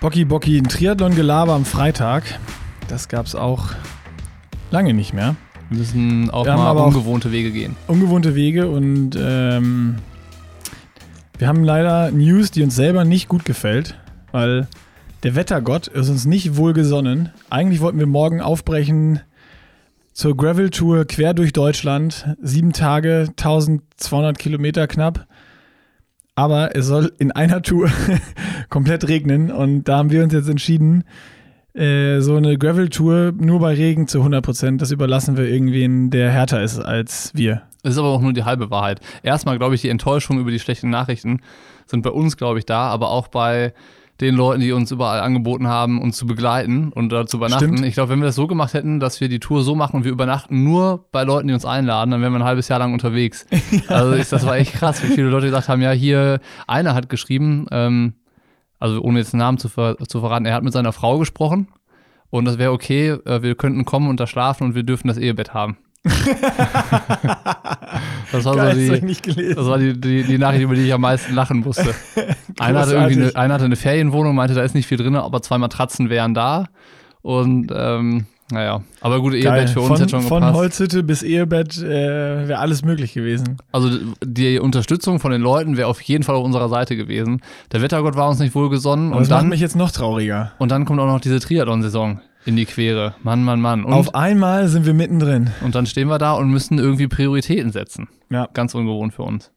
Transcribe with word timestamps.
Bocki 0.00 0.24
Bocki, 0.24 0.56
ein 0.56 0.64
Triathlon-Gelaber 0.64 1.52
am 1.52 1.66
Freitag. 1.66 2.22
Das 2.88 3.08
gab 3.08 3.26
es 3.26 3.34
auch 3.34 3.66
lange 4.70 4.94
nicht 4.94 5.12
mehr. 5.12 5.36
Wir 5.68 5.76
müssen 5.76 6.30
auch 6.30 6.46
Wir 6.46 6.56
mal 6.56 6.70
ungewohnte 6.70 7.32
Wege 7.32 7.50
gehen. 7.50 7.76
Ungewohnte 7.86 8.34
Wege 8.34 8.70
und 8.70 9.10
ähm, 9.20 9.96
wir 11.36 11.48
haben 11.48 11.64
leider 11.64 12.10
News, 12.12 12.50
die 12.50 12.62
uns 12.62 12.74
selber 12.76 13.04
nicht 13.04 13.28
gut 13.28 13.44
gefällt, 13.44 13.98
weil 14.32 14.68
der 15.22 15.34
Wettergott 15.34 15.88
ist 15.88 16.08
uns 16.08 16.24
nicht 16.24 16.56
wohlgesonnen. 16.56 17.28
Eigentlich 17.50 17.82
wollten 17.82 17.98
wir 17.98 18.06
morgen 18.06 18.40
aufbrechen 18.40 19.20
zur 20.14 20.34
Gravel-Tour 20.34 21.04
quer 21.04 21.34
durch 21.34 21.52
Deutschland. 21.52 22.26
Sieben 22.40 22.72
Tage, 22.72 23.26
1200 23.36 24.38
Kilometer 24.38 24.86
knapp. 24.86 25.26
Aber 26.40 26.74
es 26.74 26.86
soll 26.86 27.12
in 27.18 27.32
einer 27.32 27.60
Tour 27.60 27.90
komplett 28.70 29.06
regnen 29.06 29.50
und 29.50 29.84
da 29.84 29.98
haben 29.98 30.10
wir 30.10 30.24
uns 30.24 30.32
jetzt 30.32 30.48
entschieden, 30.48 31.04
äh, 31.74 32.20
so 32.20 32.34
eine 32.34 32.56
Gravel-Tour 32.56 33.34
nur 33.36 33.60
bei 33.60 33.74
Regen 33.74 34.08
zu 34.08 34.20
100 34.20 34.42
Prozent, 34.42 34.80
das 34.80 34.90
überlassen 34.90 35.36
wir 35.36 35.44
irgendwen, 35.44 36.08
der 36.08 36.30
härter 36.30 36.62
ist 36.62 36.78
als 36.78 37.30
wir. 37.34 37.60
Das 37.82 37.92
ist 37.92 37.98
aber 37.98 38.08
auch 38.08 38.22
nur 38.22 38.32
die 38.32 38.44
halbe 38.44 38.70
Wahrheit. 38.70 39.00
Erstmal, 39.22 39.58
glaube 39.58 39.74
ich, 39.74 39.82
die 39.82 39.90
Enttäuschung 39.90 40.40
über 40.40 40.50
die 40.50 40.58
schlechten 40.58 40.88
Nachrichten 40.88 41.42
sind 41.84 42.00
bei 42.00 42.10
uns, 42.10 42.38
glaube 42.38 42.58
ich, 42.58 42.64
da, 42.64 42.88
aber 42.88 43.10
auch 43.10 43.28
bei 43.28 43.74
den 44.20 44.34
Leuten, 44.34 44.60
die 44.60 44.72
uns 44.72 44.90
überall 44.90 45.20
angeboten 45.20 45.66
haben, 45.66 46.00
uns 46.00 46.16
zu 46.16 46.26
begleiten 46.26 46.92
und 46.92 47.10
da 47.10 47.26
zu 47.26 47.38
übernachten. 47.38 47.76
Stimmt. 47.76 47.86
Ich 47.86 47.94
glaube, 47.94 48.10
wenn 48.10 48.20
wir 48.20 48.26
das 48.26 48.34
so 48.34 48.46
gemacht 48.46 48.74
hätten, 48.74 49.00
dass 49.00 49.20
wir 49.20 49.28
die 49.28 49.40
Tour 49.40 49.62
so 49.62 49.74
machen 49.74 49.96
und 49.96 50.04
wir 50.04 50.12
übernachten 50.12 50.62
nur 50.62 51.06
bei 51.10 51.24
Leuten, 51.24 51.48
die 51.48 51.54
uns 51.54 51.64
einladen, 51.64 52.10
dann 52.10 52.20
wären 52.20 52.32
wir 52.32 52.40
ein 52.40 52.44
halbes 52.44 52.68
Jahr 52.68 52.78
lang 52.78 52.92
unterwegs. 52.92 53.46
Also 53.88 54.12
ich, 54.12 54.28
das 54.28 54.46
war 54.46 54.56
echt 54.56 54.74
krass, 54.74 55.02
wie 55.02 55.08
viele 55.08 55.28
Leute 55.28 55.46
gesagt 55.46 55.68
haben, 55.68 55.82
ja, 55.82 55.90
hier, 55.90 56.40
einer 56.66 56.94
hat 56.94 57.08
geschrieben, 57.08 57.66
ähm, 57.70 58.14
also 58.78 59.00
ohne 59.00 59.18
jetzt 59.18 59.34
einen 59.34 59.40
Namen 59.40 59.58
zu, 59.58 59.68
ver 59.68 59.96
zu 59.98 60.20
verraten, 60.20 60.44
er 60.44 60.54
hat 60.54 60.62
mit 60.62 60.72
seiner 60.72 60.92
Frau 60.92 61.18
gesprochen 61.18 61.68
und 62.30 62.44
das 62.44 62.58
wäre 62.58 62.72
okay, 62.72 63.10
äh, 63.10 63.42
wir 63.42 63.54
könnten 63.54 63.84
kommen 63.84 64.08
und 64.08 64.20
da 64.20 64.26
schlafen 64.26 64.64
und 64.64 64.74
wir 64.74 64.82
dürfen 64.82 65.08
das 65.08 65.18
Ehebett 65.18 65.54
haben. 65.54 65.78
das 68.32 68.44
war 68.44 68.56
Geil, 68.56 68.74
so 68.74 68.94
die, 68.94 69.54
das 69.54 69.66
war 69.66 69.78
die, 69.78 70.00
die, 70.00 70.24
die 70.24 70.38
Nachricht, 70.38 70.62
über 70.62 70.74
die 70.74 70.82
ich 70.82 70.92
am 70.92 71.00
meisten 71.00 71.34
lachen 71.34 71.60
musste. 71.60 71.94
einer, 72.58 72.80
hatte 72.80 72.94
irgendwie 72.94 73.22
eine, 73.22 73.36
einer 73.36 73.54
hatte 73.54 73.64
eine 73.64 73.76
Ferienwohnung, 73.76 74.34
meinte, 74.34 74.54
da 74.54 74.62
ist 74.62 74.74
nicht 74.74 74.86
viel 74.86 74.98
drin, 74.98 75.16
aber 75.16 75.42
zwei 75.42 75.58
Matratzen 75.58 76.10
wären 76.10 76.34
da. 76.34 76.66
Und 77.22 77.72
ähm, 77.74 78.26
naja, 78.52 78.82
aber 79.00 79.20
gut, 79.20 79.32
Geil. 79.32 79.42
Ehebett 79.42 79.70
für 79.70 79.80
uns 79.80 79.88
von, 79.88 79.96
hätte 79.98 80.10
schon 80.10 80.22
Von 80.22 80.40
gepasst. 80.40 80.58
Holzhütte 80.58 81.02
bis 81.02 81.22
Ehebett 81.22 81.78
äh, 81.78 82.48
wäre 82.48 82.58
alles 82.58 82.82
möglich 82.84 83.12
gewesen. 83.12 83.58
Also 83.72 83.90
die 84.24 84.58
Unterstützung 84.58 85.20
von 85.20 85.30
den 85.30 85.40
Leuten 85.40 85.76
wäre 85.76 85.88
auf 85.88 86.00
jeden 86.00 86.24
Fall 86.24 86.34
auf 86.34 86.44
unserer 86.44 86.68
Seite 86.68 86.96
gewesen. 86.96 87.42
Der 87.72 87.82
Wettergott 87.82 88.16
war 88.16 88.28
uns 88.28 88.38
nicht 88.40 88.54
wohlgesonnen 88.54 89.08
Und 89.08 89.12
und 89.12 89.20
das 89.22 89.30
macht 89.30 89.42
dann, 89.42 89.48
mich 89.48 89.60
jetzt 89.60 89.76
noch 89.76 89.90
trauriger. 89.90 90.52
und 90.58 90.70
dann 90.70 90.84
kommt 90.84 91.00
auch 91.00 91.06
noch 91.06 91.20
diese 91.20 91.38
Triathlon-Saison 91.38 92.20
in 92.44 92.56
die 92.56 92.64
Quere. 92.64 93.14
Mann, 93.22 93.44
Mann, 93.44 93.60
Mann. 93.60 93.84
Und, 93.84 93.92
Auf 93.92 94.14
einmal 94.14 94.68
sind 94.68 94.86
wir 94.86 94.94
mittendrin. 94.94 95.50
und 95.62 95.74
dann 95.74 95.86
stehen 95.86 96.08
wir 96.08 96.18
da 96.18 96.32
und 96.32 96.50
müssen 96.50 96.78
irgendwie 96.78 97.08
Prioritäten 97.08 97.72
setzen. 97.72 98.08
Ja. 98.30 98.48
Ganz 98.54 98.74
ungewohnt 98.74 99.14
für 99.14 99.22
uns. 99.22 99.50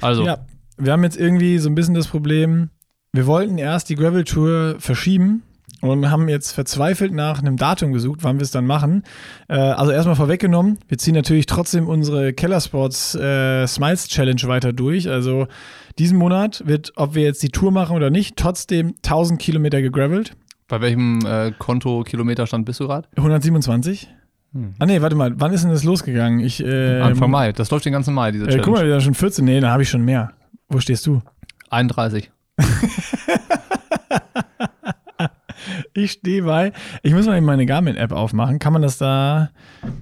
Also, 0.00 0.24
Ja, 0.24 0.38
wir 0.78 0.92
haben 0.92 1.04
jetzt 1.04 1.16
irgendwie 1.18 1.58
so 1.58 1.68
ein 1.68 1.74
bisschen 1.74 1.94
das 1.94 2.08
Problem, 2.08 2.70
wir 3.12 3.26
wollten 3.26 3.58
erst 3.58 3.90
die 3.90 3.94
Gravel-Tour 3.94 4.76
verschieben 4.78 5.42
und 5.82 6.10
haben 6.10 6.28
jetzt 6.28 6.52
verzweifelt 6.52 7.12
nach 7.12 7.40
einem 7.40 7.56
Datum 7.56 7.92
gesucht, 7.92 8.20
wann 8.22 8.38
wir 8.38 8.44
es 8.44 8.52
dann 8.52 8.64
machen. 8.66 9.02
Äh, 9.48 9.56
also 9.56 9.92
erstmal 9.92 10.16
vorweggenommen, 10.16 10.78
wir 10.88 10.96
ziehen 10.96 11.14
natürlich 11.14 11.46
trotzdem 11.46 11.88
unsere 11.88 12.32
Kellersports 12.32 13.14
äh, 13.16 13.66
Smiles 13.66 14.08
Challenge 14.08 14.42
weiter 14.44 14.72
durch. 14.72 15.08
Also 15.10 15.46
diesen 15.98 16.18
Monat 16.18 16.62
wird, 16.66 16.92
ob 16.96 17.14
wir 17.14 17.24
jetzt 17.24 17.42
die 17.42 17.50
Tour 17.50 17.70
machen 17.72 17.96
oder 17.96 18.10
nicht, 18.10 18.36
trotzdem 18.36 18.94
1000 19.04 19.40
Kilometer 19.40 19.82
gegravelt. 19.82 20.36
Bei 20.72 20.80
welchem 20.80 21.18
äh, 21.26 21.52
Konto 21.58 22.02
Kilometerstand 22.02 22.64
bist 22.64 22.80
du 22.80 22.86
gerade? 22.88 23.06
127? 23.18 24.08
Hm. 24.54 24.72
Ah 24.78 24.86
nee, 24.86 25.02
warte 25.02 25.14
mal, 25.16 25.34
wann 25.38 25.52
ist 25.52 25.64
denn 25.64 25.70
das 25.70 25.84
losgegangen? 25.84 26.40
Ich, 26.40 26.64
äh, 26.64 26.98
Anfang 27.00 27.30
Mai. 27.30 27.52
Das 27.52 27.70
läuft 27.70 27.84
den 27.84 27.92
ganzen 27.92 28.14
Mai, 28.14 28.32
diese 28.32 28.44
Äh, 28.44 28.48
Challenge. 28.48 28.64
guck 28.64 28.74
mal, 28.76 28.88
da 28.88 28.98
schon 28.98 29.12
14. 29.12 29.44
Nee, 29.44 29.60
da 29.60 29.70
habe 29.70 29.82
ich 29.82 29.90
schon 29.90 30.02
mehr. 30.02 30.32
Wo 30.70 30.80
stehst 30.80 31.06
du? 31.06 31.20
31. 31.68 32.30
Ich 35.94 36.12
stehe 36.12 36.42
bei. 36.42 36.72
Ich 37.02 37.12
muss 37.12 37.26
mal 37.26 37.36
eben 37.36 37.46
meine 37.46 37.66
Garmin-App 37.66 38.12
aufmachen. 38.12 38.58
Kann 38.58 38.72
man 38.72 38.82
das 38.82 38.96
da 38.98 39.50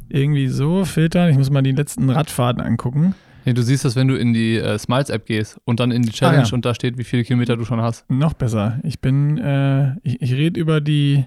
irgendwie 0.09 0.49
so 0.49 0.85
filtern? 0.85 1.29
Ich 1.31 1.37
muss 1.37 1.51
mal 1.51 1.63
die 1.63 1.73
letzten 1.73 2.09
Radfahrten 2.11 2.63
angucken. 2.63 3.15
Nee, 3.45 3.55
du 3.55 3.63
siehst 3.63 3.85
das, 3.85 3.97
wenn 3.97 4.09
du 4.09 4.17
in 4.17 4.33
die 4.33 4.57
äh, 4.57 4.79
Smiles-App 4.79 5.25
gehst 5.27 5.59
und 5.65 5.81
dann 5.81 5.91
in 5.93 6.03
die 6.03 6.11
Challenge 6.11 6.43
Ah, 6.43 6.47
ja. 6.47 6.53
und 6.55 6.65
da 6.65 6.75
steht, 6.75 6.99
wie 6.99 7.05
viele 7.05 7.25
Kilometer 7.25 7.57
du 7.57 7.65
schon 7.65 7.81
hast. 7.81 8.09
Noch 8.11 8.35
besser. 8.35 8.79
Ich 8.83 9.01
bin, 9.01 9.39
äh, 9.39 9.93
ich, 10.03 10.21
ich 10.21 10.33
rede 10.35 10.61
über 10.61 10.81
die 10.81 11.25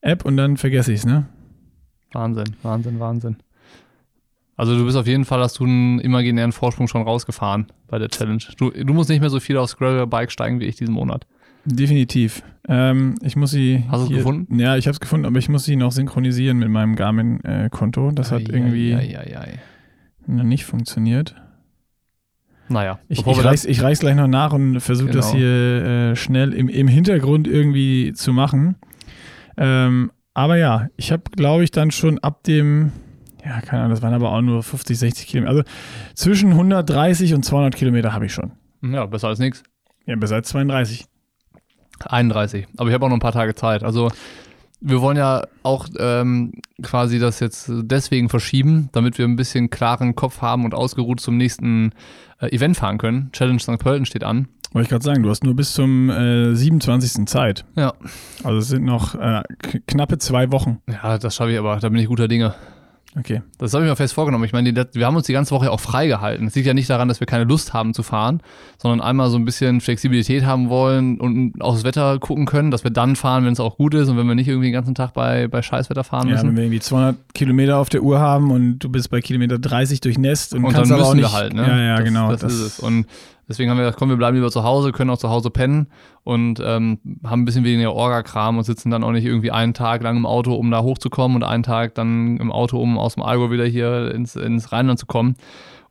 App 0.00 0.24
und 0.24 0.36
dann 0.36 0.56
vergesse 0.56 0.92
ich 0.92 1.00
es, 1.00 1.06
ne? 1.06 1.26
Wahnsinn, 2.12 2.56
Wahnsinn, 2.62 2.98
Wahnsinn. 3.00 3.36
Also 4.56 4.76
du 4.76 4.84
bist 4.84 4.96
auf 4.96 5.06
jeden 5.06 5.24
Fall, 5.24 5.40
hast 5.40 5.58
du 5.58 5.64
einen 5.64 6.00
imaginären 6.00 6.52
Vorsprung 6.52 6.86
schon 6.88 7.02
rausgefahren 7.02 7.66
bei 7.88 7.98
der 7.98 8.08
Challenge. 8.08 8.42
Du, 8.58 8.70
du 8.70 8.92
musst 8.92 9.08
nicht 9.08 9.20
mehr 9.20 9.30
so 9.30 9.40
viel 9.40 9.56
aufs 9.56 9.76
Gravel-Bike 9.76 10.30
steigen 10.30 10.60
wie 10.60 10.64
ich 10.66 10.76
diesen 10.76 10.92
Monat. 10.94 11.26
Definitiv. 11.64 12.42
Ähm, 12.68 13.14
ich 13.22 13.36
muss 13.36 13.50
sie. 13.50 13.84
Hast 13.90 14.00
du 14.08 14.12
es 14.12 14.16
gefunden? 14.18 14.58
Ja, 14.58 14.76
ich 14.76 14.86
habe 14.86 14.92
es 14.94 15.00
gefunden, 15.00 15.26
aber 15.26 15.38
ich 15.38 15.48
muss 15.48 15.64
sie 15.64 15.76
noch 15.76 15.92
synchronisieren 15.92 16.58
mit 16.58 16.68
meinem 16.70 16.96
Garmin-Konto. 16.96 18.10
das 18.12 18.32
hat 18.32 18.48
Ei, 18.48 18.52
irgendwie 18.54 18.94
ei. 18.94 19.12
noch 19.12 19.60
nicht 20.26 20.64
funktioniert. 20.64 21.34
Naja, 22.68 23.00
Ich, 23.08 23.26
ich, 23.26 23.44
reich's, 23.44 23.64
ich 23.64 23.82
reich's 23.82 23.98
gleich 24.00 24.14
noch 24.14 24.28
nach 24.28 24.52
und 24.52 24.80
versuche 24.80 25.10
das 25.10 25.32
Genau. 25.32 25.38
hier 25.38 25.84
äh, 25.84 26.16
schnell 26.16 26.52
im, 26.52 26.68
im 26.68 26.86
Hintergrund 26.86 27.48
irgendwie 27.48 28.12
zu 28.12 28.32
machen. 28.32 28.76
Ähm, 29.56 30.12
aber 30.34 30.56
ja, 30.56 30.86
ich 30.96 31.10
habe, 31.10 31.24
glaube 31.32 31.64
ich, 31.64 31.72
dann 31.72 31.90
schon 31.90 32.20
ab 32.20 32.44
dem, 32.44 32.92
ja, 33.44 33.60
keine 33.60 33.82
Ahnung, 33.82 33.90
das 33.90 34.02
waren 34.02 34.14
aber 34.14 34.30
auch 34.32 34.40
nur 34.40 34.62
50, 34.62 34.96
60 34.98 35.26
Kilometer. 35.26 35.50
Also 35.50 35.62
zwischen 36.14 36.50
130 36.50 37.34
und 37.34 37.44
200 37.44 37.74
Kilometer 37.74 38.12
habe 38.12 38.26
ich 38.26 38.32
schon. 38.32 38.52
ja, 38.82 39.04
besser 39.06 39.28
als 39.28 39.40
nichts. 39.40 39.64
Ja, 40.06 40.14
bis 40.14 40.30
als 40.30 40.48
32. 40.50 41.06
31. 42.06 42.66
Aber 42.78 42.88
ich 42.88 42.94
habe 42.94 43.04
auch 43.04 43.10
noch 43.10 43.16
ein 43.16 43.20
paar 43.20 43.32
Tage 43.32 43.54
Zeit. 43.54 43.82
Also 43.82 44.10
wir 44.80 45.00
wollen 45.00 45.16
ja 45.16 45.44
auch 45.62 45.86
ähm, 45.98 46.52
quasi 46.82 47.18
das 47.18 47.40
jetzt 47.40 47.70
deswegen 47.70 48.28
verschieben, 48.28 48.88
damit 48.92 49.18
wir 49.18 49.26
ein 49.26 49.36
bisschen 49.36 49.70
klaren 49.70 50.14
Kopf 50.14 50.40
haben 50.40 50.64
und 50.64 50.74
ausgeruht 50.74 51.20
zum 51.20 51.36
nächsten 51.36 51.92
äh, 52.40 52.48
Event 52.54 52.76
fahren 52.76 52.98
können. 52.98 53.30
Challenge 53.32 53.60
St. 53.60 53.78
Pölten 53.78 54.06
steht 54.06 54.24
an. 54.24 54.48
Wollte 54.72 54.84
ich 54.84 54.90
gerade 54.90 55.04
sagen, 55.04 55.22
du 55.22 55.30
hast 55.30 55.42
nur 55.42 55.56
bis 55.56 55.74
zum 55.74 56.10
äh, 56.10 56.54
27. 56.54 57.26
Zeit. 57.26 57.64
Ja. 57.76 57.92
Also 58.44 58.58
es 58.58 58.68
sind 58.68 58.84
noch 58.84 59.16
äh, 59.16 59.42
knappe 59.86 60.18
zwei 60.18 60.52
Wochen. 60.52 60.78
Ja, 60.86 61.18
das 61.18 61.34
schaffe 61.34 61.52
ich 61.52 61.58
aber. 61.58 61.78
Da 61.80 61.88
bin 61.88 61.98
ich 61.98 62.06
guter 62.06 62.28
Dinge. 62.28 62.54
Okay. 63.18 63.42
Das 63.58 63.74
habe 63.74 63.84
ich 63.84 63.90
mir 63.90 63.96
fest 63.96 64.14
vorgenommen. 64.14 64.44
Ich 64.44 64.52
meine, 64.52 64.72
wir 64.92 65.06
haben 65.06 65.16
uns 65.16 65.26
die 65.26 65.32
ganze 65.32 65.50
Woche 65.52 65.70
auch 65.72 65.80
freigehalten. 65.80 66.46
Es 66.46 66.54
liegt 66.54 66.66
ja 66.66 66.74
nicht 66.74 66.88
daran, 66.88 67.08
dass 67.08 67.18
wir 67.18 67.26
keine 67.26 67.44
Lust 67.44 67.74
haben 67.74 67.92
zu 67.92 68.04
fahren, 68.04 68.40
sondern 68.78 69.00
einmal 69.00 69.30
so 69.30 69.36
ein 69.36 69.44
bisschen 69.44 69.80
Flexibilität 69.80 70.44
haben 70.44 70.68
wollen 70.68 71.18
und 71.18 71.60
aufs 71.60 71.82
Wetter 71.82 72.20
gucken 72.20 72.46
können, 72.46 72.70
dass 72.70 72.84
wir 72.84 72.92
dann 72.92 73.16
fahren, 73.16 73.44
wenn 73.44 73.52
es 73.52 73.58
auch 73.60 73.76
gut 73.76 73.94
ist 73.94 74.08
und 74.08 74.16
wenn 74.16 74.28
wir 74.28 74.36
nicht 74.36 74.46
irgendwie 74.46 74.68
den 74.68 74.74
ganzen 74.74 74.94
Tag 74.94 75.12
bei, 75.12 75.48
bei 75.48 75.60
Scheißwetter 75.60 76.04
fahren 76.04 76.28
Ja, 76.28 76.34
müssen. 76.34 76.48
wenn 76.48 76.56
wir 76.56 76.62
irgendwie 76.64 76.80
200 76.80 77.16
Kilometer 77.34 77.78
auf 77.78 77.88
der 77.88 78.02
Uhr 78.02 78.20
haben 78.20 78.52
und 78.52 78.78
du 78.78 78.88
bist 78.88 79.10
bei 79.10 79.20
Kilometer 79.20 79.58
30 79.58 80.00
durchnässt 80.00 80.54
und, 80.54 80.64
Und 80.64 80.72
dann 80.72 80.74
kannst 80.74 80.92
aber 80.92 81.00
müssen 81.00 81.10
auch 81.10 81.14
nicht, 81.14 81.32
wir 81.32 81.32
halt, 81.32 81.54
ne? 81.54 81.66
Ja, 81.66 81.78
ja, 81.80 81.96
das, 81.96 82.04
genau. 82.04 82.30
Das, 82.30 82.42
ist 82.44 82.60
es. 82.60 82.78
Und 82.78 83.06
deswegen 83.50 83.68
haben 83.68 83.76
wir 83.76 83.82
gesagt, 83.82 83.98
komm, 83.98 84.08
wir 84.08 84.16
bleiben 84.16 84.36
lieber 84.36 84.50
zu 84.50 84.62
Hause, 84.62 84.92
können 84.92 85.10
auch 85.10 85.18
zu 85.18 85.28
Hause 85.28 85.50
pennen 85.50 85.88
und 86.22 86.60
ähm, 86.64 87.00
haben 87.24 87.42
ein 87.42 87.44
bisschen 87.44 87.64
weniger 87.64 87.92
Orga-Kram 87.92 88.56
und 88.56 88.64
sitzen 88.64 88.90
dann 88.90 89.02
auch 89.02 89.10
nicht 89.10 89.26
irgendwie 89.26 89.50
einen 89.50 89.74
Tag 89.74 90.02
lang 90.02 90.16
im 90.16 90.24
Auto, 90.24 90.54
um 90.54 90.70
da 90.70 90.82
hochzukommen 90.82 91.36
und 91.36 91.42
einen 91.42 91.64
Tag 91.64 91.94
dann 91.96 92.36
im 92.38 92.52
Auto, 92.52 92.80
um 92.80 92.96
aus 92.96 93.14
dem 93.14 93.24
Allgäu 93.24 93.50
wieder 93.50 93.66
hier 93.66 94.14
ins, 94.14 94.36
ins 94.36 94.70
Rheinland 94.72 95.00
zu 95.00 95.06
kommen. 95.06 95.34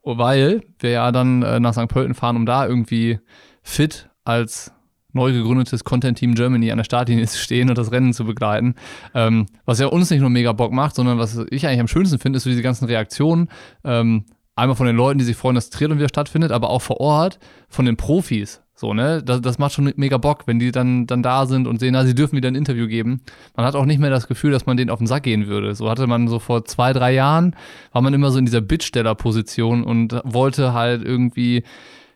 Oh, 0.01 0.17
Weil 0.17 0.63
wir 0.79 0.91
ja 0.91 1.11
dann 1.11 1.43
äh, 1.43 1.59
nach 1.59 1.73
St. 1.73 1.89
Pölten 1.89 2.15
fahren, 2.15 2.37
um 2.37 2.45
da 2.45 2.65
irgendwie 2.65 3.19
fit 3.61 4.09
als 4.23 4.71
neu 5.11 5.33
gegründetes 5.33 5.83
Content 5.83 6.17
Team 6.17 6.35
Germany 6.35 6.71
an 6.71 6.77
der 6.77 6.85
Startlinie 6.85 7.25
zu 7.27 7.37
stehen 7.37 7.69
und 7.69 7.77
das 7.77 7.91
Rennen 7.91 8.13
zu 8.13 8.23
begleiten. 8.23 8.75
Ähm, 9.13 9.47
was 9.65 9.79
ja 9.79 9.87
uns 9.87 10.09
nicht 10.09 10.21
nur 10.21 10.29
mega 10.29 10.53
Bock 10.53 10.71
macht, 10.71 10.95
sondern 10.95 11.19
was 11.19 11.37
ich 11.49 11.67
eigentlich 11.67 11.81
am 11.81 11.87
schönsten 11.87 12.19
finde, 12.19 12.37
ist 12.37 12.43
so 12.43 12.49
diese 12.49 12.61
ganzen 12.61 12.85
Reaktionen. 12.85 13.49
Ähm, 13.83 14.25
einmal 14.59 14.75
von 14.75 14.87
den 14.87 14.95
Leuten, 14.95 15.19
die 15.19 15.25
sich 15.25 15.37
freuen, 15.37 15.55
dass 15.55 15.69
Triathlon 15.69 15.97
wieder 15.97 16.09
stattfindet, 16.09 16.51
aber 16.51 16.69
auch 16.69 16.81
vor 16.81 16.99
Ort 16.99 17.39
von 17.67 17.85
den 17.85 17.97
Profis. 17.97 18.61
So, 18.79 18.93
ne? 18.93 19.21
Das, 19.21 19.41
das 19.41 19.59
macht 19.59 19.73
schon 19.73 19.91
mega 19.97 20.17
Bock, 20.17 20.43
wenn 20.45 20.57
die 20.57 20.71
dann, 20.71 21.05
dann 21.05 21.21
da 21.21 21.45
sind 21.45 21.67
und 21.67 21.81
sehen, 21.81 21.91
na, 21.91 22.05
sie 22.05 22.15
dürfen 22.15 22.37
wieder 22.37 22.47
ein 22.47 22.55
Interview 22.55 22.87
geben. 22.87 23.21
Man 23.57 23.65
hat 23.65 23.75
auch 23.75 23.83
nicht 23.83 23.99
mehr 23.99 24.09
das 24.09 24.27
Gefühl, 24.27 24.51
dass 24.51 24.65
man 24.65 24.77
denen 24.77 24.89
auf 24.89 24.99
den 24.99 25.07
Sack 25.07 25.23
gehen 25.23 25.47
würde. 25.47 25.75
So 25.75 25.89
hatte 25.89 26.07
man 26.07 26.29
so 26.29 26.39
vor 26.39 26.63
zwei, 26.63 26.93
drei 26.93 27.13
Jahren, 27.13 27.57
war 27.91 28.01
man 28.01 28.13
immer 28.13 28.31
so 28.31 28.39
in 28.39 28.45
dieser 28.45 28.61
Bittstellerposition 28.61 29.83
und 29.83 30.21
wollte 30.23 30.71
halt 30.71 31.03
irgendwie, 31.03 31.63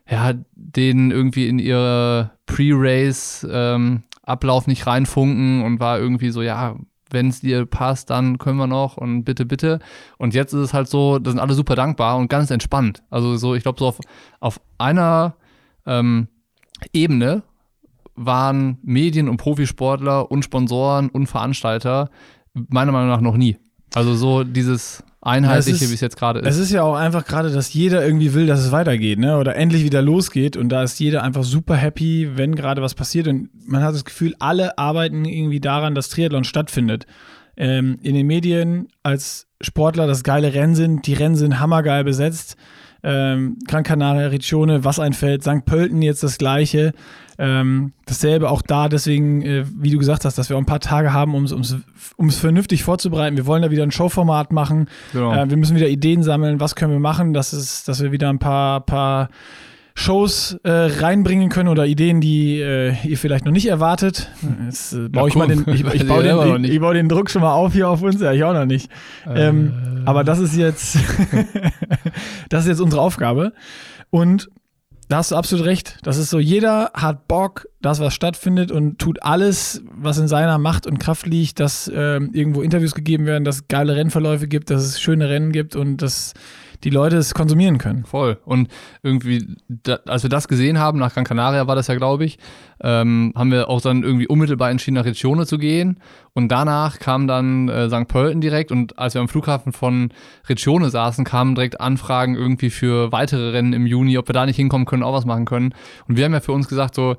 ja, 0.10 0.34
denen 0.56 1.12
irgendwie 1.12 1.50
in 1.50 1.60
ihre 1.60 2.32
Pre-Race 2.46 3.46
ähm, 3.52 4.04
Ablauf 4.22 4.66
nicht 4.66 4.88
reinfunken 4.88 5.64
und 5.64 5.82
war 5.82 6.00
irgendwie 6.00 6.30
so, 6.30 6.42
ja, 6.42 6.78
wenn 7.14 7.30
es 7.30 7.42
dir 7.42 7.66
passt, 7.66 8.10
dann 8.10 8.38
können 8.38 8.58
wir 8.58 8.68
noch 8.68 8.98
und 8.98 9.24
bitte, 9.24 9.46
bitte. 9.46 9.80
Und 10.18 10.34
jetzt 10.34 10.54
ist 10.54 10.60
es 10.60 10.74
halt 10.74 10.88
so, 10.88 11.20
da 11.20 11.32
sind 11.32 11.40
alle 11.40 11.54
super 11.54 11.76
dankbar 11.76 12.18
und 12.18 12.28
ganz 12.28 12.52
entspannt. 12.52 13.04
Also 13.10 13.38
so, 13.38 13.56
ich 13.56 13.64
glaube, 13.64 13.80
so 13.80 13.88
auf, 13.88 14.00
auf 14.40 14.60
einer 14.78 15.36
ähm, 15.86 16.28
Ebene 16.92 17.44
waren 18.16 18.78
Medien 18.84 19.30
und 19.30 19.38
Profisportler 19.38 20.30
und 20.30 20.44
Sponsoren 20.44 21.10
und 21.10 21.28
Veranstalter 21.28 22.10
meiner 22.54 22.92
Meinung 22.92 23.10
nach 23.10 23.22
noch 23.22 23.38
nie. 23.38 23.58
Also 23.94 24.16
so 24.16 24.44
dieses 24.44 25.04
einheitliche, 25.26 25.90
wie 25.90 25.94
es 25.94 26.02
jetzt 26.02 26.18
gerade 26.18 26.40
ist. 26.40 26.48
Es 26.48 26.58
ist 26.58 26.72
ja 26.72 26.84
auch 26.84 26.96
einfach 26.96 27.26
gerade, 27.26 27.52
dass 27.52 27.74
jeder 27.74 28.06
irgendwie 28.06 28.34
will, 28.34 28.46
dass 28.46 28.60
es 28.60 28.72
weitergeht, 28.72 29.20
ne? 29.20 29.38
Oder 29.38 29.56
endlich 29.56 29.84
wieder 29.84 30.02
losgeht. 30.02 30.58
Und 30.58 30.70
da 30.70 30.84
ist 30.84 31.00
jeder 31.00 31.24
einfach 31.24 31.44
super 31.44 31.76
happy, 31.76 32.32
wenn 32.36 32.56
gerade 32.56 32.82
was 32.82 32.94
passiert. 32.94 33.28
Und 33.28 33.50
man 33.68 33.84
hat 33.84 33.94
das 33.94 34.06
Gefühl, 34.06 34.36
alle 34.40 34.78
arbeiten 34.78 35.26
irgendwie 35.26 35.60
daran, 35.60 35.96
dass 35.96 36.10
Triathlon 36.10 36.44
stattfindet. 36.44 37.06
Ähm, 37.56 38.00
in 38.02 38.16
den 38.16 38.28
Medien 38.28 38.88
als 39.04 39.48
Sportler 39.62 40.08
das 40.08 40.24
geile 40.24 40.54
Rennen 40.54 40.76
sind, 40.76 41.08
die 41.08 41.14
Rennen 41.14 41.36
sind 41.36 41.60
hammergeil 41.60 42.04
besetzt. 42.04 42.58
Ähm, 43.04 43.58
Gran 43.68 43.84
Canaria, 43.84 44.28
Riccione, 44.28 44.84
was 44.84 45.00
ein 45.00 45.14
Feld, 45.14 45.44
St. 45.44 45.66
Pölten 45.66 46.02
jetzt 46.02 46.24
das 46.24 46.38
gleiche. 46.38 46.94
Ähm, 47.38 47.94
dasselbe 48.06 48.50
auch 48.50 48.62
da, 48.62 48.90
deswegen, 48.90 49.42
äh, 49.42 49.66
wie 49.76 49.90
du 49.90 49.98
gesagt 49.98 50.24
hast, 50.24 50.38
dass 50.38 50.50
wir 50.50 50.56
auch 50.56 50.62
ein 50.62 50.68
paar 50.68 50.80
Tage 50.80 51.14
haben, 51.14 51.34
um 51.36 51.44
es 51.44 52.38
vernünftig 52.38 52.84
vorzubereiten. 52.84 53.36
Wir 53.36 53.46
wollen 53.46 53.64
da 53.64 53.72
wieder 53.72 53.84
ein 53.84 53.92
Showformat 53.92 54.52
machen. 54.52 54.88
Genau. 55.12 55.34
Äh, 55.34 55.50
wir 55.50 55.58
müssen 55.58 55.76
wieder 55.76 55.88
Ideen 55.88 56.24
sammeln, 56.24 56.60
was 56.60 56.76
können 56.76 56.94
wir 56.94 57.00
machen, 57.00 57.34
dass, 57.34 57.52
es, 57.54 57.84
dass 57.84 58.02
wir 58.02 58.12
wieder 58.12 58.30
ein 58.30 58.40
paar, 58.40 58.82
paar 58.82 59.30
Shows 59.96 60.58
äh, 60.64 60.72
reinbringen 60.72 61.50
können 61.50 61.70
oder 61.70 61.86
Ideen, 61.86 62.20
die 62.20 62.60
äh, 62.60 62.96
ihr 63.04 63.18
vielleicht 63.18 63.46
noch 63.46 63.52
nicht 63.52 63.68
erwartet. 63.68 64.32
Jetzt 64.66 64.94
äh, 64.94 65.08
baue 65.08 65.30
ich 65.30 65.36
mal 65.36 65.48
den, 65.48 65.66
ich, 65.68 65.86
ich 65.94 66.08
baue 66.08 66.24
den, 66.24 66.64
ich, 66.64 66.72
ich 66.72 66.80
baue 66.80 66.96
den 66.96 67.10
Druck 67.10 67.30
schon 67.30 67.44
mal 67.44 67.54
auf 67.54 67.74
hier 67.74 67.90
auf 67.90 68.02
uns, 68.02 68.20
ja, 68.20 68.32
ich 68.32 68.44
auch 68.44 68.54
noch 68.54 68.66
nicht. 68.66 68.90
Ähm, 69.28 70.04
aber 70.06 70.24
das 70.24 70.40
ist 70.40 70.56
jetzt, 70.56 70.98
das 72.50 72.64
ist 72.64 72.70
jetzt 72.70 72.82
unsere 72.82 73.02
Aufgabe. 73.02 73.54
Und 74.10 74.50
da 75.10 75.18
hast 75.18 75.32
du 75.32 75.36
absolut 75.36 75.66
recht. 75.66 76.00
Das 76.02 76.18
ist 76.18 76.32
so, 76.32 76.40
jeder 76.40 76.92
hat 76.96 77.28
Bock, 77.28 77.68
dass 77.82 78.00
was 78.00 78.16
stattfindet 78.16 78.72
und 78.72 78.98
tut 78.98 79.22
alles, 79.22 79.84
was 79.92 80.18
in 80.18 80.28
seiner 80.28 80.58
Macht 80.58 80.88
und 80.88 80.98
Kraft 80.98 81.28
liegt, 81.28 81.60
dass 81.60 81.88
äh, 81.88 82.16
irgendwo 82.16 82.62
Interviews 82.64 82.96
gegeben 82.96 83.26
werden, 83.26 83.44
dass 83.44 83.58
es 83.58 83.68
geile 83.68 83.96
Rennverläufe 83.96 84.48
gibt, 84.48 84.72
dass 84.72 84.82
es 84.82 85.00
schöne 85.00 85.30
Rennen 85.30 85.52
gibt 85.52 85.76
und 85.76 85.98
dass 85.98 86.34
die 86.84 86.90
Leute 86.90 87.18
es 87.18 87.34
konsumieren 87.34 87.78
können. 87.78 88.06
Voll. 88.06 88.38
Und 88.46 88.70
irgendwie, 89.02 89.56
da, 89.68 90.00
als 90.06 90.24
wir 90.24 90.30
das 90.30 90.48
gesehen 90.48 90.80
haben, 90.80 91.00
nach 91.00 91.14
Gran 91.14 91.24
Canaria 91.24 91.68
war 91.68 91.76
das 91.76 91.88
ja, 91.88 91.96
glaube 91.96 92.26
ich, 92.26 92.38
ähm, 92.82 93.34
haben 93.36 93.52
wir 93.52 93.70
auch 93.70 93.82
dann 93.82 94.04
irgendwie 94.04 94.28
unmittelbar 94.28 94.70
entschieden, 94.70 94.96
nach 94.96 95.06
Riccione 95.06 95.46
zu 95.46 95.58
gehen. 95.58 96.00
Und 96.34 96.50
danach 96.52 97.00
kam 97.00 97.28
dann 97.28 97.70
äh, 97.70 97.90
St. 97.90 98.08
Pölten 98.08 98.42
direkt. 98.42 98.72
Und 98.72 99.00
als 99.00 99.14
wir 99.14 99.22
am 99.22 99.28
Flughafen 99.28 99.72
von 99.72 100.10
Riccione 100.50 100.90
saßen, 100.90 101.26
kamen 101.26 101.56
direkt 101.56 101.80
Anfragen 101.80 102.36
irgendwie 102.36 102.70
für 102.70 103.12
weitere 103.12 103.52
Rennen 103.52 103.74
im 103.74 103.86
Juni, 103.86 104.18
ob 104.18 104.28
wir 104.28 104.34
da 104.34 104.46
nicht 104.46 104.58
hinkommen 104.58 104.86
können, 104.86 105.04
auch 105.04 105.14
was 105.14 105.26
machen 105.26 105.46
können. 105.46 105.74
Und 106.08 106.18
wir 106.18 106.26
haben 106.26 106.34
ja 106.34 106.42
für 106.42 106.54
uns 106.54 106.68
gesagt, 106.68 106.96
so, 106.96 107.16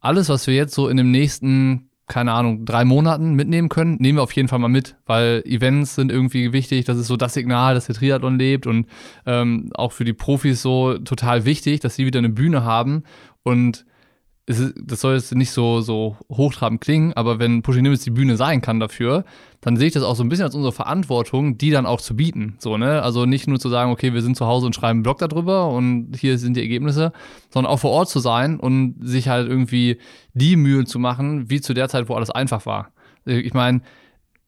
alles, 0.00 0.28
was 0.28 0.46
wir 0.46 0.54
jetzt 0.54 0.74
so 0.74 0.88
in 0.88 0.96
dem 0.96 1.10
nächsten 1.10 1.88
keine 2.06 2.32
Ahnung, 2.32 2.64
drei 2.66 2.84
Monaten 2.84 3.34
mitnehmen 3.34 3.68
können, 3.68 3.96
nehmen 3.98 4.18
wir 4.18 4.22
auf 4.22 4.32
jeden 4.32 4.48
Fall 4.48 4.58
mal 4.58 4.68
mit, 4.68 4.96
weil 5.06 5.42
Events 5.46 5.94
sind 5.94 6.12
irgendwie 6.12 6.52
wichtig. 6.52 6.84
Das 6.84 6.98
ist 6.98 7.06
so 7.06 7.16
das 7.16 7.32
Signal, 7.34 7.74
dass 7.74 7.86
der 7.86 7.94
Triathlon 7.94 8.38
lebt 8.38 8.66
und 8.66 8.86
ähm, 9.24 9.70
auch 9.74 9.92
für 9.92 10.04
die 10.04 10.12
Profis 10.12 10.60
so 10.60 10.98
total 10.98 11.46
wichtig, 11.46 11.80
dass 11.80 11.96
sie 11.96 12.04
wieder 12.04 12.18
eine 12.18 12.28
Bühne 12.28 12.64
haben. 12.64 13.04
Und 13.42 13.86
ist, 14.46 14.74
das 14.76 15.00
soll 15.00 15.14
jetzt 15.14 15.34
nicht 15.34 15.50
so, 15.50 15.80
so 15.80 16.16
hochtrabend 16.30 16.80
klingen, 16.80 17.14
aber 17.14 17.38
wenn 17.38 17.62
Pushing 17.62 17.84
Limits 17.84 18.04
die 18.04 18.10
Bühne 18.10 18.36
sein 18.36 18.60
kann 18.60 18.78
dafür, 18.78 19.24
dann 19.62 19.76
sehe 19.76 19.86
ich 19.86 19.94
das 19.94 20.02
auch 20.02 20.16
so 20.16 20.22
ein 20.22 20.28
bisschen 20.28 20.44
als 20.44 20.54
unsere 20.54 20.72
Verantwortung, 20.72 21.56
die 21.56 21.70
dann 21.70 21.86
auch 21.86 22.00
zu 22.00 22.14
bieten. 22.14 22.56
So, 22.58 22.76
ne? 22.76 23.02
Also 23.02 23.24
nicht 23.24 23.46
nur 23.46 23.58
zu 23.58 23.70
sagen, 23.70 23.90
okay, 23.90 24.12
wir 24.12 24.20
sind 24.20 24.36
zu 24.36 24.46
Hause 24.46 24.66
und 24.66 24.74
schreiben 24.74 24.98
einen 24.98 25.02
Blog 25.02 25.18
darüber 25.18 25.68
und 25.70 26.16
hier 26.18 26.36
sind 26.38 26.56
die 26.56 26.60
Ergebnisse, 26.60 27.12
sondern 27.50 27.72
auch 27.72 27.78
vor 27.78 27.92
Ort 27.92 28.10
zu 28.10 28.18
sein 28.18 28.60
und 28.60 28.96
sich 29.00 29.28
halt 29.28 29.48
irgendwie 29.48 29.98
die 30.34 30.56
Mühe 30.56 30.84
zu 30.84 30.98
machen, 30.98 31.48
wie 31.48 31.62
zu 31.62 31.72
der 31.72 31.88
Zeit, 31.88 32.10
wo 32.10 32.14
alles 32.14 32.30
einfach 32.30 32.66
war. 32.66 32.90
Ich 33.24 33.54
meine, 33.54 33.80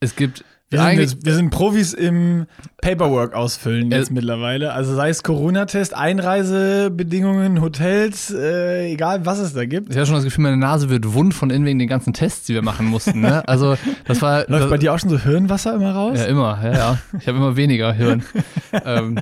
es 0.00 0.16
gibt 0.16 0.44
wir 0.68 0.80
sind, 0.80 0.98
jetzt, 0.98 1.24
wir 1.24 1.34
sind, 1.34 1.50
Profis 1.50 1.92
im 1.92 2.46
Paperwork 2.82 3.34
ausfüllen 3.34 3.92
jetzt 3.92 4.10
äh, 4.10 4.14
mittlerweile. 4.14 4.72
Also 4.72 4.96
sei 4.96 5.10
es 5.10 5.22
Corona-Test, 5.22 5.94
Einreisebedingungen, 5.94 7.60
Hotels, 7.60 8.32
äh, 8.32 8.90
egal 8.90 9.24
was 9.24 9.38
es 9.38 9.54
da 9.54 9.64
gibt. 9.64 9.90
Ich 9.90 9.96
habe 9.96 10.06
schon 10.06 10.16
das 10.16 10.24
Gefühl, 10.24 10.42
meine 10.42 10.56
Nase 10.56 10.90
wird 10.90 11.14
wund 11.14 11.34
von 11.34 11.50
innen 11.50 11.64
wegen 11.66 11.78
den 11.78 11.86
ganzen 11.86 12.12
Tests, 12.12 12.46
die 12.46 12.54
wir 12.54 12.62
machen 12.62 12.86
mussten. 12.86 13.20
Ne? 13.20 13.44
Also 13.56 13.76
das 14.06 14.20
war. 14.22 14.48
Läuft 14.48 14.64
das, 14.64 14.70
bei 14.70 14.78
dir 14.78 14.92
auch 14.92 14.98
schon 14.98 15.10
so 15.10 15.18
Hirnwasser 15.18 15.74
immer 15.74 15.92
raus? 15.92 16.18
Ja, 16.18 16.24
immer, 16.24 16.58
ja, 16.64 16.72
ja. 16.72 16.98
Ich 17.20 17.28
habe 17.28 17.38
immer 17.38 17.56
weniger 17.56 17.92
Hirn. 17.92 18.24
ähm, 18.84 19.20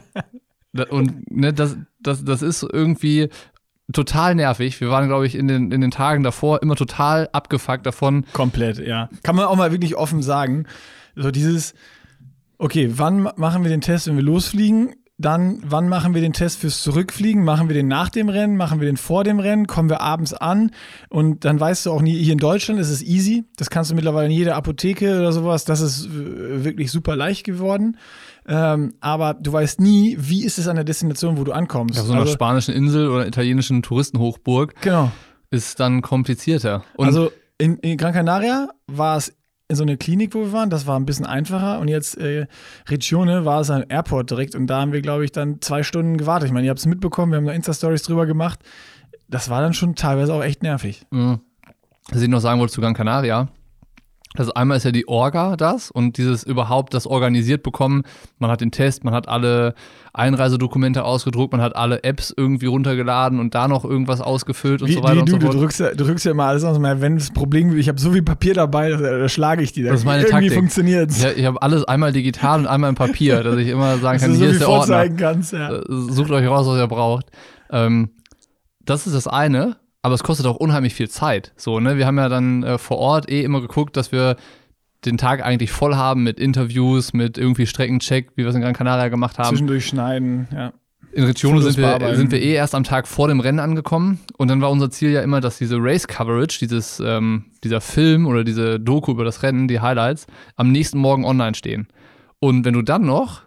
und 0.89 1.31
ne, 1.31 1.53
das, 1.53 1.77
das, 2.01 2.25
das 2.25 2.41
ist 2.41 2.63
irgendwie 2.63 3.29
total 3.93 4.35
nervig. 4.35 4.81
Wir 4.81 4.91
waren, 4.91 5.09
glaube 5.09 5.27
ich, 5.27 5.35
in 5.35 5.49
den, 5.49 5.71
in 5.71 5.81
den 5.81 5.91
Tagen 5.91 6.23
davor 6.23 6.63
immer 6.63 6.77
total 6.77 7.29
abgefuckt 7.33 7.85
davon. 7.85 8.25
Komplett, 8.33 8.79
ja. 8.79 9.09
Kann 9.23 9.37
man 9.37 9.47
auch 9.47 9.57
mal 9.57 9.73
wirklich 9.73 9.97
offen 9.97 10.23
sagen. 10.23 10.67
So 11.17 11.31
dieses, 11.31 11.75
okay, 12.59 12.91
wann 12.97 13.29
machen 13.37 13.63
wir 13.63 13.71
den 13.71 13.81
Test, 13.81 14.07
wenn 14.07 14.17
wir 14.17 14.23
losfliegen? 14.23 14.95
Dann, 15.17 15.63
wann 15.65 15.89
machen 15.89 16.13
wir 16.13 16.21
den 16.21 16.33
Test 16.33 16.59
fürs 16.59 16.83
Zurückfliegen? 16.83 17.45
Machen 17.45 17.69
wir 17.69 17.75
den 17.75 17.87
nach 17.87 18.09
dem 18.09 18.29
Rennen? 18.29 18.57
Machen 18.57 18.81
wir 18.81 18.87
den 18.87 18.97
vor 18.97 19.23
dem 19.23 19.39
Rennen? 19.39 19.69
Kommen 19.69 19.89
wir 19.89 20.01
abends 20.01 20.35
an? 20.35 20.73
Und 21.09 21.45
dann 21.45 21.61
weißt 21.61 21.87
du 21.87 21.93
auch 21.93 22.03
nie, 22.03 22.21
hier 22.21 22.33
in 22.33 22.41
Deutschland 22.41 22.81
ist 22.81 22.91
es 22.91 23.01
easy. 23.01 23.45
Das 23.57 23.71
kannst 23.71 23.93
du 23.93 23.95
mittlerweile 23.95 24.27
in 24.27 24.33
jeder 24.33 24.57
Apotheke 24.57 25.17
oder 25.17 25.31
sowas. 25.31 25.65
Das 25.65 25.81
ist 25.81 26.07
äh, 26.07 26.65
wirklich 26.65 26.91
super 26.91 27.15
leicht 27.15 27.45
geworden. 27.45 27.97
Ähm, 28.47 28.95
aber 29.01 29.35
du 29.35 29.53
weißt 29.53 29.81
nie, 29.81 30.17
wie 30.19 30.45
ist 30.45 30.59
es 30.59 30.69
an 30.69 30.77
der 30.77 30.85
Destination, 30.85 31.39
wo 31.39 31.45
du 31.45 31.53
ankommst. 31.53 31.97
Ja, 31.97 32.03
so 32.03 32.13
einer 32.13 32.23
also, 32.23 32.33
spanischen 32.33 32.75
Insel 32.75 33.09
oder 33.09 33.27
italienischen 33.27 33.83
Touristenhochburg 33.83 34.75
genau. 34.81 35.11
ist 35.51 35.81
dann 35.81 36.03
komplizierter. 36.03 36.85
Und 36.97 37.07
also 37.07 37.31
in, 37.59 37.79
in 37.79 37.97
Gran 37.97 38.13
Canaria 38.13 38.69
war 38.87 39.17
es 39.17 39.35
in 39.69 39.77
so 39.77 39.83
eine 39.83 39.97
Klinik, 39.97 40.35
wo 40.35 40.41
wir 40.41 40.53
waren. 40.53 40.71
Das 40.71 40.87
war 40.87 40.99
ein 40.99 41.07
bisschen 41.07 41.27
einfacher. 41.27 41.81
Und 41.81 41.89
jetzt 41.89 42.19
äh, 42.19 42.47
Riccione 42.91 43.45
war 43.45 43.61
es 43.61 43.71
am 43.71 43.85
Airport 43.89 44.31
direkt. 44.31 44.55
Und 44.55 44.67
da 44.67 44.81
haben 44.81 44.93
wir, 44.93 45.01
glaube 45.01 45.25
ich, 45.25 45.33
dann 45.33 45.61
zwei 45.61 45.83
Stunden 45.83 46.19
gewartet. 46.19 46.49
Ich 46.49 46.53
meine, 46.53 46.67
ihr 46.67 46.71
habt 46.71 46.81
es 46.81 46.87
mitbekommen, 46.87 47.33
wir 47.33 47.39
haben 47.39 47.47
da 47.47 47.53
Insta-Stories 47.53 48.03
drüber 48.03 48.27
gemacht. 48.27 48.61
Das 49.29 49.49
war 49.49 49.63
dann 49.63 49.73
schon 49.73 49.95
teilweise 49.95 50.35
auch 50.35 50.43
echt 50.43 50.63
nervig. 50.63 51.07
Mhm. 51.11 51.41
Was 52.11 52.21
ich 52.21 52.29
noch 52.29 52.41
sagen 52.41 52.61
wollte 52.61 52.75
zu 52.75 52.83
Gran 52.83 52.93
Canaria, 52.93 53.49
also 54.37 54.53
einmal 54.55 54.77
ist 54.77 54.85
ja 54.85 54.91
die 54.91 55.07
Orga 55.07 55.57
das 55.57 55.93
und 55.93 56.19
dieses 56.19 56.43
überhaupt 56.43 56.93
das 56.93 57.07
organisiert 57.07 57.63
bekommen. 57.63 58.03
Man 58.39 58.51
hat 58.51 58.61
den 58.61 58.73
Test, 58.73 59.05
man 59.05 59.15
hat 59.15 59.29
alle 59.29 59.75
Einreisedokumente 60.13 61.05
ausgedruckt, 61.05 61.53
man 61.53 61.63
hat 61.63 61.77
alle 61.77 62.03
Apps 62.03 62.35
irgendwie 62.37 62.67
runtergeladen 62.67 63.39
und 63.39 63.55
da 63.55 63.69
noch 63.69 63.85
irgendwas 63.85 64.21
ausgefüllt 64.21 64.83
und 64.83 64.89
wie, 64.89 64.95
so 64.95 65.05
weiter 65.05 65.17
wie 65.17 65.21
und 65.21 65.29
du, 65.29 65.33
so 65.35 65.41
fort. 65.41 65.55
Du 65.55 65.59
drückst, 65.61 65.81
ja, 65.81 65.95
drückst 65.95 66.25
ja 66.25 66.33
immer 66.33 66.47
alles 66.47 66.65
aus. 66.65 66.81
Wenn 66.81 67.17
das 67.17 67.31
Problem, 67.31 67.77
ich 67.79 67.89
habe 67.89 68.01
so 68.01 68.11
viel 68.11 68.23
Papier 68.23 68.55
dabei, 68.55 68.91
da, 68.91 68.97
da 68.97 69.29
schlage 69.29 69.63
ich 69.63 69.73
die. 69.73 69.85
Da 69.85 69.91
das 69.91 70.01
ist 70.01 70.05
meine 70.05 70.23
Irgendwie 70.23 70.49
Taktik. 70.49 70.59
funktioniert 70.59 71.13
Ich, 71.13 71.25
ich 71.25 71.45
habe 71.45 71.63
alles 71.63 71.85
einmal 71.85 72.13
digital 72.13 72.59
und 72.59 72.67
einmal 72.67 72.91
im 72.91 72.97
Papier, 72.97 73.45
dass 73.45 73.57
ich 73.57 73.69
immer 73.69 73.99
sagen 73.99 74.19
kann, 74.21 74.31
hier 74.33 74.47
so 74.49 74.53
ist 74.53 74.61
der 74.61 74.69
Ordner. 74.69 75.09
Kannst, 75.11 75.53
ja. 75.53 75.77
Äh, 75.77 75.83
sucht 75.89 76.33
euch 76.33 76.47
raus, 76.49 76.67
was 76.67 76.77
ihr 76.79 76.89
braucht. 76.89 77.27
Ähm, 77.71 78.11
das 78.85 79.07
ist 79.07 79.15
das 79.15 79.29
eine, 79.29 79.77
aber 80.05 80.15
es 80.15 80.23
kostet 80.23 80.45
auch 80.45 80.57
unheimlich 80.57 80.93
viel 80.93 81.09
Zeit. 81.09 81.55
So, 81.57 81.81
ne? 81.81 81.97
Wir 81.97 82.07
haben 82.07 82.19
ja 82.19 82.29
dann 82.29 82.63
äh, 82.63 82.77
vor 82.77 82.99
Ort 82.99 83.31
eh 83.31 83.43
immer 83.43 83.63
geguckt, 83.63 83.97
dass 83.97 84.13
wir 84.13 84.37
den 85.07 85.17
Tag 85.17 85.43
eigentlich 85.43 85.73
voll 85.73 85.97
haben 85.97 86.23
mit 86.23 86.39
Interviews, 86.39 87.15
mit 87.15 87.39
irgendwie 87.39 87.67
Streckencheck, 87.67 88.33
wie 88.37 88.43
wir 88.43 88.49
es 88.49 88.55
in 88.55 88.61
Gran 88.61 88.75
Canaria 88.75 89.09
gemacht 89.09 89.39
haben. 89.39 89.49
Zwischendurch 89.49 89.87
schneiden, 89.87 90.47
ja. 90.53 90.75
In 91.13 91.25
Riccione 91.25 91.63
sind 91.63 91.79
wir, 91.79 92.17
sind 92.17 92.33
wir 92.33 92.43
eh 92.43 92.53
erst 92.53 92.75
am 92.75 92.85
Tag 92.85 93.09
vor 93.09 93.29
dem 93.29 93.41
Rennen 93.41 93.61
angekommen 93.61 94.19
und 94.37 94.49
dann 94.49 94.61
war 94.61 94.71
unser 94.71 94.91
Ziel 94.91 95.11
ja 95.11 95.23
immer, 95.23 95.41
dass 95.41 95.57
diese 95.57 95.77
Race 95.79 96.07
Coverage, 96.07 96.59
dieses, 96.59 97.01
ähm, 97.01 97.47
dieser 97.63 97.81
Film 97.81 98.27
oder 98.27 98.45
diese 98.45 98.79
Doku 98.79 99.13
über 99.13 99.25
das 99.25 99.43
Rennen, 99.43 99.69
die 99.69 99.81
Highlights, 99.81 100.27
am 100.57 100.71
nächsten 100.71 100.99
Morgen 100.99 101.25
online 101.25 101.55
stehen. 101.55 101.89
Und 102.41 102.67
wenn 102.67 102.75
du 102.75 102.83
dann 102.83 103.07
noch 103.07 103.44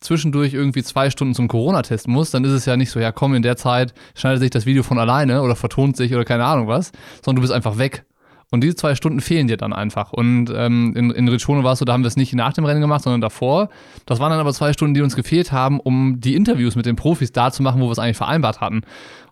zwischendurch 0.00 0.54
irgendwie 0.54 0.82
zwei 0.82 1.10
Stunden 1.10 1.34
zum 1.34 1.48
Corona-Test 1.48 2.08
musst, 2.08 2.34
dann 2.34 2.44
ist 2.44 2.52
es 2.52 2.66
ja 2.66 2.76
nicht 2.76 2.90
so, 2.90 3.00
ja 3.00 3.12
komm, 3.12 3.34
in 3.34 3.42
der 3.42 3.56
Zeit 3.56 3.94
schneidet 4.14 4.40
sich 4.40 4.50
das 4.50 4.66
Video 4.66 4.82
von 4.82 4.98
alleine 4.98 5.42
oder 5.42 5.56
vertont 5.56 5.96
sich 5.96 6.14
oder 6.14 6.24
keine 6.24 6.44
Ahnung 6.44 6.66
was, 6.68 6.92
sondern 7.24 7.36
du 7.36 7.42
bist 7.42 7.52
einfach 7.52 7.78
weg. 7.78 8.04
Und 8.52 8.64
diese 8.64 8.74
zwei 8.74 8.96
Stunden 8.96 9.20
fehlen 9.20 9.46
dir 9.46 9.56
dann 9.56 9.72
einfach. 9.72 10.12
Und 10.12 10.52
ähm, 10.52 10.92
in, 10.96 11.12
in 11.12 11.28
Riccione 11.28 11.62
war 11.62 11.74
es 11.74 11.78
so, 11.78 11.84
da 11.84 11.92
haben 11.92 12.02
wir 12.02 12.08
es 12.08 12.16
nicht 12.16 12.34
nach 12.34 12.52
dem 12.52 12.64
Rennen 12.64 12.80
gemacht, 12.80 13.02
sondern 13.04 13.20
davor. 13.20 13.68
Das 14.06 14.18
waren 14.18 14.30
dann 14.30 14.40
aber 14.40 14.52
zwei 14.52 14.72
Stunden, 14.72 14.92
die 14.94 15.02
uns 15.02 15.14
gefehlt 15.14 15.52
haben, 15.52 15.78
um 15.78 16.20
die 16.20 16.34
Interviews 16.34 16.74
mit 16.74 16.84
den 16.84 16.96
Profis 16.96 17.30
da 17.30 17.52
zu 17.52 17.62
machen, 17.62 17.80
wo 17.80 17.86
wir 17.86 17.92
es 17.92 18.00
eigentlich 18.00 18.16
vereinbart 18.16 18.60
hatten. 18.60 18.80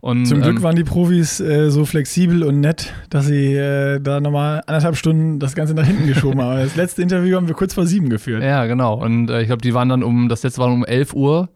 Und, 0.00 0.26
Zum 0.26 0.40
Glück 0.40 0.58
ähm, 0.58 0.62
waren 0.62 0.76
die 0.76 0.84
Profis 0.84 1.40
äh, 1.40 1.70
so 1.70 1.84
flexibel 1.84 2.44
und 2.44 2.60
nett, 2.60 2.94
dass 3.10 3.26
sie 3.26 3.54
äh, 3.54 3.98
da 4.00 4.20
nochmal 4.20 4.62
anderthalb 4.66 4.96
Stunden 4.96 5.40
das 5.40 5.56
Ganze 5.56 5.74
nach 5.74 5.86
hinten 5.86 6.06
geschoben 6.06 6.40
haben. 6.40 6.58
Das 6.68 6.76
letzte 6.76 7.02
Interview 7.02 7.36
haben 7.36 7.48
wir 7.48 7.54
kurz 7.54 7.74
vor 7.74 7.86
sieben 7.86 8.10
geführt. 8.10 8.42
Ja, 8.42 8.66
genau. 8.66 8.94
Und 8.94 9.30
äh, 9.30 9.40
ich 9.40 9.46
glaube, 9.48 9.62
die 9.62 9.74
waren 9.74 9.88
dann 9.88 10.04
um, 10.04 10.28
das 10.28 10.44
letzte 10.44 10.60
war 10.60 10.68
um 10.68 10.84
11 10.84 11.14
Uhr 11.14 11.48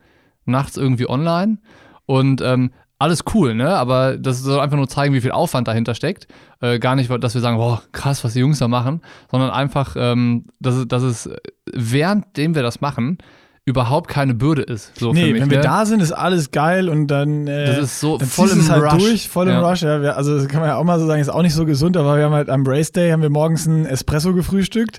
nachts 0.47 0.77
irgendwie 0.77 1.09
online. 1.09 1.59
Und 2.07 2.41
ähm, 2.41 2.73
alles 3.03 3.25
cool, 3.35 3.55
ne? 3.55 3.69
Aber 3.75 4.17
das 4.17 4.41
soll 4.41 4.61
einfach 4.61 4.77
nur 4.77 4.89
zeigen, 4.89 5.13
wie 5.13 5.21
viel 5.21 5.33
Aufwand 5.33 5.67
dahinter 5.67 5.95
steckt. 5.95 6.29
Äh, 6.61 6.79
gar 6.79 6.95
nicht, 6.95 7.11
dass 7.23 7.35
wir 7.35 7.41
sagen, 7.41 7.57
boah, 7.57 7.83
krass, 7.91 8.23
was 8.23 8.35
die 8.35 8.41
Jungs 8.41 8.61
da 8.61 8.69
machen, 8.69 9.03
sondern 9.31 9.51
einfach, 9.51 9.97
ähm, 9.99 10.47
dass, 10.61 10.87
dass 10.87 11.03
es, 11.03 11.29
währenddem 11.73 12.55
wir 12.55 12.63
das 12.63 12.81
machen, 12.81 13.19
überhaupt 13.65 14.09
keine 14.09 14.35
Bürde 14.35 14.63
ist. 14.63 14.99
So 14.99 15.13
nee, 15.13 15.33
mich, 15.33 15.43
wenn 15.43 15.51
wir 15.51 15.59
ne? 15.59 15.65
da 15.65 15.87
sind, 15.87 16.01
ist 16.01 16.11
alles 16.13 16.51
geil 16.51 16.89
und 16.89 17.07
dann, 17.07 17.47
äh, 17.47 17.67
Das 17.67 17.79
ist 17.79 18.01
so 18.01 18.19
voll 18.19 18.51
im 18.51 18.59
es 18.59 18.71
halt 18.71 18.83
Rush. 18.83 19.03
durch, 19.03 19.29
voll 19.29 19.47
im 19.49 19.55
Ja. 19.55 19.69
Rush. 19.69 19.83
Ja. 19.83 20.03
Wir, 20.03 20.17
also 20.17 20.37
das 20.37 20.49
kann 20.49 20.61
man 20.61 20.69
ja 20.69 20.77
auch 20.77 20.85
mal 20.85 20.99
so 20.99 21.07
sagen, 21.07 21.21
ist 21.21 21.29
auch 21.29 21.43
nicht 21.43 21.55
so 21.55 21.65
gesund, 21.65 21.97
aber 21.97 22.17
wir 22.17 22.25
haben 22.25 22.33
halt 22.35 22.51
am 22.51 22.65
Race 22.67 22.91
Day 22.91 23.11
haben 23.11 23.23
wir 23.23 23.31
morgens 23.31 23.69
einen 23.69 23.87
Espresso 23.87 24.35
gefrühstückt, 24.35 24.99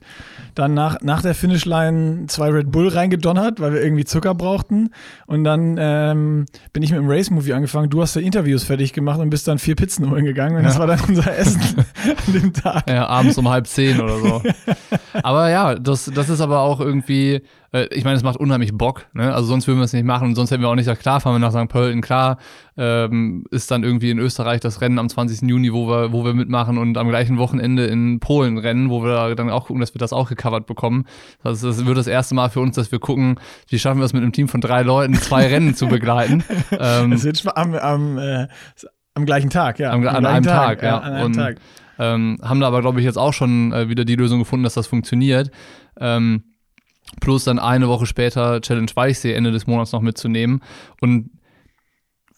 dann 0.56 0.74
nach, 0.74 0.98
nach 1.02 1.22
der 1.22 1.34
Finishline 1.36 2.26
zwei 2.28 2.50
Red 2.50 2.72
Bull 2.72 2.88
reingedonnert, 2.88 3.60
weil 3.60 3.74
wir 3.74 3.82
irgendwie 3.84 4.06
Zucker 4.06 4.36
brauchten 4.36 4.90
und 5.26 5.44
dann 5.44 5.78
ähm, 5.80 6.46
bin 6.74 6.84
ich 6.84 6.92
mit 6.92 7.00
dem 7.00 7.10
Race 7.10 7.30
Movie 7.32 7.54
angefangen. 7.54 7.90
Du 7.90 8.02
hast 8.02 8.16
da 8.16 8.20
Interviews 8.20 8.64
fertig 8.64 8.94
gemacht 8.94 9.20
und 9.20 9.30
bist 9.30 9.48
dann 9.48 9.60
vier 9.60 9.76
Pizzen 9.76 10.10
holen 10.10 10.26
gegangen 10.26 10.58
und 10.58 10.64
das 10.64 10.76
Ja. 10.76 10.80
war 10.80 10.88
dann 10.88 11.00
unser 11.08 11.36
Essen 11.38 11.62
an 12.28 12.34
dem 12.34 12.54
Tag. 12.54 12.90
Ja, 12.90 13.08
abends 13.08 13.38
um 13.38 13.50
halb 13.50 13.68
zehn 13.68 14.00
oder 14.00 14.18
so. 14.20 14.42
aber 15.24 15.50
ja, 15.50 15.76
das, 15.76 16.06
das 16.14 16.30
ist 16.30 16.42
aber 16.42 16.60
auch 16.60 16.80
irgendwie, 16.80 17.42
äh, 17.74 17.88
ich 17.92 18.04
meine, 18.06 18.16
es 18.16 18.24
macht 18.24 18.38
unheimlich 18.38 18.72
Bock, 18.74 19.08
ne? 19.14 19.34
Also 19.34 19.48
sonst 19.48 19.68
würden 19.68 19.80
wir 19.80 19.84
es 19.84 19.92
nicht 19.94 20.06
machen 20.06 20.30
und 20.30 20.36
sonst 20.36 20.52
hätten 20.52 20.62
wir 20.62 20.70
auch 20.70 20.76
nicht 20.76 20.86
gesagt, 20.86 21.02
klar, 21.02 21.20
fahren 21.20 21.34
wir 21.36 21.40
nach 21.40 21.52
St. 21.52 21.68
Pölten, 21.70 22.02
klar, 22.02 22.38
ähm, 22.78 23.44
ist 23.52 23.70
dann 23.72 23.84
irgendwie 23.84 24.10
in 24.12 24.20
Österreich 24.20 24.60
das 24.62 24.80
Rennen 24.82 24.98
am 25.00 25.10
20. 25.10 25.42
Juni, 25.50 25.74
wo 25.74 25.88
wir, 25.88 26.12
wo 26.14 26.24
wir 26.24 26.34
mitmachen 26.34 26.78
und 26.78 26.98
am 26.98 27.10
gleichen 27.10 27.38
Wochenende 27.38 27.86
in 27.86 28.20
Polen 28.20 28.58
rennen, 28.58 28.90
wo 28.90 29.04
wir 29.04 29.36
dann 29.36 29.50
auch 29.50 29.66
gucken, 29.68 29.82
dass 29.82 29.94
wir 29.94 30.00
das 30.00 30.14
auch 30.14 30.30
gecovert 30.30 30.66
bekommen. 30.68 31.06
Das, 31.44 31.62
das 31.62 31.86
wird 31.86 31.98
das 31.98 32.08
erste 32.08 32.36
Mal 32.36 32.50
für 32.50 32.60
uns, 32.62 32.76
dass 32.76 32.92
wir 32.92 33.00
gucken, 33.00 33.40
wie 33.68 33.80
schaffen 33.80 34.00
wir 34.00 34.06
es 34.06 34.14
mit 34.14 34.22
einem 34.24 34.32
Team 34.32 34.48
von 34.48 34.62
drei 34.62 34.82
Leuten, 34.84 35.16
zwei 35.16 35.48
Rennen 35.48 35.76
zu 35.76 35.88
begleiten. 35.88 36.44
Ähm, 36.80 37.12
Das 37.12 37.24
wird 37.24 37.44
am, 37.58 37.74
am, 37.76 38.18
äh, 38.18 38.48
am 39.16 39.26
gleichen 39.26 39.50
Tag, 39.50 39.80
ja. 39.80 39.92
Am- 39.92 40.08
an 40.08 40.26
einem 40.26 40.44
Tag, 40.46 40.82
ja. 40.82 40.98
An 41.00 41.14
einem 41.14 41.26
Und- 41.28 41.34
Tag. 41.36 41.58
Ähm, 42.00 42.40
haben 42.42 42.60
da 42.60 42.68
aber, 42.68 42.82
glaube 42.82 43.00
ich, 43.00 43.06
jetzt 43.06 43.18
auch 43.18 43.34
schon 43.34 43.72
äh, 43.72 43.88
wieder 43.88 44.04
die 44.04 44.16
Lösung 44.16 44.40
gefunden, 44.40 44.64
dass 44.64 44.74
das 44.74 44.88
funktioniert. 44.88 45.52
Ähm, 46.00 46.44
plus 47.20 47.44
dann 47.44 47.60
eine 47.60 47.88
Woche 47.88 48.06
später 48.06 48.62
Challenge 48.62 48.92
Weichsee 48.94 49.34
Ende 49.34 49.52
des 49.52 49.68
Monats 49.68 49.92
noch 49.92 50.02
mitzunehmen. 50.02 50.62
Und 51.02 51.30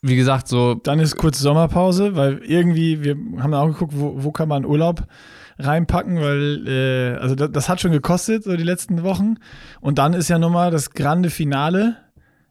wie 0.02 0.16
gesagt, 0.16 0.48
so, 0.48 0.76
Dann 0.76 1.00
ist 1.00 1.16
kurz 1.16 1.40
Sommerpause, 1.40 2.16
weil 2.16 2.40
irgendwie, 2.46 3.04
wir 3.04 3.16
haben 3.40 3.54
auch 3.54 3.68
geguckt, 3.68 3.94
wo, 3.96 4.24
wo 4.24 4.32
kann 4.32 4.48
man 4.48 4.66
Urlaub 4.66 5.08
reinpacken, 5.58 6.22
weil, 6.22 6.68
äh, 6.68 7.18
also 7.18 7.34
das, 7.34 7.52
das 7.52 7.70
hat 7.70 7.82
schon 7.82 7.92
gekostet, 7.92 8.44
so 8.44 8.56
die 8.56 8.64
letzten 8.64 9.04
Wochen. 9.04 9.36
Und 9.82 9.98
dann 9.98 10.14
ist 10.14 10.30
ja 10.30 10.38
nochmal 10.38 10.70
das 10.70 10.92
grande 10.92 11.30
Finale, 11.30 11.98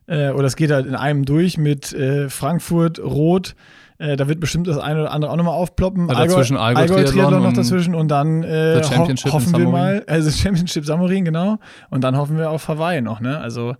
äh, 0.06 0.30
oder 0.30 0.46
es 0.46 0.56
geht 0.56 0.70
halt 0.70 0.86
in 0.86 0.94
einem 0.94 1.24
durch 1.24 1.58
mit 1.58 1.92
äh, 1.92 2.28
Frankfurt, 2.28 2.98
Rot. 2.98 3.54
Äh, 3.98 4.16
da 4.16 4.26
wird 4.28 4.40
bestimmt 4.40 4.66
das 4.66 4.78
eine 4.78 5.02
oder 5.02 5.12
andere 5.12 5.30
auch 5.30 5.36
nochmal 5.36 5.54
aufploppen. 5.54 6.08
Ja, 6.08 6.14
dazwischen 6.14 6.56
Allgäu- 6.56 6.76
Allgäu-Triathlon 6.78 7.12
Triathlon 7.14 7.42
noch 7.42 7.48
und 7.48 7.56
dazwischen 7.56 7.94
und 7.94 8.08
dann 8.08 8.42
äh, 8.42 8.82
ho 8.82 9.08
hoffen 9.32 9.56
wir 9.56 9.68
mal, 9.68 10.04
also 10.08 10.30
Championship 10.30 10.84
Samorin, 10.84 11.24
genau. 11.24 11.58
Und 11.90 12.02
dann 12.02 12.16
hoffen 12.16 12.36
wir 12.36 12.50
auf 12.50 12.66
Hawaii 12.68 13.00
noch, 13.02 13.20
ne? 13.20 13.38
Also 13.38 13.76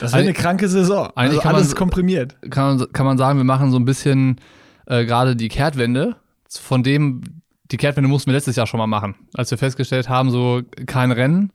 das 0.00 0.14
Eig- 0.14 0.18
eine 0.20 0.32
kranke 0.34 0.68
Saison. 0.68 1.08
eigentlich 1.16 1.30
Also 1.30 1.40
kann 1.40 1.52
man 1.52 1.56
alles 1.56 1.70
so- 1.70 1.76
komprimiert. 1.76 2.36
kann 2.50 2.76
man, 2.78 2.92
kann 2.92 3.06
man 3.06 3.18
sagen, 3.18 3.38
wir 3.38 3.44
machen 3.44 3.70
so 3.70 3.78
ein 3.78 3.84
bisschen 3.84 4.40
äh, 4.86 5.04
gerade 5.04 5.34
die 5.36 5.48
Kehrtwende. 5.48 6.16
Von 6.48 6.82
dem, 6.84 7.22
die 7.72 7.76
Kehrtwende 7.76 8.08
mussten 8.08 8.30
wir 8.30 8.34
letztes 8.34 8.54
Jahr 8.54 8.66
schon 8.68 8.78
mal 8.78 8.86
machen. 8.86 9.16
Als 9.34 9.50
wir 9.50 9.58
festgestellt 9.58 10.08
haben, 10.08 10.30
so 10.30 10.62
kein 10.86 11.10
Rennen, 11.10 11.50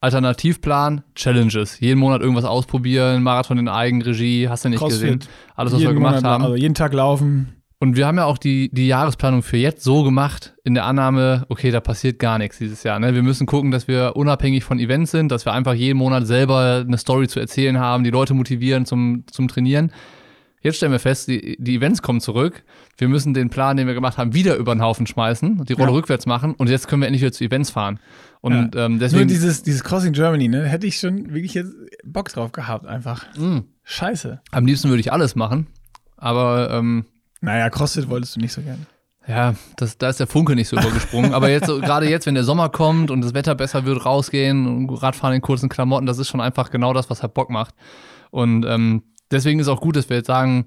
Alternativplan, 0.00 1.02
Challenges. 1.14 1.80
Jeden 1.80 1.98
Monat 1.98 2.20
irgendwas 2.20 2.44
ausprobieren, 2.44 3.22
Marathon 3.22 3.58
in 3.58 3.68
Eigenregie, 3.68 4.48
hast 4.48 4.64
du 4.64 4.68
nicht 4.68 4.78
Crossfit. 4.78 5.00
gesehen. 5.00 5.24
Alles, 5.56 5.72
was 5.72 5.80
wir 5.80 5.88
Jeden 5.88 5.96
gemacht 5.96 6.16
Monat, 6.16 6.30
haben. 6.30 6.44
Also 6.44 6.56
jeden 6.56 6.74
Tag 6.74 6.92
laufen. 6.92 7.54
Und 7.80 7.96
wir 7.96 8.06
haben 8.06 8.16
ja 8.16 8.24
auch 8.24 8.38
die, 8.38 8.70
die 8.72 8.88
Jahresplanung 8.88 9.42
für 9.42 9.56
jetzt 9.56 9.84
so 9.84 10.02
gemacht, 10.02 10.54
in 10.64 10.74
der 10.74 10.84
Annahme, 10.84 11.46
okay, 11.48 11.70
da 11.70 11.80
passiert 11.80 12.18
gar 12.18 12.38
nichts 12.38 12.58
dieses 12.58 12.82
Jahr. 12.82 12.98
Ne? 12.98 13.14
Wir 13.14 13.22
müssen 13.22 13.46
gucken, 13.46 13.70
dass 13.70 13.86
wir 13.86 14.16
unabhängig 14.16 14.64
von 14.64 14.80
Events 14.80 15.12
sind, 15.12 15.30
dass 15.30 15.46
wir 15.46 15.52
einfach 15.52 15.74
jeden 15.74 15.96
Monat 15.96 16.26
selber 16.26 16.84
eine 16.84 16.98
Story 16.98 17.28
zu 17.28 17.38
erzählen 17.38 17.78
haben, 17.78 18.02
die 18.02 18.10
Leute 18.10 18.34
motivieren 18.34 18.84
zum, 18.84 19.24
zum 19.30 19.46
Trainieren. 19.46 19.92
Jetzt 20.60 20.76
stellen 20.76 20.92
wir 20.92 20.98
fest, 20.98 21.28
die, 21.28 21.56
die 21.60 21.76
Events 21.76 22.02
kommen 22.02 22.20
zurück. 22.20 22.64
Wir 22.96 23.08
müssen 23.08 23.32
den 23.34 23.48
Plan, 23.50 23.76
den 23.76 23.86
wir 23.86 23.94
gemacht 23.94 24.18
haben, 24.18 24.34
wieder 24.34 24.56
über 24.56 24.74
den 24.74 24.82
Haufen 24.82 25.06
schmeißen, 25.06 25.64
die 25.64 25.72
Rolle 25.74 25.88
Ja. 25.90 25.94
rückwärts 25.94 26.26
machen 26.26 26.54
und 26.54 26.68
jetzt 26.68 26.88
können 26.88 27.02
wir 27.02 27.06
endlich 27.06 27.22
wieder 27.22 27.32
zu 27.32 27.44
Events 27.44 27.70
fahren. 27.70 28.00
Und 28.40 28.74
ähm, 28.76 28.92
Nur 28.92 29.00
deswegen. 29.00 29.28
dieses, 29.28 29.62
dieses 29.62 29.84
Crossing 29.84 30.12
Germany, 30.12 30.48
ne? 30.48 30.64
Hätte 30.64 30.86
ich 30.86 30.98
schon 30.98 31.32
wirklich 31.32 31.54
jetzt 31.54 31.72
Bock 32.04 32.28
drauf 32.30 32.52
gehabt, 32.52 32.86
einfach. 32.86 33.24
mh, 33.36 33.62
Scheiße. 33.84 34.40
am 34.52 34.66
liebsten 34.66 34.88
würde 34.88 35.00
ich 35.00 35.12
alles 35.12 35.34
machen. 35.36 35.66
Aber 36.16 36.70
ähm, 36.72 37.04
Naja, 37.40 37.70
CrossFit 37.70 38.08
wolltest 38.08 38.36
du 38.36 38.40
nicht 38.40 38.52
so 38.52 38.60
gerne. 38.62 38.86
Ja, 39.26 39.54
das, 39.76 39.98
da 39.98 40.08
ist 40.08 40.18
der 40.20 40.26
Funke 40.26 40.54
nicht 40.54 40.68
so 40.68 40.76
übergesprungen. 40.78 41.34
Aber 41.34 41.50
jetzt, 41.50 41.66
so, 41.66 41.80
gerade 41.80 42.08
jetzt, 42.08 42.26
wenn 42.26 42.34
der 42.34 42.44
Sommer 42.44 42.70
kommt 42.70 43.10
und 43.10 43.20
das 43.20 43.34
Wetter 43.34 43.54
besser 43.54 43.84
wird, 43.84 44.04
rausgehen 44.06 44.66
und 44.66 44.90
Radfahren 45.02 45.34
in 45.36 45.42
kurzen 45.42 45.68
Klamotten, 45.68 46.06
das 46.06 46.18
ist 46.18 46.28
schon 46.28 46.40
einfach 46.40 46.70
genau 46.70 46.92
das, 46.94 47.10
was 47.10 47.22
halt 47.22 47.34
Bock 47.34 47.50
macht. 47.50 47.74
Und 48.30 48.64
ähm, 48.66 49.02
deswegen 49.30 49.60
ist 49.60 49.68
auch 49.68 49.80
gut, 49.80 49.96
dass 49.96 50.08
wir 50.08 50.16
jetzt 50.16 50.26
sagen, 50.26 50.66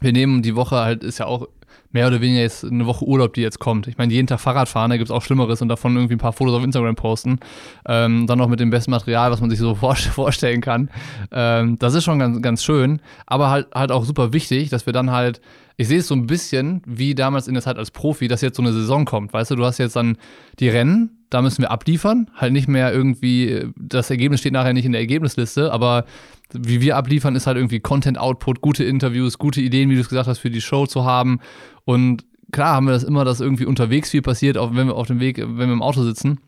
wir 0.00 0.12
nehmen 0.12 0.42
die 0.42 0.56
Woche 0.56 0.76
halt, 0.76 1.04
ist 1.04 1.18
ja 1.18 1.26
auch 1.26 1.46
mehr 1.92 2.06
oder 2.06 2.20
weniger 2.20 2.40
jetzt 2.40 2.64
eine 2.64 2.86
Woche 2.86 3.04
Urlaub, 3.04 3.34
die 3.34 3.40
jetzt 3.42 3.58
kommt. 3.58 3.88
Ich 3.88 3.98
meine, 3.98 4.12
jeden 4.12 4.26
Tag 4.28 4.40
Fahrrad 4.40 4.68
fahren, 4.68 4.90
da 4.90 4.96
gibt 4.96 5.08
es 5.08 5.14
auch 5.14 5.22
Schlimmeres 5.22 5.60
und 5.60 5.68
davon 5.68 5.96
irgendwie 5.96 6.14
ein 6.14 6.18
paar 6.18 6.32
Fotos 6.32 6.54
auf 6.54 6.62
Instagram 6.62 6.94
posten. 6.94 7.40
Ähm, 7.86 8.26
dann 8.28 8.38
noch 8.38 8.48
mit 8.48 8.60
dem 8.60 8.70
besten 8.70 8.92
Material, 8.92 9.30
was 9.32 9.40
man 9.40 9.50
sich 9.50 9.58
so 9.58 9.74
vor- 9.76 9.96
vorstellen 9.96 10.60
kann. 10.60 10.88
Ähm, 11.32 11.78
das 11.78 11.94
ist 11.94 12.04
schon 12.04 12.18
ganz, 12.20 12.40
ganz 12.42 12.62
schön, 12.62 13.00
aber 13.26 13.50
halt, 13.50 13.68
halt 13.74 13.90
auch 13.92 14.04
super 14.04 14.32
wichtig, 14.32 14.68
dass 14.70 14.86
wir 14.86 14.92
dann 14.92 15.10
halt, 15.10 15.40
ich 15.76 15.88
sehe 15.88 15.98
es 15.98 16.06
so 16.08 16.14
ein 16.14 16.26
bisschen 16.26 16.82
wie 16.86 17.14
damals 17.14 17.48
in 17.48 17.54
der 17.54 17.62
Zeit 17.62 17.76
als 17.78 17.90
Profi, 17.90 18.28
dass 18.28 18.40
jetzt 18.40 18.56
so 18.56 18.62
eine 18.62 18.72
Saison 18.72 19.04
kommt. 19.04 19.32
Weißt 19.32 19.50
du, 19.50 19.56
du 19.56 19.64
hast 19.64 19.78
jetzt 19.78 19.96
dann 19.96 20.16
die 20.60 20.68
Rennen, 20.68 21.24
da 21.30 21.42
müssen 21.42 21.62
wir 21.62 21.70
abliefern, 21.72 22.30
halt 22.36 22.52
nicht 22.52 22.68
mehr 22.68 22.92
irgendwie, 22.92 23.66
das 23.76 24.10
Ergebnis 24.10 24.40
steht 24.40 24.52
nachher 24.52 24.74
nicht 24.74 24.84
in 24.84 24.92
der 24.92 25.00
Ergebnisliste, 25.00 25.72
aber 25.72 26.04
wie 26.52 26.80
wir 26.80 26.96
abliefern, 26.96 27.36
ist 27.36 27.46
halt 27.46 27.56
irgendwie 27.56 27.80
Content-Output, 27.80 28.60
gute 28.60 28.84
Interviews, 28.84 29.38
gute 29.38 29.60
Ideen, 29.60 29.90
wie 29.90 29.94
du 29.94 30.00
es 30.00 30.08
gesagt 30.08 30.28
hast, 30.28 30.38
für 30.38 30.50
die 30.50 30.60
Show 30.60 30.86
zu 30.86 31.04
haben. 31.04 31.40
Und 31.84 32.24
klar 32.52 32.74
haben 32.74 32.86
wir 32.86 32.92
das 32.92 33.04
immer, 33.04 33.24
dass 33.24 33.40
irgendwie 33.40 33.66
unterwegs 33.66 34.10
viel 34.10 34.22
passiert, 34.22 34.58
auch 34.58 34.74
wenn 34.74 34.86
wir 34.86 34.94
auf 34.94 35.06
dem 35.06 35.20
Weg, 35.20 35.38
wenn 35.38 35.56
wir 35.56 35.72
im 35.72 35.82
Auto 35.82 36.02
sitzen. 36.02 36.40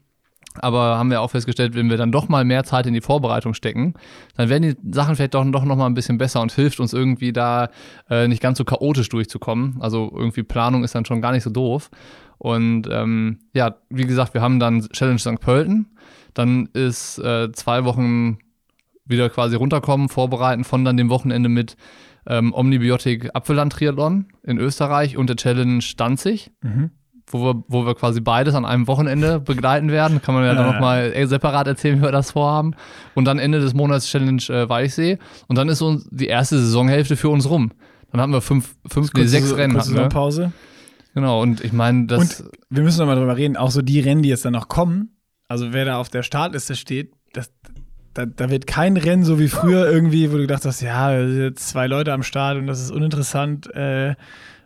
Aber 0.57 0.99
haben 0.99 1.11
wir 1.11 1.23
auch 1.23 1.31
festgestellt, 1.31 1.75
wenn 1.75 1.89
wir 1.89 1.97
dann 1.97 2.13
doch 2.13 2.29
mal 2.29 2.45
mehr 2.45 2.65
Zeit 2.65 2.87
in 2.87 2.93
die 2.93 3.01
Vorbereitung 3.01 3.55
stecken, 3.55 3.95
dann 4.37 4.51
werden 4.51 4.63
die 4.63 4.95
Sachen 4.95 5.17
vielleicht 5.17 5.35
doch, 5.35 5.45
doch 5.51 5.65
noch 5.65 5.77
mal 5.77 5.87
ein 5.87 5.95
bisschen 5.95 6.19
besser 6.19 6.43
und 6.43 6.53
hilft 6.53 6.79
uns 6.79 6.93
irgendwie 6.93 7.33
da 7.33 7.71
äh, 8.11 8.29
nicht 8.29 8.43
ganz 8.43 8.59
so 8.59 8.65
chaotisch 8.65 9.09
durchzukommen. 9.09 9.79
Also 9.81 10.13
irgendwie 10.15 10.43
Planung 10.43 10.85
ist 10.85 10.95
dann 10.95 11.07
schon 11.07 11.23
gar 11.23 11.33
nicht 11.33 11.45
so 11.45 11.51
doof. 11.51 11.91
Und 12.37 12.89
ähm, 12.91 13.39
ja, 13.55 13.77
wie 13.89 14.05
gesagt, 14.05 14.35
wir 14.35 14.43
haben 14.43 14.59
dann 14.59 14.83
Challenge 14.91 15.19
St. 15.19 15.41
Pölten. 15.41 15.87
Dann 16.35 16.67
ist 16.73 17.19
äh, 17.19 17.51
zwei 17.53 17.85
Wochen 17.85 18.39
wieder 19.13 19.31
quasi 19.31 19.55
runterkommen, 19.55 20.09
vorbereiten 20.09 20.65
von 20.65 20.85
dann 20.85 20.97
dem 20.97 21.09
Wochenende 21.11 21.49
mit 21.49 21.77
ähm, 22.27 22.53
Omnibiotik 22.55 23.31
Apfelland 23.35 23.73
Triathlon 23.73 24.27
in 24.43 24.59
Österreich 24.59 25.17
und 25.17 25.29
der 25.29 25.37
Challenge 25.37 25.83
Danzig 25.97 26.51
Mhm. 26.63 26.91
wo 27.31 27.45
wir, 27.45 27.65
wo 27.69 27.87
wir 27.87 27.95
quasi 27.95 28.21
beides 28.21 28.55
an 28.55 28.65
einem 28.65 28.87
Wochenende 28.89 29.41
begleiten 29.41 29.91
werden. 29.91 30.21
Kann 30.21 30.35
man 30.35 30.45
ja 30.45 30.55
dann 30.55 30.67
Ja. 30.67 30.73
nochmal 30.73 31.27
separat 31.27 31.67
erzählen, 31.67 31.99
wie 31.99 32.03
wir 32.03 32.13
das 32.13 32.33
vorhaben. 32.33 32.75
Und 33.15 33.25
dann 33.25 33.39
Ende 33.39 33.59
des 33.61 33.73
Monats 33.75 34.07
Challenge 34.09 34.43
äh, 34.51 34.69
Weichsee. 34.69 35.19
Und 35.49 35.57
dann 35.57 35.69
ist 35.69 35.79
so 35.79 35.99
die 36.11 36.27
erste 36.27 36.59
Saisonhälfte 36.59 37.17
für 37.17 37.29
uns 37.31 37.49
rum. 37.49 37.73
Dann 38.11 38.21
haben 38.21 38.33
wir 38.33 38.41
fünf, 38.43 38.75
fünf 38.87 39.13
nee, 39.15 39.25
sechs 39.25 39.57
Rennen. 39.57 39.73
kurze 39.75 39.95
Hatten. 39.99 40.09
Pause. 40.11 40.53
Genau, 41.15 41.41
und 41.43 41.63
ich 41.65 41.73
meine, 41.73 42.07
das. 42.07 42.45
Wir 42.71 42.83
müssen 42.83 42.99
noch 43.01 43.07
mal 43.07 43.17
drüber 43.17 43.37
reden, 43.37 43.57
auch 43.57 43.71
so 43.71 43.83
die 43.83 44.01
Rennen, 44.01 44.23
die 44.23 44.29
jetzt 44.29 44.45
dann 44.45 44.53
noch 44.53 44.69
kommen, 44.69 45.17
also 45.49 45.73
wer 45.73 45.85
da 45.87 45.97
auf 45.99 46.09
der 46.09 46.23
Startliste 46.23 46.75
steht, 46.77 47.13
das, 47.33 47.51
da, 48.15 48.27
da 48.27 48.51
wird 48.51 48.67
kein 48.67 48.97
Rennen 48.97 49.25
so 49.25 49.39
wie 49.39 49.49
früher 49.49 49.91
irgendwie, 49.91 50.31
wo 50.31 50.37
du 50.37 50.43
gedacht 50.43 50.65
hast, 50.65 50.81
ja, 50.83 51.13
da 51.13 51.27
sind 51.27 51.43
jetzt 51.43 51.69
zwei 51.69 51.87
Leute 51.87 52.13
am 52.13 52.23
Start 52.23 52.59
und 52.59 52.67
das 52.67 52.81
ist 52.81 52.91
uninteressant 52.91 53.75
äh, 53.75 54.15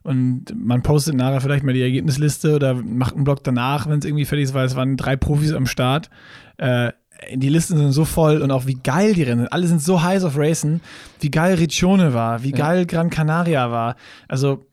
und 0.02 0.44
man 0.56 0.82
postet 0.82 1.14
nachher 1.14 1.40
vielleicht 1.40 1.64
mal 1.64 1.72
die 1.72 1.82
Ergebnisliste 1.82 2.54
oder 2.54 2.74
macht 2.74 3.14
einen 3.14 3.24
Blog 3.24 3.42
danach, 3.44 3.88
wenn 3.88 3.98
es 3.98 4.04
irgendwie 4.04 4.24
fertig 4.24 4.44
ist, 4.44 4.54
weil 4.54 4.66
es 4.66 4.76
waren 4.76 4.96
drei 4.96 5.16
Profis 5.16 5.52
am 5.52 5.66
Start. 5.66 6.10
Äh, 6.58 6.92
die 7.34 7.48
Listen 7.48 7.78
sind 7.78 7.92
so 7.92 8.04
voll 8.04 8.42
und 8.42 8.50
auch 8.50 8.66
wie 8.66 8.74
geil 8.74 9.14
die 9.14 9.22
Rennen 9.22 9.40
sind. 9.40 9.52
Alle 9.52 9.66
sind 9.66 9.82
so 9.82 10.02
heiß 10.02 10.22
auf 10.24 10.36
Racen, 10.36 10.80
wie 11.20 11.30
geil 11.30 11.54
Riccione 11.54 12.14
war, 12.14 12.42
wie 12.42 12.50
Ja. 12.50 12.56
geil 12.56 12.86
Gran 12.86 13.10
Canaria 13.10 13.70
war. 13.70 13.96
Also 14.28 14.66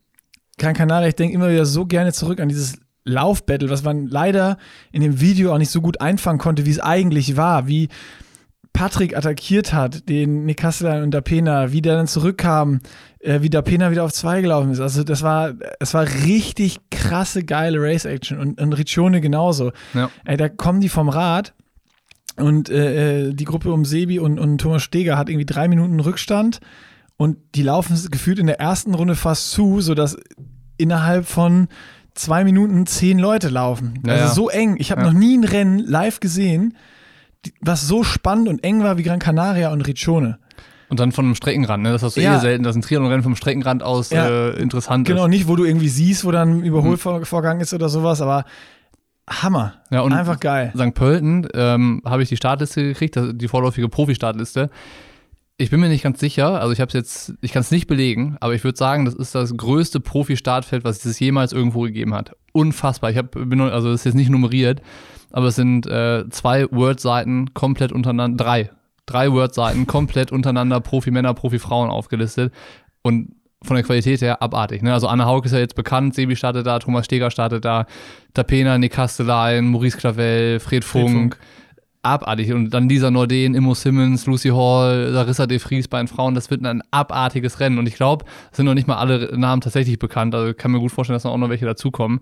Gran 0.57 0.73
Canaria, 0.73 1.07
ich 1.07 1.15
denke 1.15 1.33
immer 1.35 1.49
wieder 1.49 1.65
so 1.65 1.85
gerne 1.85 2.11
zurück 2.11 2.39
an 2.39 2.49
dieses 2.49 2.79
Laufbattle, 3.05 3.69
was 3.69 3.83
man 3.83 4.07
leider 4.07 4.57
in 4.91 5.01
dem 5.01 5.19
Video 5.19 5.53
auch 5.53 5.57
nicht 5.57 5.71
so 5.71 5.81
gut 5.81 5.99
einfangen 6.01 6.39
konnte, 6.39 6.65
wie 6.65 6.71
es 6.71 6.79
eigentlich 6.79 7.37
war, 7.37 7.67
wie 7.67 7.89
Patrick 8.73 9.15
attackiert 9.15 9.71
hat, 9.71 10.09
den 10.09 10.45
Nick 10.45 10.57
Castellan 10.57 11.03
und 11.03 11.11
Dapena, 11.11 11.71
wie 11.71 11.81
der 11.81 11.95
dann 11.95 12.07
zurückkam, 12.07 12.79
äh, 13.19 13.41
wie 13.41 13.49
Dapena 13.49 13.91
wieder 13.91 14.03
auf 14.03 14.11
zwei 14.11 14.41
gelaufen 14.41 14.71
ist. 14.71 14.79
Also 14.79 15.03
das 15.03 15.21
war, 15.21 15.53
es 15.79 15.93
war 15.93 16.05
richtig 16.25 16.79
krasse, 16.89 17.43
geile 17.43 17.79
Race-Action 17.79 18.39
und, 18.39 18.59
und 18.59 18.73
Riccione 18.73 19.21
genauso. 19.21 19.71
Ja. 19.93 20.09
Ey, 20.25 20.37
da 20.37 20.49
kommen 20.49 20.81
die 20.81 20.89
vom 20.89 21.07
Rad 21.09 21.53
und 22.37 22.69
äh, 22.69 23.27
äh, 23.29 23.33
die 23.33 23.45
Gruppe 23.45 23.71
um 23.71 23.85
Sebi 23.85 24.17
und, 24.17 24.39
und 24.39 24.57
Thomas 24.59 24.81
Steger 24.81 25.17
hat 25.17 25.29
irgendwie 25.29 25.45
drei 25.45 25.67
Minuten 25.67 25.99
Rückstand 25.99 26.59
und 27.15 27.37
die 27.53 27.61
laufen 27.61 27.95
gefühlt 28.09 28.39
in 28.39 28.47
der 28.47 28.59
ersten 28.59 28.95
Runde 28.95 29.15
fast 29.15 29.51
zu, 29.51 29.81
sodass 29.81 30.17
innerhalb 30.77 31.27
von 31.27 31.67
zwei 32.15 32.43
Minuten 32.43 32.87
zehn 32.87 33.19
Leute 33.19 33.49
laufen. 33.49 33.99
Ja, 34.05 34.13
also 34.13 34.33
so 34.33 34.49
eng. 34.49 34.77
Ich 34.79 34.91
habe 34.91 35.01
Ja. 35.01 35.07
noch 35.11 35.13
nie 35.19 35.37
ein 35.37 35.43
Rennen 35.43 35.77
live 35.79 36.19
gesehen, 36.19 36.75
was 37.61 37.87
so 37.87 38.03
spannend 38.03 38.47
und 38.47 38.63
eng 38.63 38.83
war 38.83 38.97
wie 38.97 39.03
Gran 39.03 39.19
Canaria 39.19 39.71
und 39.71 39.81
Riccione. 39.81 40.39
Und 40.89 40.99
dann 40.99 41.11
von 41.11 41.25
einem 41.25 41.35
Streckenrand, 41.35 41.81
ne? 41.83 41.91
Das 41.91 42.03
hast 42.03 42.17
du 42.17 42.21
Ja. 42.21 42.37
eh 42.37 42.39
selten, 42.39 42.63
dass 42.63 42.75
ein 42.75 42.81
Triathlon-Rennen 42.81 43.23
vom 43.23 43.35
Streckenrand 43.35 43.81
aus 43.83 44.11
Ja. 44.11 44.27
äh, 44.27 44.61
interessant 44.61 45.07
Genau, 45.07 45.23
ist. 45.23 45.29
nicht, 45.29 45.47
wo 45.47 45.55
du 45.55 45.63
irgendwie 45.65 45.89
siehst, 45.89 46.23
wo 46.23 46.31
dann 46.31 46.59
ein 46.59 46.63
Überholvorgang 46.63 47.61
ist 47.61 47.73
oder 47.73 47.89
sowas, 47.89 48.21
aber 48.21 48.45
Hammer. 49.29 49.75
Ja, 49.89 50.01
und 50.01 50.13
Einfach 50.13 50.39
geil. 50.39 50.71
St. 50.75 50.93
Pölten 50.93 51.47
ähm, 51.53 52.01
habe 52.05 52.21
ich 52.23 52.29
die 52.29 52.35
Startliste 52.37 52.83
gekriegt, 52.83 53.15
das- 53.15 53.31
die 53.33 53.47
vorläufige 53.47 53.87
Profi-Startliste. 53.89 54.69
Ich 55.57 55.69
bin 55.69 55.79
mir 55.79 55.87
nicht 55.87 56.03
ganz 56.03 56.19
sicher, 56.19 56.59
also 56.59 56.73
ich 56.73 56.81
habe 56.81 56.89
es 56.89 56.93
jetzt, 56.93 57.33
ich 57.41 57.53
kann 57.53 57.61
es 57.61 57.71
nicht 57.71 57.87
belegen, 57.87 58.37
aber 58.41 58.53
ich 58.53 58.63
würde 58.63 58.77
sagen, 58.77 59.05
das 59.05 59.13
ist 59.13 59.33
das 59.33 59.55
größte 59.55 59.99
Profi-Startfeld, 59.99 60.83
was 60.83 61.05
es 61.05 61.19
jemals 61.19 61.53
irgendwo 61.53 61.81
gegeben 61.81 62.13
hat. 62.13 62.35
Unfassbar. 62.51 63.11
Ich 63.11 63.17
habe, 63.17 63.45
bin 63.45 63.61
also 63.61 63.89
es 63.91 64.01
ist 64.01 64.05
jetzt 64.05 64.15
nicht 64.15 64.29
nummeriert, 64.29 64.81
aber 65.33 65.47
es 65.47 65.55
sind 65.55 65.85
äh, 65.87 66.29
zwei 66.29 66.71
Word-Seiten 66.71 67.53
komplett 67.53 67.91
untereinander, 67.91 68.41
drei, 68.41 68.69
drei 69.05 69.31
Word-Seiten 69.31 69.87
komplett 69.87 70.31
untereinander 70.31 70.79
Profi-Männer, 70.79 71.33
Profi-Frauen 71.33 71.89
aufgelistet 71.89 72.53
und 73.01 73.35
von 73.63 73.75
der 73.75 73.83
Qualität 73.83 74.21
her 74.21 74.41
abartig. 74.41 74.83
Ne? 74.83 74.93
Also 74.93 75.07
Anna 75.07 75.25
Haug 75.25 75.45
ist 75.45 75.53
ja 75.53 75.59
jetzt 75.59 75.75
bekannt, 75.75 76.13
Sebi 76.13 76.35
startet 76.35 76.67
da, 76.67 76.79
Thomas 76.79 77.05
Steger 77.05 77.31
startet 77.31 77.65
da, 77.65 77.87
Tapena, 78.33 78.77
Nick 78.77 78.93
Kastelein, 78.93 79.65
Maurice 79.65 79.97
Clavel, 79.97 80.59
Fred 80.59 80.83
Funk. 80.83 81.09
Funk. 81.09 81.37
Abartig. 82.05 82.51
Und 82.51 82.71
dann 82.71 82.89
Lisa 82.89 83.09
Nordin, 83.09 83.55
Immo 83.55 83.73
Simmons, 83.73 84.25
Lucy 84.25 84.49
Hall, 84.49 85.07
Larissa 85.11 85.47
de 85.47 85.57
Vries 85.57 85.87
bei 85.87 85.99
den 85.99 86.09
Frauen. 86.09 86.35
Das 86.35 86.51
wird 86.51 86.65
ein 86.65 86.83
abartiges 86.91 87.61
Rennen. 87.61 87.77
Und 87.77 87.87
ich 87.87 87.95
glaube, 87.95 88.25
es 88.51 88.57
sind 88.57 88.65
noch 88.65 88.73
nicht 88.73 88.89
mal 88.89 88.97
alle 88.97 89.31
Namen 89.37 89.61
tatsächlich 89.61 89.99
bekannt. 89.99 90.35
Also 90.35 90.49
ich 90.49 90.57
kann 90.57 90.71
mir 90.71 90.79
gut 90.79 90.91
vorstellen, 90.91 91.15
dass 91.15 91.23
noch 91.23 91.31
auch 91.31 91.37
noch 91.37 91.49
welche 91.49 91.65
dazukommen. 91.65 92.19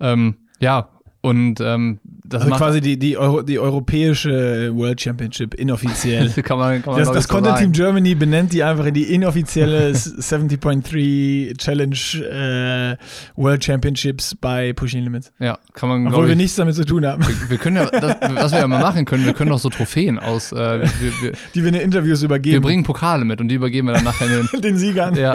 Ähm, 0.00 0.34
ja, 0.58 0.88
und 1.20 1.60
ähm, 1.60 2.00
das 2.30 2.42
Also 2.42 2.54
quasi 2.54 2.80
die, 2.80 2.96
die, 2.96 3.18
Euro, 3.18 3.42
die 3.42 3.58
europäische 3.58 4.70
World 4.72 5.00
Championship 5.00 5.52
inoffiziell. 5.54 6.30
kann 6.42 6.58
man, 6.58 6.80
kann 6.80 6.92
man 6.94 7.00
Das, 7.00 7.10
das 7.12 7.24
ich, 7.24 7.30
Content 7.30 7.58
Team. 7.58 7.72
Germany 7.72 8.14
benennt 8.14 8.52
die 8.52 8.62
einfach 8.62 8.86
in 8.86 8.94
die 8.94 9.12
inoffizielle 9.12 9.90
70.3 9.92 11.58
Challenge 11.58 12.96
äh, 12.96 12.96
World 13.34 13.64
Championships 13.64 14.36
bei 14.40 14.72
Pushing 14.72 15.02
Limits. 15.02 15.32
Ja, 15.40 15.58
kann 15.74 15.88
man, 15.88 15.98
Obwohl 16.02 16.10
glaube 16.10 16.26
wir 16.28 16.32
ich, 16.32 16.38
nichts 16.38 16.54
damit 16.54 16.76
zu 16.76 16.84
tun 16.84 17.04
haben, 17.04 17.26
wir, 17.26 17.50
wir 17.50 17.58
können 17.58 17.76
ja, 17.76 17.86
das, 17.90 18.16
was 18.20 18.52
wir 18.52 18.60
ja 18.60 18.68
mal 18.68 18.80
machen 18.80 19.06
können, 19.06 19.26
wir 19.26 19.34
können 19.34 19.50
doch 19.50 19.58
so 19.58 19.68
Trophäen 19.68 20.20
aus, 20.20 20.52
äh, 20.52 20.56
wir, 20.56 21.22
wir, 21.22 21.32
die 21.54 21.62
wir 21.62 21.68
in 21.68 21.74
den 21.74 21.82
Interviews 21.82 22.20
wir 22.20 22.26
übergeben. 22.26 22.62
bringen 22.62 22.84
Pokale 22.84 23.24
mit 23.24 23.40
und 23.40 23.48
die 23.48 23.56
übergeben 23.56 23.88
wir 23.88 23.94
dann 23.94 24.04
nachher 24.04 24.28
den, 24.28 24.60
den 24.60 24.76
Siegern. 24.76 25.16
ja, 25.16 25.34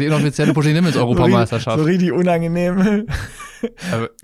die 0.00 0.04
inoffizielle 0.06 0.52
Pushing 0.52 0.74
Limits 0.74 0.96
Europameisterschaft. 0.96 1.78
so 1.78 1.84
richtig 1.84 2.10
unangenehm. 2.10 3.06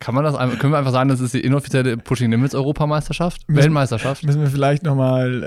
Kann 0.01 0.15
man 0.15 0.25
das 0.25 0.35
einfach, 0.35 0.59
können 0.59 0.73
wir 0.73 0.79
einfach 0.79 0.93
sagen, 0.93 1.09
das 1.09 1.21
ist 1.21 1.35
die 1.35 1.41
inoffizielle 1.41 1.97
Pushing 1.97 2.31
Limits 2.31 2.55
Europameisterschaft? 2.55 3.49
Müssen- 3.49 3.63
Weltmeisterschaft? 3.65 4.25
Müssen 4.25 4.41
wir 4.41 4.49
vielleicht 4.49 4.83
nochmal 4.83 5.43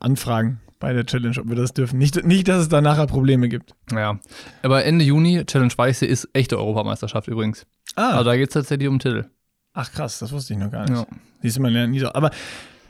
äh, 0.00 0.04
anfragen 0.04 0.60
bei 0.78 0.92
der 0.92 1.04
Challenge, 1.04 1.36
ob 1.40 1.48
wir 1.48 1.56
das 1.56 1.74
dürfen. 1.74 1.98
Nicht, 1.98 2.24
nicht, 2.24 2.48
dass 2.48 2.62
es 2.62 2.68
da 2.68 2.80
nachher 2.80 3.06
Probleme 3.06 3.48
gibt. 3.48 3.74
Ja. 3.92 4.18
Aber 4.62 4.84
Ende 4.84 5.04
Juni, 5.04 5.44
Challenge 5.44 5.72
Weichsee 5.76 6.06
ist 6.06 6.28
echte 6.32 6.58
Europameisterschaft 6.58 7.28
übrigens. 7.28 7.66
Ah, 7.96 8.12
Also 8.12 8.24
da 8.24 8.36
geht 8.36 8.48
es 8.48 8.54
tatsächlich 8.54 8.88
um 8.88 8.98
Titel. 8.98 9.26
ach 9.74 9.92
krass, 9.92 10.18
das 10.20 10.32
wusste 10.32 10.54
ich 10.54 10.58
noch 10.58 10.70
gar 10.70 10.82
nicht. 10.88 10.98
Ja. 10.98 11.06
Siehst 11.42 11.56
du, 11.58 11.62
man 11.62 11.72
lernt 11.72 11.92
nie 11.92 12.00
so. 12.00 12.12
Aber 12.12 12.30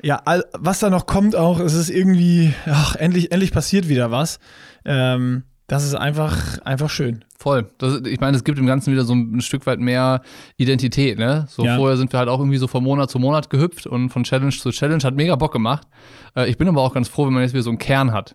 ja, 0.02 0.22
all, 0.24 0.44
was 0.52 0.78
da 0.78 0.88
noch 0.88 1.06
kommt 1.06 1.36
auch, 1.36 1.60
es 1.60 1.74
ist 1.74 1.90
irgendwie, 1.90 2.54
ach, 2.66 2.94
endlich, 2.96 3.32
endlich 3.32 3.50
passiert 3.52 3.88
wieder 3.88 4.10
was. 4.10 4.38
Ähm, 4.84 5.42
das 5.70 5.84
ist 5.84 5.94
einfach, 5.94 6.58
einfach 6.64 6.90
schön. 6.90 7.24
Voll. 7.38 7.68
Das, 7.78 8.00
ich 8.04 8.18
meine, 8.18 8.36
es 8.36 8.42
gibt 8.42 8.58
im 8.58 8.66
Ganzen 8.66 8.92
wieder 8.92 9.04
so 9.04 9.14
ein 9.14 9.40
Stück 9.40 9.66
weit 9.66 9.78
mehr 9.78 10.20
Identität, 10.56 11.16
ne? 11.16 11.46
So 11.48 11.64
Ja. 11.64 11.76
vorher 11.76 11.96
sind 11.96 12.12
wir 12.12 12.18
halt 12.18 12.28
auch 12.28 12.40
irgendwie 12.40 12.56
so 12.58 12.66
von 12.66 12.82
Monat 12.82 13.08
zu 13.08 13.20
Monat 13.20 13.50
gehüpft 13.50 13.86
und 13.86 14.10
von 14.10 14.24
Challenge 14.24 14.50
zu 14.50 14.70
Challenge 14.72 15.02
hat 15.04 15.14
mega 15.14 15.36
Bock 15.36 15.52
gemacht. 15.52 15.86
Äh, 16.34 16.50
ich 16.50 16.58
bin 16.58 16.66
aber 16.66 16.80
auch 16.80 16.92
ganz 16.92 17.06
froh, 17.08 17.26
wenn 17.26 17.34
man 17.34 17.42
jetzt 17.44 17.52
wieder 17.52 17.62
so 17.62 17.70
einen 17.70 17.78
Kern 17.78 18.12
hat. 18.12 18.34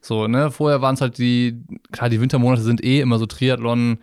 So, 0.00 0.28
ne? 0.28 0.52
Vorher 0.52 0.80
waren 0.80 0.94
es 0.94 1.00
halt 1.00 1.18
die, 1.18 1.60
klar, 1.90 2.08
die 2.08 2.20
Wintermonate 2.20 2.62
sind 2.62 2.84
eh 2.84 3.00
immer 3.00 3.18
so 3.18 3.26
Triathlon, 3.26 3.98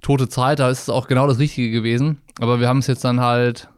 tote 0.00 0.28
Zeit, 0.28 0.60
da 0.60 0.70
ist 0.70 0.82
es 0.82 0.88
auch 0.90 1.08
genau 1.08 1.26
das 1.26 1.40
Richtige 1.40 1.72
gewesen. 1.72 2.18
Aber 2.40 2.60
wir 2.60 2.68
haben 2.68 2.78
es 2.78 2.86
jetzt 2.86 3.04
dann 3.04 3.18
halt 3.20 3.68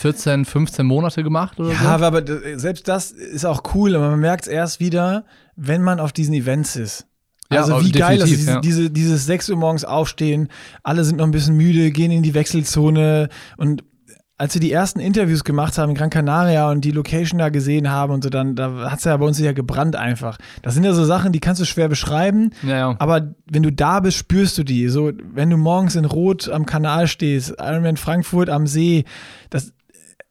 14, 0.00 0.46
15 0.46 0.86
Monate 0.86 1.22
gemacht 1.22 1.60
oder 1.60 1.72
Ja, 1.72 1.78
so. 1.80 1.88
aber, 1.88 2.06
aber 2.06 2.22
selbst 2.58 2.88
das 2.88 3.10
ist 3.10 3.44
auch 3.44 3.62
cool, 3.74 3.94
aber 3.94 4.08
man 4.10 4.20
merkt 4.20 4.44
es 4.46 4.48
erst 4.48 4.80
wieder, 4.80 5.26
wenn 5.54 5.82
man 5.82 6.00
auf 6.00 6.12
diesen 6.12 6.32
Events 6.34 6.76
ist. 6.76 7.06
Ja, 7.52 7.62
Also 7.62 7.84
wie 7.84 7.92
geil 7.92 8.18
das 8.18 8.30
ist, 8.30 8.46
definitiv, 8.46 8.46
diese, 8.46 8.50
ja. 8.52 8.60
diese, 8.60 8.90
dieses 8.90 9.26
6 9.26 9.50
Uhr 9.50 9.56
morgens 9.56 9.84
aufstehen, 9.84 10.48
alle 10.82 11.04
sind 11.04 11.16
noch 11.16 11.24
ein 11.24 11.32
bisschen 11.32 11.56
müde, 11.56 11.90
gehen 11.90 12.10
in 12.10 12.22
die 12.22 12.34
Wechselzone 12.34 13.28
und 13.56 13.84
als 14.40 14.54
wir 14.54 14.60
die 14.62 14.72
ersten 14.72 15.00
Interviews 15.00 15.44
gemacht 15.44 15.76
haben 15.76 15.90
in 15.90 15.94
Gran 15.94 16.08
Canaria 16.08 16.70
und 16.70 16.82
die 16.82 16.92
Location 16.92 17.38
da 17.38 17.50
gesehen 17.50 17.90
haben 17.90 18.10
und 18.10 18.24
so, 18.24 18.30
dann 18.30 18.56
da 18.56 18.90
hat 18.90 19.00
es 19.00 19.04
ja 19.04 19.14
bei 19.18 19.26
uns 19.26 19.38
ja 19.38 19.52
gebrannt 19.52 19.96
einfach. 19.96 20.38
Das 20.62 20.72
sind 20.72 20.84
ja 20.84 20.94
so 20.94 21.04
Sachen, 21.04 21.32
die 21.32 21.40
kannst 21.40 21.60
du 21.60 21.66
schwer 21.66 21.90
beschreiben, 21.90 22.52
Ja, 22.66 22.96
aber 22.98 23.34
wenn 23.50 23.62
du 23.62 23.70
da 23.70 24.00
bist, 24.00 24.16
spürst 24.16 24.56
du 24.56 24.62
die. 24.64 24.88
So, 24.88 25.12
wenn 25.34 25.50
du 25.50 25.58
morgens 25.58 25.94
in 25.94 26.06
Rot 26.06 26.48
am 26.48 26.64
Kanal 26.64 27.06
stehst, 27.06 27.50
Ironman 27.58 27.98
Frankfurt 27.98 28.48
am 28.48 28.66
See, 28.66 29.04
das, 29.50 29.74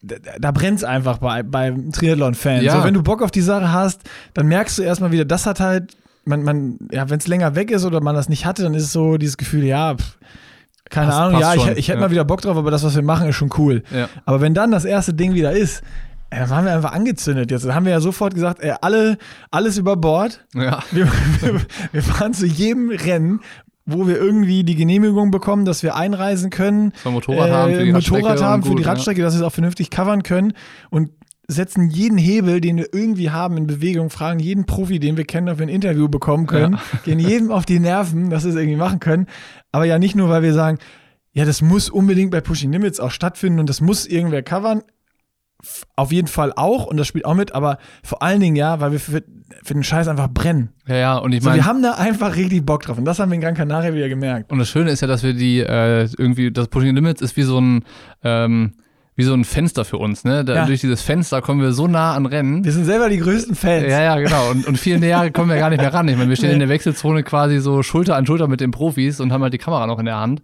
da, 0.02 0.16
da 0.40 0.52
brennt 0.54 0.80
es 0.80 0.84
einfach 0.84 1.20
bei, 1.20 1.44
beim 1.44 1.92
Triathlon-Fan. 1.92 2.64
Ja. 2.64 2.78
So, 2.80 2.84
wenn 2.84 2.96
du 2.96 3.04
Bock 3.04 3.22
auf 3.22 3.30
die 3.30 3.42
Sache 3.42 3.72
hast, 3.72 4.02
dann 4.34 4.48
merkst 4.48 4.80
du 4.80 4.82
erstmal 4.82 5.12
wieder, 5.12 5.26
das 5.26 5.46
hat 5.46 5.60
halt, 5.60 5.96
man, 6.30 6.44
man, 6.44 6.78
ja, 6.92 7.10
wenn 7.10 7.20
es 7.20 7.28
länger 7.28 7.56
weg 7.56 7.72
ist 7.72 7.84
oder 7.86 8.02
man 8.02 8.16
das 8.16 8.30
nicht 8.30 8.46
hatte, 8.46 8.64
dann 8.64 8.74
ist 8.74 8.84
es 8.84 8.94
so 8.94 9.18
dieses 9.18 9.38
Gefühl, 9.38 9.66
ja, 9.66 9.96
pff, 9.96 10.18
keine 10.90 11.08
Passt- 11.08 11.20
Ahnung, 11.20 11.42
ja, 11.42 11.54
ich, 11.56 11.62
schon, 11.62 11.78
ich 11.78 11.88
hätte 11.90 12.00
ja. 12.00 12.06
mal 12.06 12.12
wieder 12.12 12.26
Bock 12.26 12.42
drauf, 12.42 12.58
aber 12.58 12.72
das, 12.72 12.84
was 12.84 12.96
wir 12.96 13.04
machen, 13.04 13.28
ist 13.28 13.36
schon 13.36 13.52
cool. 13.58 13.84
ja. 13.94 14.08
Aber 14.26 14.42
wenn 14.42 14.54
dann 14.54 14.72
das 14.72 14.86
erste 14.86 15.14
Ding 15.14 15.34
wieder 15.34 15.52
ist, 15.52 15.84
ey, 16.30 16.40
dann 16.40 16.50
waren 16.50 16.66
wir 16.66 16.74
einfach 16.74 16.94
angezündet. 16.94 17.52
Jetzt 17.52 17.68
haben 17.70 17.86
wir 17.86 17.92
ja 17.92 18.00
sofort 18.00 18.34
gesagt, 18.34 18.62
ey, 18.62 18.74
alle, 18.82 19.18
alles 19.52 19.78
über 19.78 19.96
Bord. 19.98 20.46
ja. 20.56 20.80
Wir, 20.92 21.08
wir, 21.42 21.62
wir 21.92 22.04
fahren 22.04 22.34
zu 22.34 22.46
jedem 22.46 22.90
Rennen, 22.90 23.42
wo 23.86 24.08
wir 24.08 24.18
irgendwie 24.18 24.64
die 24.64 24.76
Genehmigung 24.76 25.32
bekommen, 25.32 25.66
dass 25.66 25.82
wir 25.82 25.96
einreisen 25.96 26.52
können, 26.52 26.92
Dass 26.92 27.06
wir 27.06 27.12
Motorrad 27.12 27.50
haben 27.50 27.74
für 27.74 27.86
die 27.86 27.92
Motorrad 27.92 28.24
Radstrecke 28.24 28.46
haben 28.46 28.62
für 28.64 28.70
die 28.70 28.76
gut, 28.76 28.86
ja. 28.86 28.92
Radstrecke, 28.92 29.22
dass 29.24 29.34
wir 29.34 29.40
es 29.42 29.46
auch 29.46 29.52
vernünftig 29.54 29.90
covern 29.90 30.22
können 30.22 30.54
und 30.92 31.10
setzen 31.50 31.90
jeden 31.90 32.18
Hebel, 32.18 32.62
den 32.62 32.78
wir 32.78 32.94
irgendwie 32.94 33.32
haben 33.32 33.58
in 33.58 33.66
Bewegung, 33.66 34.12
fragen 34.12 34.40
jeden 34.40 34.66
Profi, 34.66 35.00
den 35.00 35.18
wir 35.18 35.26
kennen, 35.26 35.50
ob 35.50 35.58
wir 35.58 35.66
ein 35.66 35.70
Interview 35.70 36.08
bekommen 36.08 36.46
können, 36.46 36.78
gehen 37.04 37.20
jedem 37.20 37.52
auf 37.52 37.66
die 37.66 37.80
Nerven, 37.80 38.30
dass 38.30 38.44
wir 38.44 38.52
es 38.52 38.56
irgendwie 38.56 38.78
machen 38.78 39.00
können. 39.00 39.26
Aber 39.72 39.86
ja 39.86 39.98
nicht 39.98 40.16
nur, 40.16 40.30
weil 40.30 40.44
wir 40.44 40.54
sagen, 40.54 40.78
ja, 41.32 41.46
das 41.46 41.62
muss 41.62 41.90
unbedingt 41.90 42.32
bei 42.32 42.40
Pushing 42.40 42.72
Limits 42.72 43.00
auch 43.00 43.12
stattfinden 43.12 43.60
und 43.60 43.68
das 43.68 43.82
muss 43.82 44.06
irgendwer 44.06 44.44
covern. 44.44 44.84
Auf 45.96 46.12
jeden 46.12 46.28
Fall 46.28 46.54
auch 46.56 46.86
und 46.86 46.98
das 46.98 47.08
spielt 47.08 47.26
auch 47.26 47.34
mit, 47.34 47.54
aber 47.54 47.80
vor 48.04 48.22
allen 48.22 48.40
Dingen 48.40 48.56
ja, 48.56 48.80
weil 48.80 48.94
wir 48.94 49.00
für, 49.00 49.24
für 49.64 49.74
den 49.74 49.84
Scheiß 49.84 50.08
einfach 50.08 50.30
brennen. 50.30 50.70
Ja, 50.88 50.96
ja, 50.96 51.18
und 51.18 51.34
ich 51.34 51.44
So, 51.44 51.50
meine, 51.50 51.62
wir 51.62 51.66
haben 51.66 51.82
da 51.82 51.94
einfach 51.94 52.36
richtig 52.36 52.66
Bock 52.66 52.84
drauf 52.84 52.98
und 52.98 53.06
das 53.06 53.20
haben 53.20 53.30
wir 53.30 53.36
in 53.36 53.42
Gran 53.42 53.56
Canaria 53.56 53.94
wieder 53.94 54.08
gemerkt. 54.08 54.52
Und 54.52 54.60
das 54.60 54.70
Schöne 54.70 54.92
ist 54.92 55.02
ja, 55.02 55.08
dass 55.08 55.24
wir 55.24 55.34
die 55.34 55.60
äh, 55.60 56.08
irgendwie, 56.18 56.52
das 56.52 56.70
Pushing 56.70 56.96
Limits 56.96 57.22
ist 57.22 57.36
wie 57.36 57.42
so 57.42 57.60
ein, 57.60 57.84
ähm, 58.24 58.76
wie 59.20 59.24
so 59.26 59.34
ein 59.34 59.44
Fenster 59.44 59.84
für 59.84 59.98
uns, 59.98 60.24
ne? 60.24 60.46
Da, 60.46 60.56
Ja. 60.56 60.66
Durch 60.66 60.80
dieses 60.80 61.02
Fenster 61.02 61.42
kommen 61.42 61.62
wir 61.62 61.74
so 61.74 61.88
nah 61.88 62.14
an 62.16 62.26
Rennen. 62.26 62.64
Wir 62.64 62.72
sind 62.72 62.86
selber 62.86 63.10
die 63.10 63.18
größten 63.18 63.54
Fans. 63.54 63.84
Ja, 63.86 64.02
ja, 64.02 64.18
genau. 64.18 64.50
Und, 64.50 64.66
und 64.66 64.78
viel 64.78 64.98
näher 64.98 65.30
kommen 65.30 65.50
wir 65.50 65.58
gar 65.58 65.70
nicht 65.70 65.82
mehr 65.82 65.94
ran. 65.94 66.08
Ich 66.08 66.16
meine, 66.16 66.30
wir 66.30 66.38
stehen 66.38 66.48
Nee. 66.48 66.54
in 66.54 66.60
der 66.62 66.70
Wechselzone 66.70 67.24
quasi 67.24 67.60
so 67.60 67.84
Schulter 67.84 68.16
an 68.16 68.26
Schulter 68.26 68.48
mit 68.48 68.62
den 68.62 68.72
Profis 68.72 69.20
und 69.20 69.34
haben 69.34 69.44
halt 69.44 69.54
die 69.54 69.58
Kamera 69.58 69.88
noch 69.88 70.00
in 70.00 70.06
der 70.06 70.16
Hand. 70.22 70.42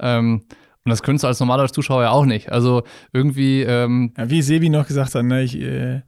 Ähm, 0.00 0.42
und 0.84 0.90
das 0.90 1.02
könntest 1.04 1.22
du 1.22 1.28
als 1.28 1.38
normaler 1.38 1.68
Zuschauer 1.72 2.02
ja 2.02 2.10
auch 2.10 2.26
nicht. 2.26 2.50
Also 2.50 2.82
irgendwie, 3.12 3.62
ähm, 3.62 4.12
Ja, 4.18 4.28
wie 4.28 4.42
Sebi 4.42 4.70
noch 4.70 4.88
gesagt 4.88 5.14
hat, 5.14 5.24
ne, 5.24 5.42
ich, 5.44 5.60
äh, 5.60 6.00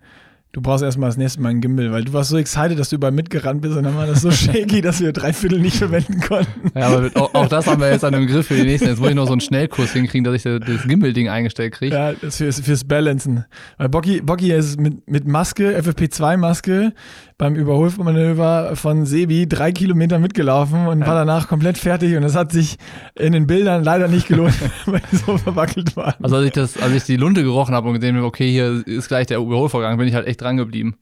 du 0.52 0.62
brauchst 0.62 0.82
erstmal 0.82 1.11
das 1.11 1.16
nächste 1.16 1.40
Mal 1.40 1.50
einen 1.50 1.61
Gimbal, 1.61 1.92
weil 1.92 2.04
du 2.04 2.12
warst 2.12 2.30
so 2.30 2.38
excited, 2.38 2.78
dass 2.78 2.88
du 2.88 2.96
überall 2.96 3.12
mitgerannt 3.12 3.61
bist 3.61 3.76
und 3.76 3.84
dann 3.84 3.96
war 3.96 4.06
das 4.06 4.22
so 4.22 4.30
shaky, 4.32 4.80
dass 4.80 5.00
wir 5.00 5.12
drei 5.12 5.32
Viertel 5.32 5.61
nicht 5.61 5.76
verwenden 5.76 6.20
konnten. 6.20 6.72
ja, 6.74 6.87
aber 6.87 7.11
auch, 7.14 7.34
auch 7.34 7.48
das 7.48 7.66
haben 7.66 7.80
wir 7.80 7.90
jetzt 7.90 8.04
an 8.04 8.14
dem 8.14 8.26
Griff 8.26 8.46
für 8.46 8.54
die 8.54 8.64
nächsten. 8.64 8.88
Jetzt 8.88 9.00
muss 9.00 9.11
ich 9.11 9.14
noch 9.14 9.26
so 9.26 9.32
einen 9.32 9.40
Schnellkurs 9.40 9.92
hinkriegen, 9.92 10.24
dass 10.24 10.34
ich 10.34 10.42
das, 10.42 10.61
das 10.61 10.88
Gimbal-Ding 10.88 11.28
eingestellt 11.28 11.74
kriege. 11.74 11.94
Ja, 11.94 12.12
das 12.12 12.37
fürs, 12.37 12.61
fürs 12.61 12.84
Balancen. 12.84 13.44
Weil 13.76 13.88
Bocky, 13.88 14.20
Bocky 14.20 14.52
ist 14.52 14.80
mit, 14.80 15.08
mit 15.08 15.26
Maske, 15.26 15.78
FFP2-Maske, 15.78 16.92
beim 17.38 17.55
Überholmanöver 17.55 18.74
von 18.74 19.07
Sebi 19.07 19.48
drei 19.48 19.70
Kilometer 19.70 20.18
mitgelaufen 20.18 20.88
und 20.88 21.07
war 21.07 21.14
danach 21.14 21.46
komplett 21.46 21.79
fertig 21.79 22.16
und 22.16 22.22
das 22.22 22.35
hat 22.35 22.51
sich 22.51 22.79
in 23.14 23.33
den 23.33 23.46
Bildern 23.46 23.85
leider 23.85 24.09
nicht 24.09 24.27
gelohnt, 24.27 24.55
weil 24.87 25.01
die 25.12 25.16
so 25.16 25.38
verwackelt 25.38 25.96
waren. 25.96 26.14
Also 26.20 26.35
als 26.37 26.46
ich 26.46 26.53
das, 26.53 26.77
als 26.83 26.92
ich 26.92 27.05
die 27.05 27.16
Lunte 27.16 27.44
gerochen 27.44 27.77
habe 27.77 27.88
und 27.88 27.94
gesehen 27.94 28.16
habe, 28.16 28.27
okay, 28.27 28.51
hier 28.51 28.85
ist 28.85 29.07
gleich 29.07 29.29
der 29.29 29.38
Überholvorgang, 29.38 29.98
bin 29.98 30.09
ich 30.09 30.14
halt 30.14 30.27
echt 30.27 30.40
dran 30.40 30.57
geblieben. 30.57 30.96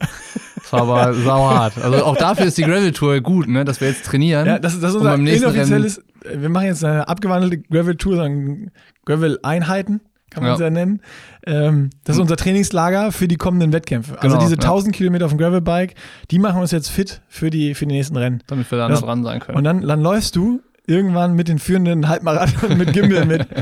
Das 0.57 0.73
war 0.75 0.83
aber 0.83 1.15
sauhart. 1.25 1.79
Also 1.79 2.05
auch 2.05 2.17
dafür 2.19 2.45
ist 2.45 2.59
die 2.59 2.65
Gravel 2.65 2.93
Tour 2.93 3.19
gut, 3.23 3.49
ne, 3.49 3.65
dass 3.65 3.81
wir 3.81 3.89
jetzt 3.89 4.05
trainieren. 4.05 4.47
Ja, 4.47 4.59
das, 4.59 4.79
das 4.79 4.91
ist 4.91 4.97
unser 4.97 5.15
inoffizielles, 5.15 6.03
wir 6.23 6.51
machen 6.51 6.67
jetzt 6.67 6.85
eine 6.85 7.09
abgewandelte 7.09 7.59
Gravel-Tour, 7.59 8.17
sagen 8.17 8.73
Gravel-Einheiten, 9.07 10.03
kann 10.37 10.45
man 10.45 10.53
es 10.55 10.61
ja 10.61 10.71
nennen. 10.71 11.01
Ähm, 11.47 11.91
das 12.05 12.17
ist 12.17 12.23
unser 12.23 12.37
Trainingslager 12.37 13.11
für 13.13 13.27
die 13.29 13.37
kommenden 13.37 13.73
Wettkämpfe. 13.73 14.15
Also 14.21 14.37
Genau, 14.37 14.41
diese 14.41 14.55
ja. 14.57 14.61
1000 14.63 14.95
Kilometer 14.95 15.25
auf 15.25 15.33
dem 15.33 15.39
Gravelbike, 15.39 15.95
die 16.31 16.39
machen 16.39 16.61
uns 16.61 16.71
jetzt 16.71 16.89
fit 16.91 17.23
für 17.29 17.51
die, 17.51 17.75
für 17.75 17.87
die 17.87 17.95
nächsten 17.95 18.17
Rennen. 18.17 18.43
damit 18.47 18.71
wir 18.71 18.79
da 18.79 18.89
Das- 18.89 19.01
dran 19.01 19.25
sein 19.25 19.41
können. 19.41 19.59
Und 19.59 19.65
dann, 19.65 19.81
dann 19.83 20.01
läufst 20.01 20.37
du 20.37 20.61
irgendwann 20.89 21.35
mit 21.35 21.49
den 21.49 21.59
führenden 21.59 22.09
Halbmarathon 22.09 22.79
mit 22.79 22.93
Gimbal 22.93 23.25
mit. 23.27 23.47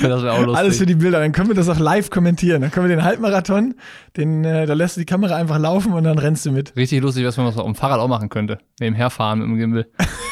Das 0.00 0.22
wäre 0.22 0.32
auch 0.32 0.38
lustig. 0.40 0.56
Alles 0.56 0.78
für 0.78 0.86
die 0.86 0.94
Bilder. 0.94 1.18
Dann 1.20 1.32
können 1.32 1.48
wir 1.48 1.54
das 1.54 1.68
auch 1.68 1.78
live 1.78 2.08
kommentieren. 2.08 2.62
Dann 2.62 2.70
können 2.70 2.88
wir 2.88 2.96
den 2.96 3.04
Halbmarathon, 3.04 3.74
den, 4.16 4.42
äh, 4.42 4.64
da 4.64 4.72
lässt 4.72 4.96
du 4.96 5.00
die 5.00 5.04
Kamera 5.04 5.36
einfach 5.36 5.58
laufen 5.58 5.92
und 5.92 6.04
dann 6.04 6.16
rennst 6.18 6.46
du 6.46 6.52
mit. 6.52 6.74
Richtig 6.74 7.02
lustig, 7.02 7.26
was 7.26 7.36
man 7.36 7.48
auf 7.48 7.54
dem 7.62 7.74
Fahrrad 7.74 8.00
auch 8.00 8.08
machen 8.08 8.30
könnte. 8.30 8.56
Nebenher 8.80 9.10
fahren 9.10 9.40
mit 9.40 9.48
dem 9.48 9.58
Gimbal. 9.58 9.86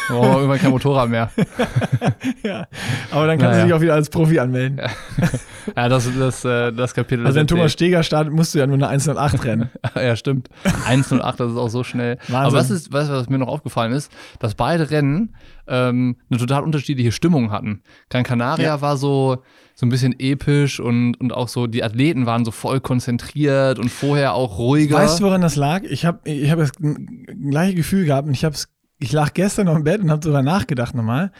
Wir 0.08 0.16
irgendwann 0.16 0.58
kein 0.58 0.70
Motorrad 0.70 1.10
mehr. 1.10 1.30
ja. 2.44 2.66
Aber 3.10 3.26
dann 3.26 3.38
kannst 3.38 3.52
Naja. 3.52 3.60
du 3.60 3.66
dich 3.66 3.74
auch 3.74 3.80
wieder 3.82 3.92
als 3.94 4.08
Profi 4.08 4.38
anmelden. 4.38 4.78
Ja, 4.78 4.88
das, 5.74 6.08
das, 6.18 6.44
äh, 6.44 6.72
das 6.72 6.94
Kapitel 6.94 7.26
Also 7.26 7.38
wenn 7.38 7.46
Thomas 7.46 7.72
Steger 7.72 8.02
startet, 8.02 8.32
musst 8.32 8.54
du 8.54 8.58
ja 8.58 8.66
nur 8.66 8.76
eine 8.76 8.88
108 8.88 9.44
rennen. 9.44 9.70
Ja, 9.94 10.14
stimmt. 10.16 10.48
108, 10.86 11.40
das 11.40 11.52
ist 11.52 11.58
auch 11.58 11.68
so 11.70 11.82
schnell. 11.84 12.16
Wahnsinn. 12.28 12.34
Aber 12.36 12.52
was 12.52 12.70
ist, 12.70 12.88
du, 12.88 12.92
was 12.92 13.28
mir 13.28 13.38
noch 13.38 13.48
aufgefallen 13.48 13.92
ist, 13.92 14.12
dass 14.38 14.54
beide 14.54 14.90
Rennen 14.90 15.34
ähm, 15.66 16.16
eine 16.30 16.38
total 16.38 16.62
unterschiedliche 16.62 17.12
Stimmung 17.12 17.50
hatten. 17.50 17.82
Gran 18.10 18.22
Canaria 18.24 18.64
Ja. 18.66 18.80
war 18.80 18.96
so, 18.96 19.42
so 19.74 19.86
ein 19.86 19.88
bisschen 19.88 20.14
episch 20.18 20.78
und, 20.80 21.14
und 21.20 21.32
auch 21.32 21.48
so, 21.48 21.66
die 21.66 21.82
Athleten 21.82 22.26
waren 22.26 22.44
so 22.44 22.50
voll 22.50 22.80
konzentriert 22.80 23.78
und 23.78 23.90
vorher 23.90 24.34
auch 24.34 24.58
ruhiger. 24.58 24.96
Weißt 24.96 25.20
du, 25.20 25.24
woran 25.24 25.40
das 25.40 25.56
lag? 25.56 25.82
Ich 25.82 26.04
habe 26.04 26.20
ich 26.30 26.50
hab 26.50 26.58
das 26.58 26.72
gleiche 27.50 27.74
Gefühl 27.74 28.04
gehabt 28.06 28.28
und 28.28 28.34
ich, 28.34 28.44
hab's, 28.44 28.68
ich 28.98 29.12
lag 29.12 29.32
gestern 29.34 29.66
noch 29.66 29.76
im 29.76 29.84
Bett 29.84 30.00
und 30.00 30.10
habe 30.10 30.20
darüber 30.20 30.42
nachgedacht 30.42 30.94
nochmal. 30.94 31.32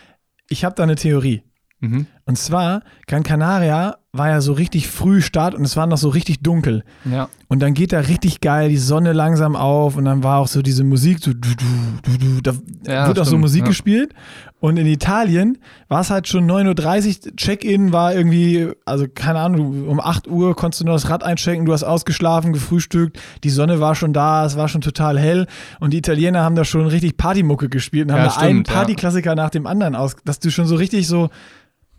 Ich 0.48 0.64
habe 0.64 0.74
da 0.74 0.82
eine 0.82 0.96
Theorie. 0.96 1.42
mhm. 1.80 2.06
Und 2.28 2.36
zwar, 2.36 2.82
Gran 3.06 3.22
Canaria 3.22 3.98
war 4.12 4.28
ja 4.30 4.40
so 4.40 4.52
richtig 4.52 4.88
früh 4.88 5.22
Start 5.22 5.54
und 5.54 5.62
es 5.62 5.76
war 5.76 5.86
noch 5.86 5.96
so 5.98 6.08
richtig 6.08 6.40
dunkel. 6.40 6.82
Ja, 7.04 7.28
Und 7.46 7.60
dann 7.60 7.72
geht 7.72 7.92
da 7.92 8.00
richtig 8.00 8.40
geil 8.40 8.68
die 8.68 8.78
Sonne 8.78 9.12
langsam 9.12 9.54
auf 9.54 9.96
und 9.96 10.06
dann 10.06 10.24
war 10.24 10.38
auch 10.40 10.48
so 10.48 10.60
diese 10.60 10.82
Musik, 10.82 11.18
so 11.20 11.32
du, 11.32 11.38
du, 11.54 12.18
du, 12.18 12.18
du, 12.18 12.40
da 12.40 12.52
Ja, 12.92 13.06
wird 13.06 13.20
auch 13.20 13.26
so 13.26 13.38
Musik 13.38 13.60
ja. 13.62 13.68
gespielt. 13.68 14.12
Und 14.58 14.76
in 14.76 14.86
Italien 14.86 15.58
war 15.86 16.00
es 16.00 16.10
halt 16.10 16.26
schon 16.26 16.50
9.30 16.50 17.26
Uhr, 17.28 17.36
Check-in 17.36 17.92
war 17.92 18.12
irgendwie, 18.12 18.70
also 18.86 19.06
keine 19.06 19.38
Ahnung, 19.38 19.86
um 19.86 20.00
8 20.00 20.26
Uhr 20.26 20.56
konntest 20.56 20.80
du 20.80 20.86
nur 20.86 20.94
das 20.94 21.08
Rad 21.08 21.22
einchecken, 21.22 21.64
du 21.64 21.72
hast 21.72 21.84
ausgeschlafen, 21.84 22.52
gefrühstückt, 22.52 23.20
die 23.44 23.50
Sonne 23.50 23.78
war 23.78 23.94
schon 23.94 24.12
da, 24.12 24.44
es 24.46 24.56
war 24.56 24.66
schon 24.68 24.80
total 24.80 25.16
hell 25.16 25.46
und 25.78 25.92
die 25.92 25.98
Italiener 25.98 26.42
haben 26.42 26.56
da 26.56 26.64
schon 26.64 26.86
richtig 26.88 27.16
Partymucke 27.18 27.68
gespielt 27.68 28.08
und 28.08 28.14
haben 28.14 28.24
Ja, 28.24 28.30
da 28.30 28.36
einen 28.40 28.50
stimmt, 28.64 28.68
ja. 28.68 28.74
Partyklassiker 28.74 29.34
nach 29.36 29.50
dem 29.50 29.66
anderen 29.68 29.94
aus, 29.94 30.16
dass 30.24 30.40
du 30.40 30.50
schon 30.50 30.66
so 30.66 30.74
richtig 30.74 31.06
so, 31.06 31.28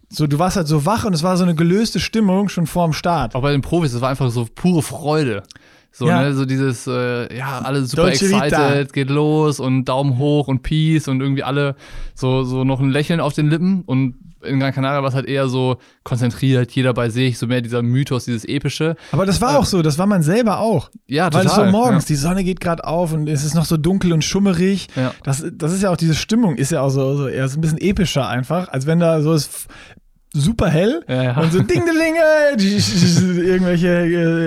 so, 0.10 0.26
du 0.28 0.40
warst 0.40 0.56
halt 0.58 0.68
so 0.68 0.86
wach 0.86 1.04
und 1.06 1.14
es 1.14 1.24
war 1.24 1.36
so 1.38 1.44
eine 1.44 1.56
gelöste 1.56 2.00
Stimmung 2.00 2.50
schon 2.50 2.66
vorm 2.68 2.94
Start. 2.94 3.36
auch 3.36 3.42
bei 3.42 3.52
den 3.52 3.62
Profis, 3.62 3.92
das 3.92 4.02
war 4.02 4.10
einfach 4.10 4.30
so 4.32 4.48
pure 4.54 4.82
Freude. 4.82 5.44
So, 5.92 6.08
Ja. 6.08 6.22
ne, 6.22 6.34
so 6.36 6.46
dieses, 6.46 6.86
äh, 6.86 7.36
ja, 7.36 7.60
alle 7.64 7.84
super 7.86 8.04
Dolce 8.04 8.30
Vita. 8.30 8.46
excited, 8.46 8.94
geht 8.94 9.10
los 9.10 9.60
und 9.60 9.86
Daumen 9.86 10.18
hoch 10.20 10.48
und 10.48 10.62
Peace 10.62 11.08
und 11.08 11.22
irgendwie 11.22 11.44
alle 11.44 11.76
so, 12.14 12.44
so 12.44 12.64
noch 12.64 12.80
ein 12.80 12.90
Lächeln 12.92 13.20
auf 13.20 13.34
den 13.34 13.50
Lippen 13.50 13.82
und 13.82 14.16
in 14.44 14.60
Gran 14.60 14.72
Canaria 14.72 15.02
war 15.02 15.10
es 15.10 15.16
halt 15.16 15.26
eher 15.26 15.50
so 15.50 15.78
konzentriert, 16.04 16.72
jeder 16.72 16.94
bei 16.94 17.10
sich, 17.10 17.40
so 17.40 17.48
mehr 17.48 17.62
dieser 17.62 17.82
Mythos, 17.82 18.26
dieses 18.26 18.46
epische. 18.46 18.96
Aber 19.12 19.26
das 19.26 19.42
war 19.42 19.58
auch 19.58 19.66
so, 19.66 19.82
das 19.82 19.98
war 19.98 20.06
man 20.06 20.22
selber 20.22 20.60
auch. 20.60 20.92
Ja, 21.08 21.34
Weil 21.34 21.44
total. 21.46 21.46
es 21.46 21.56
so 21.66 21.72
morgens, 21.78 22.06
die 22.06 22.16
Sonne 22.16 22.44
geht 22.44 22.60
gerade 22.62 22.86
auf 22.86 23.12
und 23.14 23.28
es 23.28 23.44
ist 23.44 23.56
noch 23.56 23.66
so 23.66 23.78
dunkel 23.78 24.14
und 24.14 24.24
schummerig. 24.24 24.88
Ja. 24.96 25.12
Das, 25.24 25.44
das 25.52 25.74
ist 25.74 25.82
ja 25.82 25.90
auch 25.90 25.98
diese 25.98 26.14
Stimmung, 26.14 26.56
ist 26.56 26.72
ja 26.72 26.82
auch 26.82 26.90
so, 26.92 27.18
so 27.18 27.28
eher 27.28 27.48
so 27.50 27.58
ein 27.58 27.62
bisschen 27.62 27.82
epischer 27.82 28.28
einfach, 28.30 28.70
als 28.70 28.86
wenn 28.86 29.00
da 29.00 29.22
so 29.24 29.34
ist 29.34 29.48
f- 29.48 29.68
super 30.42 30.70
hell 30.70 31.04
Ja, 31.08 31.40
und 31.40 31.52
so 31.52 31.62
Ding-de-Linge, 31.62 32.58
irgendwelche 33.44 33.88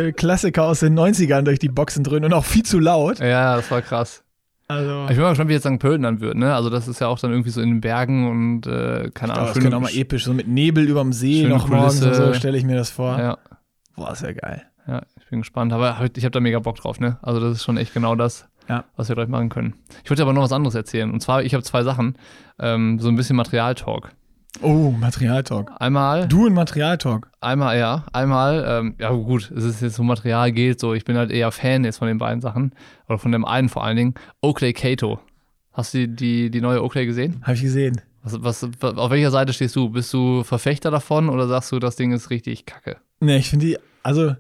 äh, 0.09 0.13
Klassiker 0.13 0.65
aus 0.65 0.81
den 0.81 0.99
90ern 0.99 1.43
durch 1.43 1.59
die 1.59 1.69
Boxen 1.69 2.05
dröhnen 2.05 2.27
und 2.27 2.33
auch 2.33 2.45
viel 2.45 2.63
zu 2.63 2.79
laut. 2.79 3.19
Ja, 3.21 3.57
das 3.57 3.71
war 3.71 3.83
krass. 3.83 4.23
Also, 4.69 5.03
Ich 5.09 5.15
bin 5.17 5.21
mal 5.23 5.31
gespannt, 5.31 5.51
wie 5.51 5.55
jetzt 5.55 5.67
St. 5.67 5.81
Pölten 5.81 6.03
dann 6.05 6.21
wird, 6.21 6.37
ne? 6.37 6.55
Also 6.55 6.71
das 6.71 6.87
ist 6.87 7.01
ja 7.01 7.09
auch 7.09 7.19
dann 7.19 7.33
irgendwie 7.33 7.51
so 7.51 7.61
in 7.61 7.71
den 7.71 7.81
Bergen 7.81 8.29
und 8.31 8.67
äh, 8.69 9.11
keine 9.13 9.33
Ahnung. 9.35 9.47
das 9.47 9.59
könnte 9.59 9.77
auch 9.77 9.81
mal 9.81 9.93
episch, 9.93 10.25
so 10.25 10.33
mit 10.33 10.47
Nebel 10.47 10.85
überm 10.89 11.13
See 11.13 11.43
noch 11.49 11.67
morgens 11.69 12.01
und 12.03 12.15
so, 12.15 12.33
stelle 12.35 12.57
ich 12.57 12.65
mir 12.65 12.77
das 12.77 12.89
vor. 12.91 13.19
Ja, 13.19 13.39
Boah, 13.97 14.13
ist 14.13 14.23
ja 14.23 14.31
geil. 14.33 14.63
ja, 14.87 15.03
ich 15.19 15.27
bin 15.29 15.41
gespannt. 15.41 15.73
Aber 15.73 15.99
halt, 15.99 16.17
ich 16.19 16.25
habe 16.25 16.31
da 16.31 16.39
mega 16.41 16.61
Bock 16.61 16.77
drauf, 16.77 17.01
ne? 17.01 17.19
Also 17.23 17.41
das 17.41 17.57
ist 17.57 17.65
schon 17.65 17.79
echt 17.79 17.93
genau 17.95 18.15
das, 18.15 18.47
Ja. 18.69 18.85
was 18.97 19.09
wir 19.09 19.17
gleich 19.17 19.27
machen 19.29 19.49
können. 19.49 19.75
Ich 20.05 20.11
wollte 20.11 20.23
aber 20.23 20.33
noch 20.33 20.43
was 20.43 20.53
anderes 20.53 20.77
erzählen. 20.77 21.11
Und 21.11 21.21
zwar, 21.21 21.43
ich 21.43 21.53
habe 21.53 21.65
zwei 21.65 21.83
Sachen. 21.83 22.15
Ähm, 22.61 23.01
so 23.01 23.09
ein 23.09 23.17
bisschen 23.17 23.35
Materialtalk. 23.37 24.13
Oh, 24.63 24.91
Materialtalk. 24.91 25.71
Einmal, 25.79 26.27
Du 26.29 26.47
und 26.47 26.55
Materialtalk. 26.55 27.31
einmal, 27.41 27.79
ja, 27.79 28.05
einmal, 28.13 28.65
ähm, 28.67 28.95
ja 28.99 29.11
gut, 29.11 29.51
es 29.57 29.65
ist 29.65 29.81
jetzt 29.81 29.95
so 29.95 30.03
Material 30.03 30.51
geht 30.53 30.81
so, 30.81 30.93
ich 30.95 31.05
bin 31.05 31.17
halt 31.17 31.31
eher 31.31 31.53
Fan 31.53 31.85
jetzt 31.85 31.99
von 31.99 32.09
den 32.09 32.19
beiden 32.19 32.41
Sachen. 32.41 32.73
Oder 33.09 33.19
von 33.19 33.33
dem 33.33 33.45
einen 33.45 33.69
vor 33.69 33.85
allen 33.85 33.97
Dingen. 33.97 34.15
Oakley 34.41 34.73
Kato. 34.73 35.21
Hast 35.73 35.95
du 35.95 36.09
die, 36.09 36.17
die, 36.17 36.51
die 36.51 36.61
neue 36.61 36.83
Oakley 36.83 37.07
gesehen? 37.07 37.41
Habe 37.43 37.55
ich 37.55 37.63
gesehen. 37.63 38.01
Was, 38.23 38.43
was, 38.43 38.65
auf 38.83 39.11
welcher 39.11 39.31
Seite 39.31 39.53
stehst 39.53 39.77
du? 39.77 39.89
Bist 39.89 40.13
du 40.13 40.43
Verfechter 40.43 40.91
davon 40.91 41.29
oder 41.29 41.49
sagst 41.49 41.73
du, 41.73 41.79
das 41.79 41.97
Ding 41.97 42.13
ist 42.13 42.29
richtig 42.31 42.67
kacke? 42.67 42.97
Ne, 43.21 43.39
ich 43.39 43.49
finde 43.49 43.67
die, 43.67 43.79
also 44.03 44.35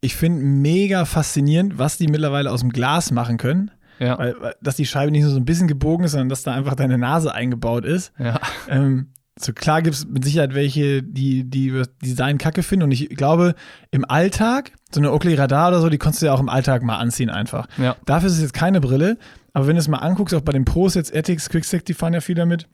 ich 0.00 0.16
finde 0.16 0.42
mega 0.42 1.04
faszinierend, 1.04 1.78
was 1.78 1.98
die 1.98 2.08
mittlerweile 2.08 2.50
aus 2.50 2.60
dem 2.60 2.70
Glas 2.70 3.10
machen 3.12 3.36
können. 3.36 3.70
Ja, 4.00 4.18
Weil, 4.18 4.34
weil, 4.40 4.54
dass 4.62 4.76
die 4.76 4.86
Scheibe 4.86 5.12
nicht 5.12 5.22
nur 5.22 5.30
so 5.30 5.36
ein 5.36 5.44
bisschen 5.44 5.68
gebogen 5.68 6.04
ist, 6.04 6.12
sondern 6.12 6.30
dass 6.30 6.42
da 6.42 6.52
einfach 6.54 6.74
deine 6.74 6.98
Nase 6.98 7.34
eingebaut 7.34 7.84
ist. 7.84 8.12
ja, 8.18 8.40
Ähm, 8.68 9.08
so 9.38 9.52
klar 9.52 9.80
gibt 9.82 9.96
es 9.96 10.06
mit 10.06 10.24
Sicherheit 10.24 10.54
welche, 10.54 11.02
die, 11.02 11.44
die 11.44 11.70
das 11.70 11.90
Design 12.02 12.38
kacke 12.38 12.62
finden. 12.62 12.84
Und 12.84 12.90
ich 12.92 13.08
glaube, 13.10 13.54
im 13.90 14.04
Alltag, 14.04 14.72
so 14.92 15.00
eine 15.00 15.12
Oakley 15.12 15.34
Radar 15.34 15.68
oder 15.68 15.80
so, 15.80 15.88
die 15.88 15.98
konntest 15.98 16.22
du 16.22 16.26
ja 16.26 16.34
auch 16.34 16.40
im 16.40 16.48
Alltag 16.48 16.82
mal 16.82 16.98
anziehen 16.98 17.30
einfach. 17.30 17.66
ja. 17.78 17.96
Dafür 18.06 18.28
ist 18.28 18.34
es 18.36 18.42
jetzt 18.42 18.54
keine 18.54 18.80
Brille, 18.80 19.16
aber 19.52 19.66
wenn 19.66 19.76
du 19.76 19.80
es 19.80 19.88
mal 19.88 19.98
anguckst, 19.98 20.34
auch 20.34 20.40
bei 20.42 20.52
den 20.52 20.64
Pros 20.64 20.94
jetzt, 20.94 21.14
Ethics, 21.14 21.48
Quickstack, 21.48 21.84
die 21.84 21.94
fahren 21.94 22.14
ja 22.14 22.20
viel 22.20 22.34
damit. 22.34 22.68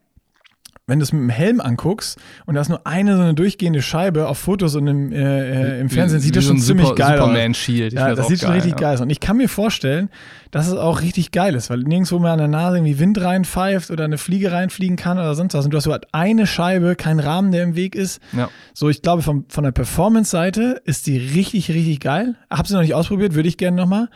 Wenn 0.88 1.01
du 1.01 1.03
es 1.03 1.12
mit 1.12 1.20
dem 1.20 1.31
Helm 1.31 1.61
anguckst 1.61 2.16
und 2.44 2.55
da 2.55 2.61
ist 2.61 2.68
nur 2.68 2.87
eine 2.87 3.16
so 3.16 3.22
eine 3.22 3.35
durchgehende 3.35 3.83
Scheibe 3.83 4.29
auf 4.29 4.38
Fotos 4.38 4.77
und 4.77 4.87
im, 4.87 5.11
äh, 5.11 5.79
äh, 5.79 5.81
im 5.81 5.90
Fernsehen, 5.90 6.20
sieht 6.20 6.37
das 6.37 6.44
so 6.44 6.51
schon 6.51 6.59
ein 6.59 6.62
ziemlich 6.62 6.87
Super- 6.87 7.16
geil 7.16 7.51
aus. 7.51 7.57
Shield. 7.57 7.92
Ja, 7.92 8.14
das 8.14 8.29
sieht 8.29 8.40
schon 8.40 8.53
richtig 8.53 8.72
ja. 8.72 8.79
geil 8.79 8.94
aus. 8.94 9.01
Und 9.01 9.11
ich 9.11 9.18
kann 9.18 9.37
mir 9.37 9.49
vorstellen, 9.49 10.11
dass 10.53 10.68
es 10.68 10.75
auch 10.75 11.01
richtig 11.01 11.33
geil 11.33 11.57
ist, 11.57 11.70
weil 11.70 11.81
nirgendwo 11.81 12.20
mehr 12.20 12.31
an 12.31 12.38
der 12.38 12.46
Nase 12.46 12.77
irgendwie 12.77 13.01
Wind 13.01 13.20
reinpfeift 13.20 13.90
oder 13.90 14.05
eine 14.05 14.16
Fliege 14.16 14.53
reinfliegen 14.53 14.96
kann 14.96 15.18
oder 15.18 15.35
sonst 15.35 15.55
was. 15.55 15.64
Und 15.64 15.72
du 15.72 15.77
hast 15.77 15.85
so 15.85 15.90
halt 15.90 16.07
eine 16.12 16.46
Scheibe, 16.46 16.94
kein 16.94 17.18
Rahmen, 17.18 17.51
der 17.51 17.64
im 17.64 17.75
Weg 17.75 17.96
ist. 17.96 18.20
Ja. 18.33 18.49
So, 18.72 18.88
ich 18.88 19.03
glaube, 19.03 19.22
von, 19.22 19.44
von 19.49 19.64
der 19.64 19.72
Performance-Seite 19.72 20.83
ist 20.85 21.09
die 21.09 21.18
richtig, 21.18 21.68
richtig 21.68 21.99
geil. 21.99 22.37
Hab 22.49 22.68
sie 22.68 22.75
noch 22.75 22.83
nicht 22.83 22.94
ausprobiert, 22.94 23.35
würde 23.35 23.49
ich 23.49 23.57
gerne 23.57 23.77
nochmal. 23.77 24.09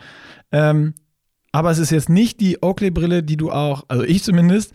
Ähm, 0.53 0.93
aber 1.51 1.69
es 1.71 1.79
ist 1.79 1.91
jetzt 1.91 2.07
nicht 2.07 2.39
die 2.39 2.63
Oakley-Brille, 2.63 3.23
die 3.23 3.35
du 3.35 3.51
auch, 3.51 3.83
also 3.89 4.03
ich 4.03 4.23
zumindest, 4.23 4.73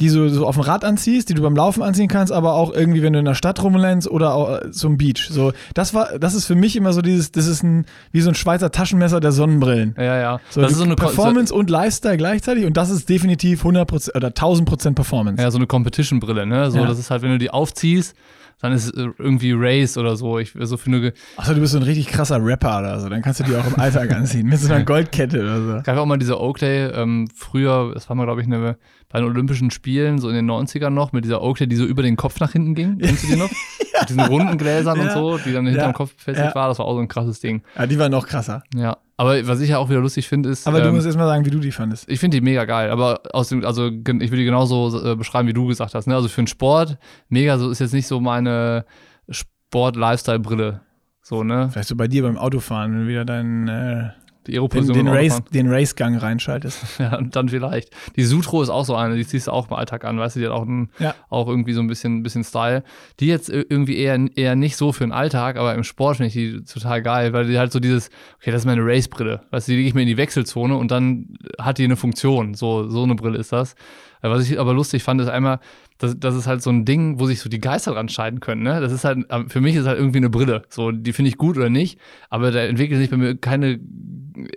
die 0.00 0.08
so, 0.08 0.28
so 0.28 0.46
auf 0.46 0.56
dem 0.56 0.62
Rad 0.62 0.84
anziehst, 0.84 1.28
die 1.28 1.34
du 1.34 1.42
beim 1.42 1.54
Laufen 1.54 1.82
anziehen 1.82 2.08
kannst, 2.08 2.32
aber 2.32 2.54
auch 2.54 2.72
irgendwie, 2.74 3.02
wenn 3.02 3.12
du 3.12 3.20
in 3.20 3.24
der 3.24 3.34
Stadt 3.34 3.62
rumrennst 3.62 4.10
oder 4.10 4.34
auch 4.34 4.60
äh, 4.60 4.70
zum 4.72 4.96
Beach. 4.98 5.28
So, 5.30 5.52
das 5.74 5.94
war, 5.94 6.18
das 6.18 6.34
ist 6.34 6.46
für 6.46 6.56
mich 6.56 6.74
immer 6.74 6.92
so 6.92 7.00
dieses, 7.00 7.30
das 7.30 7.46
ist 7.46 7.62
ein, 7.62 7.86
wie 8.10 8.20
so 8.20 8.28
ein 8.30 8.34
Schweizer 8.34 8.72
Taschenmesser 8.72 9.20
der 9.20 9.30
Sonnenbrillen. 9.32 9.94
Ja, 9.96 10.18
ja. 10.18 10.40
So, 10.50 10.60
das 10.60 10.70
du- 10.70 10.72
ist 10.74 10.78
so 10.78 10.84
eine 10.84 10.96
Performance 10.96 11.54
und 11.54 11.70
Lifestyle 11.70 12.16
gleichzeitig 12.16 12.64
und 12.66 12.76
das 12.76 12.90
ist 12.90 13.08
definitiv 13.08 13.64
100% 13.64 14.16
oder 14.16 14.28
1000% 14.28 14.94
Performance. 14.94 15.36
So, 15.40 15.42
ja, 15.44 15.50
so 15.50 15.58
eine 15.58 15.66
Competition-Brille, 15.68 16.44
ne? 16.46 16.70
So, 16.70 16.78
Ja. 16.78 16.86
das 16.86 16.98
ist 16.98 17.10
halt, 17.10 17.22
wenn 17.22 17.30
du 17.30 17.38
die 17.38 17.50
aufziehst, 17.50 18.14
dann 18.60 18.72
ist 18.72 18.86
es 18.86 18.90
äh, 18.92 19.08
irgendwie 19.18 19.52
Race 19.54 19.96
oder 19.98 20.16
so. 20.16 20.38
Ich 20.38 20.52
so 20.58 20.76
für 20.76 20.86
eine 20.90 21.12
Achso, 21.36 21.54
du 21.54 21.60
bist 21.60 21.72
so 21.72 21.78
ein 21.78 21.82
richtig 21.84 22.08
krasser 22.08 22.44
Rapper 22.44 22.78
oder 22.80 23.00
so, 23.00 23.08
dann 23.08 23.22
kannst 23.22 23.40
du 23.40 23.44
die 23.44 23.54
auch 23.56 23.66
im 23.66 23.78
Alltag 23.78 24.12
anziehen, 24.14 24.46
mit 24.48 24.58
so 24.58 24.72
einer 24.72 24.84
Goldkette 24.84 25.40
oder 25.40 25.60
so. 25.60 25.72
gab 25.82 25.88
ja 25.96 25.98
auch 25.98 26.06
mal 26.06 26.16
diese 26.18 26.40
Oakley, 26.40 26.86
ähm, 26.92 27.28
früher, 27.34 27.92
das 27.94 28.08
war 28.08 28.16
mal, 28.16 28.24
glaube 28.24 28.40
ich, 28.40 28.46
eine, 28.46 28.76
bei 29.10 29.20
den 29.20 29.28
Olympischen 29.28 29.70
Spielen, 29.70 30.18
so 30.18 30.28
in 30.28 30.34
den 30.34 30.50
90ern 30.50 30.90
noch, 30.90 31.12
mit 31.12 31.24
dieser 31.24 31.42
Oakley, 31.42 31.66
die 31.68 31.76
so 31.76 31.84
über 31.84 32.02
den 32.02 32.16
Kopf 32.16 32.40
nach 32.40 32.52
hinten 32.52 32.74
ging. 32.74 32.98
Kennst 33.02 33.24
du 33.24 33.28
die 33.28 33.36
noch? 33.36 33.50
Mit 33.50 34.08
diesen 34.08 34.20
runden 34.20 34.58
Gläsern 34.58 34.98
und 34.98 35.06
Ja. 35.06 35.14
so, 35.14 35.38
die 35.38 35.52
dann 35.52 35.66
hinterm 35.66 35.88
Ja. 35.90 35.92
Kopf 35.92 36.14
befestigt 36.16 36.48
Ja. 36.48 36.54
war. 36.54 36.68
Das 36.68 36.78
war 36.78 36.86
auch 36.86 36.94
so 36.94 37.00
ein 37.00 37.08
krasses 37.08 37.40
Ding. 37.40 37.62
Ja, 37.78 37.86
die 37.86 37.98
war 37.98 38.08
noch 38.08 38.26
krasser. 38.26 38.62
Ja. 38.74 38.96
Aber 39.16 39.46
was 39.46 39.60
ich 39.60 39.70
ja 39.70 39.78
auch 39.78 39.88
wieder 39.88 40.00
lustig 40.00 40.28
finde, 40.28 40.48
ist. 40.48 40.66
Aber 40.66 40.80
du 40.80 40.88
ähm, 40.88 40.94
musst 40.94 41.06
erst 41.06 41.16
mal 41.16 41.26
sagen, 41.26 41.44
wie 41.44 41.50
du 41.50 41.60
die 41.60 41.70
fandest. 41.70 42.08
Ich 42.08 42.18
finde 42.18 42.36
die 42.36 42.40
mega 42.40 42.64
geil, 42.64 42.90
aber 42.90 43.20
aus 43.32 43.48
dem, 43.48 43.64
also 43.64 43.86
ich 43.86 44.06
würde 44.06 44.36
die 44.36 44.44
genauso 44.44 45.12
äh, 45.12 45.14
beschreiben, 45.14 45.46
wie 45.48 45.52
du 45.52 45.66
gesagt 45.66 45.94
hast. 45.94 46.06
Ne? 46.06 46.14
Also 46.14 46.28
für 46.28 46.42
den 46.42 46.48
Sport, 46.48 46.98
mega, 47.28 47.56
so 47.58 47.70
ist 47.70 47.78
jetzt 47.78 47.94
nicht 47.94 48.08
so 48.08 48.20
meine 48.20 48.84
Sport-Lifestyle-Brille. 49.28 50.80
So, 51.22 51.44
ne? 51.44 51.68
Vielleicht 51.70 51.88
so 51.88 51.96
bei 51.96 52.08
dir 52.08 52.22
beim 52.22 52.36
Autofahren, 52.36 52.92
wenn 52.92 53.02
du 53.02 53.08
wieder 53.08 53.24
deinen 53.24 53.68
äh, 53.68 54.10
Die 54.46 54.52
den, 54.52 54.60
Aeroposition 54.60 54.94
den, 54.96 55.06
im 55.06 55.12
Race, 55.12 55.42
den 55.52 55.68
Racegang 55.72 56.16
reinschaltest. 56.16 56.82
Ja, 56.98 57.20
dann 57.20 57.48
vielleicht. 57.48 57.90
Die 58.16 58.22
Sutro 58.24 58.62
ist 58.62 58.68
auch 58.68 58.84
so 58.84 58.94
eine, 58.94 59.16
die 59.16 59.26
ziehst 59.26 59.46
du 59.46 59.50
auch 59.52 59.68
im 59.68 59.74
Alltag 59.74 60.04
an, 60.04 60.18
weißt 60.18 60.36
du, 60.36 60.40
die 60.40 60.46
hat 60.46 60.52
auch, 60.52 60.64
ein, 60.66 60.90
Ja. 60.98 61.14
auch 61.30 61.48
irgendwie 61.48 61.72
so 61.72 61.80
ein 61.80 61.86
bisschen, 61.86 62.22
bisschen 62.22 62.44
Style. 62.44 62.82
Die 63.20 63.26
jetzt 63.26 63.48
ir- 63.50 63.66
irgendwie 63.68 63.96
eher, 63.96 64.18
eher 64.36 64.54
nicht 64.56 64.76
so 64.76 64.92
für 64.92 65.04
den 65.04 65.12
Alltag, 65.12 65.56
aber 65.56 65.74
im 65.74 65.84
Sport 65.84 66.18
finde 66.18 66.28
ich 66.28 66.34
die 66.34 66.62
total 66.64 67.02
geil, 67.02 67.32
weil 67.32 67.46
die 67.46 67.58
halt 67.58 67.72
so 67.72 67.80
dieses, 67.80 68.10
okay, 68.40 68.50
das 68.50 68.62
ist 68.62 68.66
meine 68.66 68.82
Race-Brille. 68.84 69.42
Weißt 69.50 69.68
du, 69.68 69.72
die 69.72 69.76
lege 69.76 69.88
ich 69.88 69.94
mir 69.94 70.02
in 70.02 70.08
die 70.08 70.16
Wechselzone 70.16 70.76
und 70.76 70.90
dann 70.90 71.36
hat 71.60 71.78
die 71.78 71.84
eine 71.84 71.96
Funktion. 71.96 72.54
So, 72.54 72.88
so 72.88 73.02
eine 73.02 73.14
Brille 73.14 73.38
ist 73.38 73.52
das. 73.52 73.74
Äh, 74.22 74.28
Was 74.30 74.48
ich 74.48 74.58
aber 74.60 74.72
lustig 74.74 75.02
fand, 75.02 75.20
ist 75.20 75.28
einmal, 75.28 75.58
das, 75.98 76.18
das 76.18 76.34
ist 76.34 76.46
halt 76.46 76.60
so 76.62 76.70
ein 76.70 76.84
Ding, 76.84 77.20
wo 77.20 77.26
sich 77.26 77.40
so 77.40 77.48
die 77.48 77.60
Geister 77.60 77.92
dran 77.92 78.08
scheiden 78.08 78.40
können. 78.40 78.62
Ne? 78.62 78.80
Das 78.80 78.90
ist 78.92 79.04
halt, 79.04 79.26
für 79.48 79.60
mich 79.60 79.76
ist 79.76 79.86
halt 79.86 79.98
irgendwie 79.98 80.18
eine 80.18 80.28
Brille. 80.30 80.62
So, 80.68 80.90
die 80.90 81.12
finde 81.12 81.28
ich 81.28 81.36
gut 81.38 81.56
oder 81.56 81.70
nicht, 81.70 81.98
aber 82.30 82.50
da 82.50 82.60
entwickelt 82.60 83.00
sich 83.00 83.10
bei 83.10 83.16
mir 83.16 83.36
keine 83.36 83.78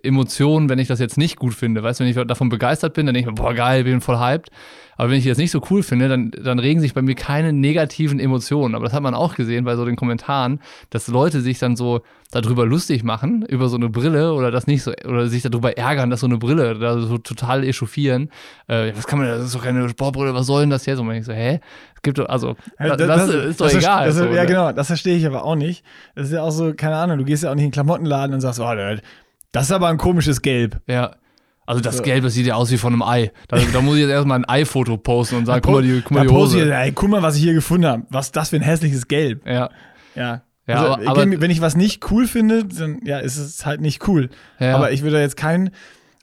Emotionen, 0.04 0.70
wenn 0.70 0.80
ich 0.80 0.88
das 0.88 1.00
jetzt 1.00 1.18
nicht 1.18 1.38
gut 1.38 1.54
finde. 1.54 1.84
Weißt 1.84 2.00
du, 2.00 2.04
wenn 2.04 2.12
ich 2.12 2.28
davon 2.28 2.50
begeistert 2.50 2.94
bin, 2.94 3.06
dann 3.06 3.14
denke 3.14 3.30
ich 3.30 3.36
mir, 3.36 3.42
boah, 3.42 3.54
geil, 3.54 3.84
bin 3.84 4.02
voll 4.02 4.20
hyped. 4.20 4.50
Aber 4.98 5.12
wenn 5.12 5.20
ich 5.20 5.26
das 5.26 5.38
nicht 5.38 5.52
so 5.52 5.62
cool 5.70 5.84
finde, 5.84 6.10
dann, 6.10 6.32
dann 6.32 6.58
regen 6.58 6.82
sich 6.82 6.94
bei 6.94 7.04
mir 7.04 7.16
keine 7.16 7.54
negativen 7.54 8.20
Emotionen. 8.20 8.74
Aber 8.74 8.86
das 8.86 8.94
hat 8.94 9.04
man 9.04 9.14
auch 9.14 9.36
gesehen 9.36 9.64
bei 9.64 9.76
so 9.76 9.86
den 9.86 9.96
Kommentaren, 9.96 10.60
dass 10.90 11.08
Leute 11.08 11.42
sich 11.42 11.60
dann 11.60 11.76
so 11.76 12.02
darüber 12.32 12.66
lustig 12.66 13.04
machen, 13.04 13.44
über 13.44 13.70
so 13.70 13.78
eine 13.78 13.90
Brille 13.90 14.34
oder 14.34 14.52
das 14.52 14.68
nicht 14.68 14.84
so, 14.84 14.92
oder 15.06 15.28
sich 15.28 15.44
darüber 15.44 15.78
ärgern, 15.78 16.10
dass 16.10 16.22
so 16.22 16.28
eine 16.28 16.38
Brille 16.38 16.78
da 16.78 17.00
so 17.00 17.20
total 17.20 17.64
echauffieren. 17.64 18.30
Äh, 18.68 18.92
was 18.96 19.08
kann 19.08 19.20
man, 19.20 19.28
das 19.28 19.46
ist 19.46 19.56
doch 19.56 19.64
keine 19.64 19.88
Sportbrille, 19.88 20.34
was 20.34 20.48
soll 20.48 20.62
denn 20.62 20.70
das 20.70 20.86
jetzt? 20.86 21.00
Und 21.00 21.08
denkt 21.08 21.26
so, 21.26 21.34
hä? 21.34 21.60
Es 21.96 22.02
gibt 22.02 22.18
doch, 22.18 22.28
also, 22.28 22.56
Ja, 22.80 22.96
das, 22.96 23.08
das, 23.08 23.30
ist 23.30 23.62
doch 23.62 23.68
das 23.68 23.76
egal. 23.76 24.08
Das, 24.08 24.16
so, 24.16 24.26
ja, 24.26 24.42
ne? 24.42 24.46
genau, 24.46 24.72
das 24.72 24.88
verstehe 24.88 25.16
ich 25.16 25.26
aber 25.26 25.44
auch 25.46 25.56
nicht. 25.56 25.86
Das 26.16 26.28
ist 26.28 26.34
ja 26.34 26.42
auch 26.42 26.52
so, 26.52 26.74
keine 26.74 26.96
Ahnung, 26.96 27.20
du 27.20 27.24
gehst 27.24 27.44
ja 27.44 27.52
auch 27.52 27.56
nicht 27.56 27.64
in 27.64 27.70
den 27.70 27.74
Klamottenladen 27.74 28.34
und 28.34 28.42
sagst, 28.42 28.60
oh, 28.60 28.74
das 29.52 29.66
ist 29.66 29.72
aber 29.72 29.88
ein 29.88 29.98
komisches 29.98 30.42
Gelb. 30.42 30.82
Ja. 30.88 31.16
Also 31.66 31.82
das. 31.82 32.02
Gelb, 32.02 32.24
das 32.24 32.34
sieht 32.34 32.46
ja 32.48 32.56
aus 32.56 32.72
wie 32.72 32.78
von 32.78 32.94
einem 32.94 33.02
Ei. 33.02 33.32
Da, 33.50 33.58
da 33.58 33.82
muss 33.82 33.96
ich 33.96 34.02
jetzt 34.04 34.12
erstmal 34.12 34.40
ein 34.40 34.48
Ei-Foto 34.48 34.96
posten 34.98 35.36
und 35.38 35.46
sagen, 35.46 35.62
guck 35.62 35.74
mal 35.74 35.82
die, 35.84 36.02
guck 36.02 36.12
mal 36.12 36.26
die 36.28 36.34
Hose. 36.34 36.64
ich, 36.64 36.72
ey, 36.72 36.92
guck 36.94 37.10
mal, 37.10 37.22
was 37.22 37.36
ich 37.36 37.44
hier 37.44 37.54
gefunden 37.54 37.86
habe. 37.88 38.04
Was 38.10 38.28
ist 38.28 38.36
das 38.38 38.50
für 38.50 38.56
ein 38.56 38.62
hässliches 38.62 39.08
Gelb. 39.08 39.46
Ja, 39.46 39.70
Ja. 40.16 40.42
Ja, 40.70 40.76
also, 40.82 40.94
aber- 41.08 41.22
aber- 41.24 41.42
wenn 41.42 41.50
ich 41.52 41.62
was 41.62 41.78
nicht 41.78 42.12
cool 42.12 42.28
finde, 42.28 42.66
dann 42.66 43.00
ja, 43.06 43.20
ist 43.20 43.38
es 43.38 43.66
halt 43.66 43.80
nicht 43.80 44.06
cool. 44.08 44.30
ja. 44.60 44.76
Aber 44.76 44.92
ich 44.92 45.02
würde 45.02 45.20
jetzt 45.22 45.38
kein, 45.38 45.70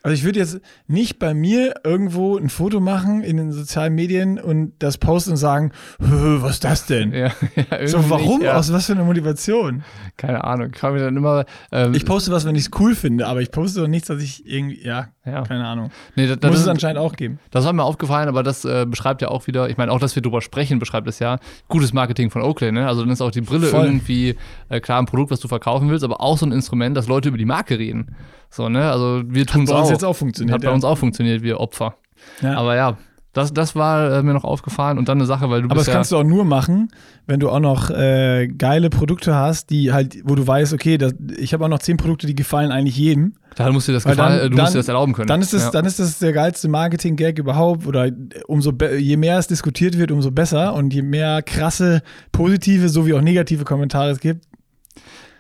also 0.04 0.14
ich 0.14 0.22
würde 0.22 0.38
jetzt 0.38 0.60
nicht 0.86 1.18
bei 1.18 1.34
mir 1.34 1.74
irgendwo 1.82 2.36
ein 2.36 2.50
Foto 2.50 2.78
machen 2.78 3.22
in 3.22 3.38
den 3.38 3.50
sozialen 3.52 3.94
Medien 3.94 4.38
und 4.38 4.74
das 4.78 4.98
posten 4.98 5.32
und 5.32 5.36
sagen, 5.38 5.72
"Hö, 5.98 6.40
was 6.42 6.52
ist 6.52 6.64
das 6.64 6.86
denn? 6.86 7.12
ja, 7.14 7.32
ja, 7.70 7.86
So, 7.88 8.08
warum? 8.10 8.38
nicht, 8.40 8.46
ja. 8.46 8.56
Aus 8.58 8.72
was 8.72 8.86
für 8.86 8.92
einer 8.92 9.04
Motivation? 9.04 9.82
Keine 10.16 10.44
Ahnung. 10.44 10.70
Ich 10.74 10.80
dann 10.80 11.16
immer. 11.16 11.46
Ähm, 11.72 11.94
Ich 11.94 12.04
poste 12.04 12.30
was, 12.30 12.44
wenn 12.44 12.54
ich 12.54 12.66
es 12.66 12.70
cool 12.78 12.94
finde, 12.94 13.26
aber 13.26 13.40
ich 13.40 13.50
poste 13.50 13.80
doch 13.80 13.88
nichts, 13.88 14.08
dass 14.08 14.22
ich 14.22 14.46
irgendwie, 14.46 14.84
ja, 14.84 15.08
ja. 15.24 15.42
keine 15.42 15.66
Ahnung. 15.66 15.90
Nee, 16.16 16.26
das, 16.26 16.38
das, 16.38 16.50
Muss 16.50 16.58
es 16.60 16.64
ist, 16.64 16.70
anscheinend 16.70 16.98
auch 16.98 17.14
geben. 17.14 17.38
das 17.50 17.64
war 17.64 17.72
mir 17.72 17.84
aufgefallen, 17.84 18.28
aber 18.28 18.42
das 18.42 18.64
äh, 18.64 18.86
beschreibt 18.88 19.22
ja 19.22 19.28
auch 19.28 19.46
wieder, 19.46 19.68
ich 19.68 19.76
meine, 19.76 19.92
auch, 19.92 19.98
dass 19.98 20.14
wir 20.14 20.22
drüber 20.22 20.40
sprechen, 20.40 20.78
beschreibt 20.78 21.08
es 21.08 21.18
ja 21.18 21.38
gutes 21.68 21.92
Marketing 21.92 22.30
von 22.30 22.42
Oakley. 22.42 22.72
Ne? 22.72 22.86
Also 22.86 23.02
dann 23.02 23.10
ist 23.10 23.20
auch 23.20 23.30
die 23.30 23.40
Brille 23.40 23.68
Voll. 23.68 23.84
irgendwie 23.84 24.36
äh, 24.68 24.80
klar 24.80 24.98
ein 24.98 25.06
Produkt, 25.06 25.30
was 25.30 25.40
du 25.40 25.48
verkaufen 25.48 25.90
willst, 25.90 26.04
aber 26.04 26.20
auch 26.20 26.38
so 26.38 26.46
ein 26.46 26.52
Instrument, 26.52 26.96
dass 26.96 27.08
Leute 27.08 27.28
über 27.28 27.38
die 27.38 27.44
Marke 27.44 27.78
reden. 27.78 28.14
So, 28.50 28.68
ne? 28.68 28.90
Also 28.90 29.22
wir 29.26 29.46
tun 29.46 29.64
es 29.64 29.70
bei 29.70 29.76
uns 29.76 29.88
auch. 29.88 29.92
jetzt 29.92 30.04
auch 30.04 30.14
funktioniert, 30.14 30.54
Hat 30.54 30.62
bei 30.62 30.68
ja. 30.68 30.74
uns 30.74 30.84
auch 30.84 30.98
funktioniert, 30.98 31.42
wir 31.42 31.60
Opfer. 31.60 31.96
Ja. 32.40 32.56
Aber 32.56 32.76
ja, 32.76 32.96
das, 33.34 33.52
das 33.52 33.74
war 33.76 34.10
äh, 34.12 34.22
mir 34.22 34.32
noch 34.32 34.44
aufgefallen 34.44 34.96
und 34.96 35.08
dann 35.08 35.18
eine 35.18 35.26
Sache, 35.26 35.50
weil 35.50 35.60
du 35.62 35.66
Aber 35.66 35.76
das 35.76 35.86
ja, 35.86 35.92
kannst 35.92 36.12
du 36.12 36.16
auch 36.16 36.24
nur 36.24 36.44
machen, 36.44 36.88
wenn 37.26 37.40
du 37.40 37.50
auch 37.50 37.60
noch 37.60 37.90
äh, 37.90 38.48
geile 38.48 38.88
Produkte 38.88 39.34
hast, 39.34 39.68
die 39.70 39.92
halt, 39.92 40.16
wo 40.24 40.34
du 40.34 40.46
weißt, 40.46 40.72
okay, 40.72 40.96
das, 40.96 41.14
ich 41.36 41.52
habe 41.52 41.64
auch 41.64 41.68
noch 41.68 41.80
zehn 41.80 41.96
Produkte, 41.98 42.26
die 42.26 42.34
gefallen 42.34 42.70
eigentlich 42.70 42.96
jedem. 42.96 43.34
da 43.56 43.70
musst 43.72 43.88
du 43.88 43.92
dir 43.92 43.96
das 43.96 44.04
gefallen, 44.04 44.18
dann- 44.38 44.38
äh, 44.38 44.50
du 44.50 44.56
dann- 44.56 44.64
musst 44.64 44.74
dir 44.74 44.78
das 44.78 44.88
erlauben 44.88 45.12
können. 45.12 45.26
Dann 45.28 45.42
ist 45.42 45.52
das, 45.52 45.64
ja. 45.64 45.70
dann 45.70 45.84
ist 45.84 45.98
das 45.98 46.18
der 46.18 46.32
geilste 46.32 46.68
Marketing-Gag 46.68 47.38
überhaupt. 47.38 47.86
Oder 47.86 48.10
umso 48.46 48.72
be- 48.72 48.96
je 48.98 49.16
mehr 49.16 49.38
es 49.38 49.46
diskutiert 49.48 49.98
wird, 49.98 50.10
umso 50.10 50.30
besser. 50.30 50.72
Und 50.74 50.94
je 50.94 51.02
mehr 51.02 51.42
krasse 51.42 52.02
positive 52.32 52.88
sowie 52.88 53.14
auch 53.14 53.20
negative 53.20 53.64
Kommentare 53.64 54.10
es 54.10 54.20
gibt. 54.20 54.44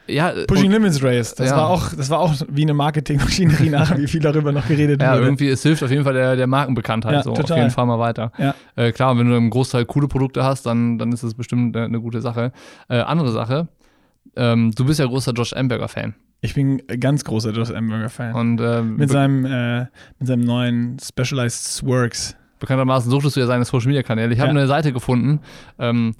Ja, 0.06 0.32
Pushing 0.46 0.70
Limits 0.70 1.02
Race. 1.02 1.34
Das 1.34 1.50
Ja. 1.50 1.56
war 1.56 1.68
auch, 1.70 1.92
das 1.94 2.10
war 2.10 2.20
auch 2.20 2.34
wie 2.48 2.62
eine 2.62 2.74
Marketing-Maschinerie 2.74 3.70
nachher, 3.70 3.98
wie 3.98 4.06
viel 4.06 4.20
darüber 4.20 4.52
noch 4.52 4.66
geredet 4.68 5.00
Ja, 5.00 5.12
wurde. 5.14 5.22
irgendwie, 5.24 5.48
es 5.48 5.62
hilft 5.62 5.82
auf 5.82 5.90
jeden 5.90 6.04
Fall 6.04 6.12
der, 6.14 6.36
der 6.36 6.46
Markenbekanntheit. 6.46 7.12
Ja, 7.12 7.22
so, 7.22 7.32
total. 7.32 7.52
Auf 7.52 7.58
jeden 7.58 7.70
Fall 7.70 7.86
mal 7.86 7.98
weiter. 7.98 8.30
Ja. 8.38 8.54
Äh, 8.76 8.92
klar, 8.92 9.16
wenn 9.18 9.28
du 9.28 9.36
im 9.36 9.50
Großteil 9.50 9.84
coole 9.86 10.08
Produkte 10.08 10.44
hast, 10.44 10.66
dann, 10.66 10.98
dann 10.98 11.12
ist 11.12 11.22
das 11.24 11.34
bestimmt 11.34 11.74
eine, 11.76 11.86
eine 11.86 12.00
gute 12.00 12.20
Sache. 12.20 12.52
Äh, 12.88 12.98
andere 13.00 13.32
Sache, 13.32 13.68
ähm, 14.36 14.72
du 14.74 14.84
bist 14.84 14.98
ja 15.00 15.06
großer 15.06 15.32
Josh 15.32 15.52
Amberger-Fan. 15.52 16.14
Ich 16.40 16.54
bin 16.54 16.82
ganz 17.00 17.24
großer 17.24 17.52
Josh 17.52 17.70
Amberger-Fan. 17.70 18.34
Und 18.34 18.60
ähm, 18.60 18.96
Mit 18.96 19.08
seinem, 19.10 19.44
äh, 19.46 19.80
mit 20.18 20.28
seinem 20.28 20.44
neuen 20.44 20.98
Specialized 20.98 21.82
Works. 21.86 22.36
bekanntermaßen 22.60 23.10
suchtest 23.10 23.36
du 23.36 23.40
ja 23.40 23.46
seine 23.46 23.64
Social-Media-Kanäle. 23.64 24.32
Ich 24.32 24.40
habe 24.40 24.48
Ja. 24.52 24.58
eine 24.58 24.66
Seite 24.66 24.92
gefunden, 24.92 25.40
ähm, 25.78 26.14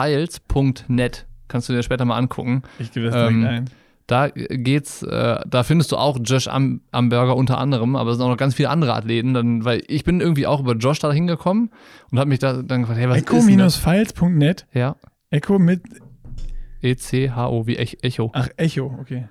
echo-files.net. 0.00 1.26
Kannst 1.50 1.68
du 1.68 1.74
dir 1.74 1.82
später 1.82 2.04
mal 2.06 2.16
angucken. 2.16 2.62
Ich 2.78 2.92
gebe 2.92 3.06
das 3.10 3.14
Ähm, 3.14 3.44
ein. 3.44 3.64
Da 4.06 4.28
geht's, 4.28 5.02
äh, 5.04 5.38
da 5.46 5.62
findest 5.62 5.92
du 5.92 5.96
auch 5.96 6.18
Josh 6.24 6.48
Am 6.48 6.80
Amberger 6.90 7.36
unter 7.36 7.58
anderem, 7.58 7.94
aber 7.94 8.10
es 8.10 8.16
sind 8.16 8.24
auch 8.26 8.30
noch 8.30 8.36
ganz 8.36 8.54
viele 8.54 8.68
andere 8.70 8.94
Athleten, 8.94 9.34
dann, 9.34 9.64
weil 9.64 9.82
ich 9.86 10.02
bin 10.02 10.20
irgendwie 10.20 10.48
auch 10.48 10.58
über 10.60 10.74
Josh 10.74 10.98
da 10.98 11.12
hingekommen 11.12 11.70
und 12.10 12.18
habe 12.18 12.28
mich 12.28 12.40
da 12.40 12.62
dann 12.62 12.80
gefragt, 12.80 12.98
hey, 12.98 13.08
was 13.08 13.18
ist 13.18 13.48
denn 13.48 13.58
das? 13.58 13.78
Echo-files.net. 13.78 14.66
Ja, 14.74 14.96
Echo 15.30 15.60
mit, 15.60 15.82
E-C-H-O, 16.82 17.66
wie 17.66 17.76
Ech 17.76 17.98
Echo. 18.02 18.30
ach, 18.34 18.48
Echo, 18.56 18.96
okay. 19.00 19.28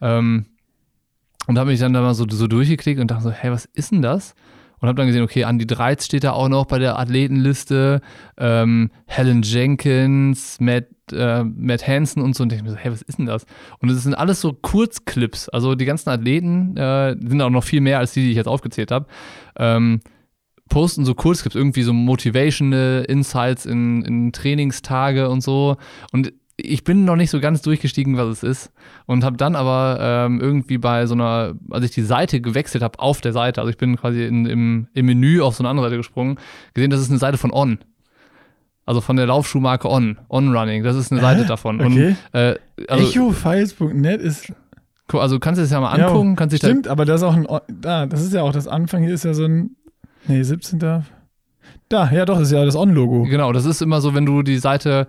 Ähm, 0.00 0.46
und 1.46 1.58
habe 1.58 1.70
mich 1.70 1.80
dann 1.80 1.92
da 1.92 2.00
mal 2.00 2.14
so, 2.14 2.24
so 2.28 2.46
durchgeklickt 2.46 3.00
und 3.00 3.10
dachte 3.10 3.24
so, 3.24 3.30
hey, 3.30 3.50
was 3.50 3.66
ist 3.66 3.92
denn 3.92 4.00
das? 4.02 4.34
Und 4.84 4.88
habe 4.88 4.98
dann 4.98 5.06
gesehen, 5.06 5.22
okay, 5.22 5.44
Andy 5.48 5.66
Dreiz 5.66 6.04
steht 6.04 6.24
da 6.24 6.32
auch 6.32 6.50
noch 6.50 6.66
bei 6.66 6.78
der 6.78 6.98
Athletenliste, 6.98 8.02
ähm, 8.36 8.90
Helen 9.06 9.40
Jenkins, 9.40 10.60
Matt, 10.60 10.88
äh, 11.10 11.42
Matt 11.42 11.88
Hansen 11.88 12.20
und 12.20 12.36
so. 12.36 12.42
Und 12.42 12.52
ich 12.52 12.62
mir 12.62 12.68
so, 12.68 12.76
hey, 12.76 12.92
was 12.92 13.00
ist 13.00 13.18
denn 13.18 13.24
das? 13.24 13.46
Und 13.78 13.88
es 13.88 14.02
sind 14.02 14.12
alles 14.12 14.42
so 14.42 14.52
Kurzclips. 14.52 15.48
Also 15.48 15.74
die 15.74 15.86
ganzen 15.86 16.10
Athleten 16.10 16.76
äh, 16.76 17.16
sind 17.18 17.40
auch 17.40 17.48
noch 17.48 17.64
viel 17.64 17.80
mehr 17.80 17.98
als 17.98 18.12
die, 18.12 18.24
die 18.24 18.30
ich 18.32 18.36
jetzt 18.36 18.46
aufgezählt 18.46 18.90
habe. 18.90 19.06
Ähm, 19.56 20.00
posten 20.68 21.06
so 21.06 21.14
Kurzclips, 21.14 21.54
irgendwie 21.54 21.82
so 21.82 21.94
Motivational 21.94 23.06
Insights 23.08 23.64
in, 23.64 24.02
in 24.02 24.32
Trainingstage 24.32 25.30
und 25.30 25.40
so. 25.40 25.78
Und 26.12 26.34
ich 26.56 26.84
bin 26.84 27.04
noch 27.04 27.16
nicht 27.16 27.30
so 27.30 27.40
ganz 27.40 27.62
durchgestiegen, 27.62 28.16
was 28.16 28.28
es 28.28 28.42
ist. 28.42 28.72
Und 29.06 29.24
habe 29.24 29.36
dann 29.36 29.56
aber 29.56 29.98
ähm, 30.00 30.40
irgendwie 30.40 30.78
bei 30.78 31.06
so 31.06 31.14
einer, 31.14 31.54
als 31.70 31.84
ich 31.84 31.90
die 31.90 32.02
Seite 32.02 32.40
gewechselt 32.40 32.82
habe, 32.82 32.98
auf 33.00 33.20
der 33.20 33.32
Seite, 33.32 33.60
also 33.60 33.70
ich 33.70 33.76
bin 33.76 33.96
quasi 33.96 34.24
in, 34.24 34.46
im, 34.46 34.86
im 34.94 35.06
Menü 35.06 35.40
auf 35.40 35.56
so 35.56 35.62
eine 35.62 35.70
andere 35.70 35.86
Seite 35.86 35.96
gesprungen, 35.96 36.38
gesehen, 36.72 36.90
das 36.90 37.00
ist 37.00 37.10
eine 37.10 37.18
Seite 37.18 37.38
von 37.38 37.52
On. 37.52 37.78
Also 38.86 39.00
von 39.00 39.16
der 39.16 39.26
Laufschuhmarke 39.26 39.88
On. 39.88 40.18
On 40.28 40.54
Running. 40.54 40.84
Das 40.84 40.96
ist 40.96 41.10
eine 41.10 41.20
Seite 41.20 41.42
Hä? 41.42 41.48
davon. 41.48 41.80
Okay. 41.80 42.16
Und, 42.32 42.38
äh, 42.38 42.56
also, 42.88 43.08
Echofiles.net 43.08 44.20
ist. 44.20 44.52
also 45.12 45.38
kannst 45.38 45.58
du 45.58 45.62
das 45.62 45.70
ja 45.70 45.80
mal 45.80 45.92
angucken, 45.92 46.36
kannst 46.36 46.52
dich 46.52 46.60
da 46.60 46.68
Stimmt, 46.68 46.88
aber 46.88 47.04
da 47.04 47.14
ist 47.14 47.22
auch 47.22 47.34
ein. 47.34 47.46
Da, 47.68 48.06
das 48.06 48.22
ist 48.22 48.34
ja 48.34 48.42
auch 48.42 48.52
das 48.52 48.68
Anfang. 48.68 49.02
Hier 49.02 49.14
ist 49.14 49.24
ja 49.24 49.32
so 49.32 49.44
ein. 49.44 49.76
Nee, 50.26 50.42
17. 50.42 50.78
Da, 51.88 52.10
ja 52.10 52.24
doch, 52.24 52.40
ist 52.40 52.50
ja 52.50 52.64
das 52.64 52.76
On-Logo. 52.76 53.24
Genau, 53.24 53.52
das 53.52 53.66
ist 53.66 53.82
immer 53.82 54.00
so, 54.00 54.14
wenn 54.14 54.26
du 54.26 54.42
die 54.42 54.58
Seite, 54.58 55.06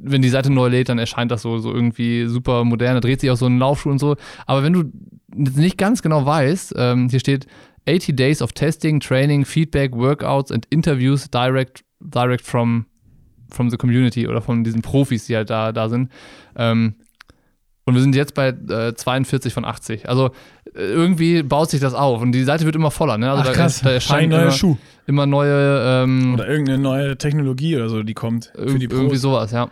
wenn 0.00 0.22
die 0.22 0.28
Seite 0.28 0.50
neu 0.50 0.68
lädt, 0.68 0.88
dann 0.88 0.98
erscheint 0.98 1.30
das 1.30 1.42
so, 1.42 1.58
so 1.58 1.72
irgendwie 1.72 2.26
super 2.26 2.64
modern, 2.64 2.94
da 2.94 3.00
dreht 3.00 3.20
sich 3.20 3.30
auch 3.30 3.36
so 3.36 3.46
ein 3.46 3.58
Laufschuh 3.58 3.90
und 3.90 3.98
so. 3.98 4.16
Aber 4.46 4.62
wenn 4.62 4.72
du 4.72 4.84
nicht 5.34 5.78
ganz 5.78 6.02
genau 6.02 6.24
weißt, 6.24 6.74
ähm, 6.76 7.08
hier 7.08 7.20
steht 7.20 7.46
80 7.88 8.16
Days 8.16 8.42
of 8.42 8.52
Testing, 8.52 9.00
Training, 9.00 9.44
Feedback, 9.44 9.94
Workouts 9.94 10.52
and 10.52 10.66
Interviews 10.70 11.30
direct, 11.30 11.84
direct 12.00 12.44
from, 12.44 12.86
from 13.50 13.70
the 13.70 13.76
community 13.76 14.28
oder 14.28 14.40
von 14.40 14.64
diesen 14.64 14.82
Profis, 14.82 15.26
die 15.26 15.36
halt 15.36 15.50
da, 15.50 15.72
da 15.72 15.88
sind. 15.88 16.10
Ähm, 16.56 16.96
und 17.88 17.94
wir 17.94 18.02
sind 18.02 18.14
jetzt 18.14 18.34
bei 18.34 18.48
äh, 18.48 18.94
42 18.94 19.52
von 19.52 19.64
80. 19.64 20.08
Also 20.08 20.26
äh, 20.74 20.80
irgendwie 20.80 21.42
baut 21.42 21.70
sich 21.70 21.80
das 21.80 21.94
auf 21.94 22.20
und 22.22 22.32
die 22.32 22.44
Seite 22.44 22.64
wird 22.64 22.76
immer 22.76 22.90
voller. 22.90 23.18
Ne? 23.18 23.30
Also 23.30 23.42
Ach 23.42 23.46
da, 23.46 23.52
krass, 23.52 23.80
da 23.80 23.88
ein 23.88 23.94
erscheinen 23.94 24.30
neuer 24.30 24.42
immer, 24.42 24.50
Schuh. 24.52 24.76
immer 25.06 25.26
neue 25.26 26.02
ähm, 26.04 26.34
Oder 26.34 26.48
irgendeine 26.48 26.78
neue 26.78 27.18
Technologie 27.18 27.74
oder 27.76 27.88
so, 27.88 28.02
die 28.02 28.14
kommt 28.14 28.52
für 28.54 28.78
die 28.78 28.86
irgendwie 28.86 29.16
sowas, 29.16 29.50
ja. 29.52 29.68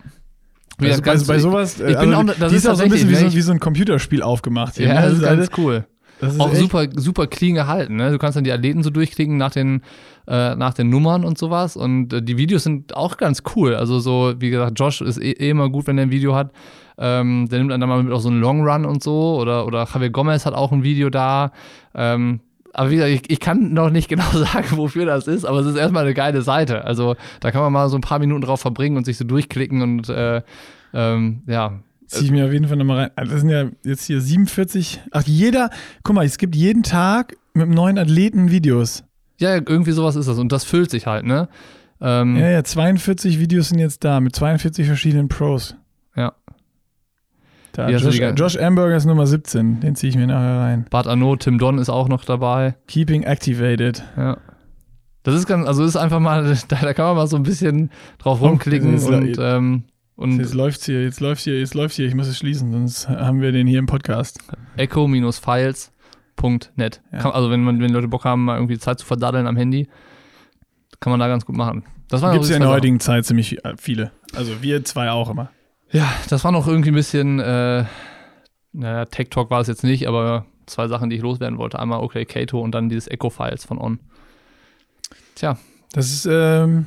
Bei, 0.78 0.88
Ja, 0.88 0.94
bei, 0.96 1.00
ganz- 1.00 1.26
bei 1.26 1.38
sowas, 1.38 1.80
äh, 1.80 1.92
ich 1.92 1.98
bin 1.98 2.12
also 2.12 2.32
auch- 2.32 2.38
das 2.38 2.50
die 2.50 2.56
ist 2.56 2.64
ist 2.64 2.68
auch 2.68 2.74
so 2.76 2.82
ein 2.82 2.90
bisschen 2.90 3.08
wie 3.08 3.14
so, 3.14 3.32
wie 3.32 3.40
so 3.40 3.52
ein 3.52 3.60
Computerspiel 3.60 4.22
aufgemacht. 4.22 4.76
hier, 4.76 4.88
Ja, 4.88 4.94
ne? 4.94 5.00
das 5.02 5.12
ist 5.18 5.24
also, 5.24 5.36
ganz 5.36 5.50
cool. 5.58 5.86
das 6.20 6.34
ist 6.34 6.40
Auch 6.40 6.54
super, 6.54 6.86
super 6.96 7.26
clean 7.26 7.54
gehalten. 7.54 7.96
Ne? 7.96 8.10
Du 8.10 8.18
kannst 8.18 8.36
dann 8.36 8.44
die 8.44 8.52
Athleten 8.52 8.82
so 8.82 8.90
durchklicken 8.90 9.36
nach 9.38 9.52
den, 9.52 9.82
äh, 10.28 10.54
nach 10.54 10.74
den 10.74 10.90
Nummern 10.90 11.24
und 11.24 11.38
sowas. 11.38 11.76
Und 11.76 12.12
äh, 12.12 12.22
die 12.22 12.36
Videos 12.36 12.64
sind 12.64 12.94
auch 12.96 13.16
ganz 13.16 13.42
cool. 13.54 13.74
Also 13.74 14.00
so, 14.00 14.34
wie 14.38 14.50
gesagt, 14.50 14.78
Josh 14.78 15.00
ist 15.00 15.18
eh, 15.18 15.30
eh 15.32 15.50
immer 15.50 15.70
gut, 15.70 15.86
wenn 15.86 15.96
er 15.98 16.02
ein 16.02 16.10
Video 16.10 16.34
hat. 16.34 16.52
Ähm, 16.98 17.48
der 17.50 17.58
nimmt 17.58 17.70
dann 17.70 17.80
mal 17.80 18.02
mit 18.02 18.12
auf 18.12 18.22
so 18.22 18.28
einen 18.28 18.40
Long 18.40 18.66
Run 18.66 18.84
und 18.84 19.02
so. 19.02 19.38
Oder, 19.38 19.66
oder 19.66 19.86
Javier 19.92 20.10
Gomez 20.10 20.46
hat 20.46 20.54
auch 20.54 20.72
ein 20.72 20.82
Video 20.82 21.10
da. 21.10 21.52
Ähm, 21.94 22.40
aber 22.72 22.90
wie 22.90 22.96
gesagt, 22.96 23.12
ich, 23.12 23.30
ich 23.30 23.40
kann 23.40 23.72
noch 23.72 23.90
nicht 23.90 24.08
genau 24.08 24.30
sagen, 24.32 24.76
wofür 24.76 25.06
das 25.06 25.26
ist, 25.26 25.44
aber 25.44 25.60
es 25.60 25.66
ist 25.66 25.76
erstmal 25.76 26.04
eine 26.04 26.14
geile 26.14 26.42
Seite. 26.42 26.84
Also 26.84 27.16
da 27.40 27.50
kann 27.50 27.62
man 27.62 27.72
mal 27.72 27.88
so 27.88 27.96
ein 27.96 28.02
paar 28.02 28.18
Minuten 28.18 28.42
drauf 28.42 28.60
verbringen 28.60 28.96
und 28.96 29.04
sich 29.04 29.16
so 29.16 29.24
durchklicken 29.24 29.82
und 29.82 30.08
äh, 30.08 30.42
ähm, 30.94 31.42
ja, 31.46 31.80
Zieh 32.06 32.26
ich 32.26 32.30
mir 32.30 32.46
auf 32.46 32.52
jeden 32.52 32.68
Fall 32.68 32.76
nochmal 32.76 32.98
rein. 32.98 33.10
Also 33.16 33.32
Das 33.32 33.40
sind 33.40 33.50
ja 33.50 33.64
jetzt 33.82 34.04
hier 34.06 34.20
47. 34.20 35.00
Ach, 35.10 35.24
jeder, 35.26 35.70
guck 36.04 36.14
mal, 36.14 36.24
es 36.24 36.38
gibt 36.38 36.54
jeden 36.54 36.82
Tag 36.82 37.36
mit 37.52 37.64
einem 37.64 37.74
neuen 37.74 37.98
Athleten 37.98 38.50
Videos. 38.50 39.02
Ja, 39.38 39.56
ja, 39.56 39.62
irgendwie 39.66 39.90
sowas 39.92 40.14
ist 40.14 40.28
das. 40.28 40.38
Und 40.38 40.52
das 40.52 40.64
füllt 40.64 40.90
sich 40.90 41.06
halt, 41.06 41.24
ne? 41.24 41.48
Ähm, 42.00 42.36
Ja, 42.36 42.48
ja, 42.48 42.62
42 42.64 43.40
Videos 43.40 43.70
sind 43.70 43.78
jetzt 43.80 44.04
da 44.04 44.20
mit 44.20 44.36
42 44.36 44.86
verschiedenen 44.86 45.28
Pros. 45.28 45.74
Ja. 47.76 47.90
Da, 47.90 47.98
du 47.98 48.08
Josh, 48.08 48.20
Josh 48.38 48.56
Amberger 48.56 48.96
ist 48.96 49.04
Nummer 49.06 49.26
17. 49.26 49.80
Den 49.80 49.94
ziehe 49.96 50.10
ich 50.10 50.16
mir 50.16 50.26
nachher 50.26 50.60
rein. 50.60 50.86
Bart 50.90 51.06
Arnault, 51.06 51.42
Tim 51.42 51.58
Don 51.58 51.78
ist 51.78 51.88
auch 51.90 52.08
noch 52.08 52.24
dabei. 52.24 52.74
Keeping 52.86 53.22
activated. 53.24 54.02
Ja. 54.16 54.38
Das 55.22 55.34
ist 55.34 55.46
ganz, 55.46 55.66
also 55.66 55.84
ist 55.84 55.96
einfach 55.96 56.20
mal, 56.20 56.44
da, 56.68 56.76
da 56.76 56.94
kann 56.94 57.06
man 57.06 57.16
mal 57.16 57.26
so 57.26 57.36
ein 57.36 57.42
bisschen 57.42 57.90
drauf 58.18 58.40
rumklicken 58.40 58.92
das 58.92 59.02
ist- 59.02 59.08
und, 59.10 59.36
ähm, 59.40 59.84
und 60.14 60.38
Jetzt 60.38 60.54
läuft's 60.54 60.86
hier, 60.86 61.02
jetzt 61.02 61.20
läuft 61.20 61.42
hier, 61.42 61.58
jetzt 61.58 61.74
läuft 61.74 61.94
hier. 61.94 62.06
Ich 62.06 62.14
muss 62.14 62.28
es 62.28 62.38
schließen, 62.38 62.72
sonst 62.72 63.08
haben 63.08 63.40
wir 63.42 63.52
den 63.52 63.66
hier 63.66 63.80
im 63.80 63.86
Podcast. 63.86 64.38
echo-files.net. 64.76 67.02
Ja. 67.12 67.30
Also 67.32 67.50
wenn 67.50 67.62
man, 67.62 67.80
wenn 67.80 67.92
Leute 67.92 68.08
Bock 68.08 68.24
haben, 68.24 68.44
mal 68.44 68.56
irgendwie 68.56 68.78
Zeit 68.78 68.98
zu 68.98 69.06
verdaddeln 69.06 69.46
am 69.46 69.56
Handy, 69.56 69.88
kann 71.00 71.10
man 71.10 71.20
da 71.20 71.28
ganz 71.28 71.44
gut 71.44 71.56
machen. 71.56 71.84
Das 72.08 72.22
Gibt 72.22 72.44
es 72.44 72.50
ja 72.50 72.56
in 72.56 72.62
der 72.62 72.70
heutigen 72.70 73.00
Zeit 73.00 73.26
ziemlich 73.26 73.58
viele. 73.78 74.12
Also 74.34 74.62
wir 74.62 74.84
zwei 74.84 75.10
auch 75.10 75.28
immer. 75.28 75.50
Ja, 75.92 76.12
das 76.28 76.44
war 76.44 76.52
noch 76.52 76.66
irgendwie 76.66 76.90
ein 76.90 76.94
bisschen, 76.94 77.38
äh, 77.40 77.84
naja, 78.72 79.04
Tech 79.06 79.28
Talk 79.30 79.50
war 79.50 79.60
es 79.60 79.68
jetzt 79.68 79.84
nicht, 79.84 80.06
aber 80.08 80.46
zwei 80.66 80.88
Sachen, 80.88 81.10
die 81.10 81.16
ich 81.16 81.22
loswerden 81.22 81.58
wollte. 81.58 81.78
Einmal 81.78 82.00
okay, 82.00 82.24
Kato 82.24 82.60
und 82.60 82.72
dann 82.72 82.88
dieses 82.88 83.08
Echo 83.08 83.30
Files 83.30 83.64
von 83.64 83.78
On. 83.78 83.98
Tja, 85.36 85.58
Das 85.92 86.10
ist 86.10 86.26
ähm, 86.30 86.86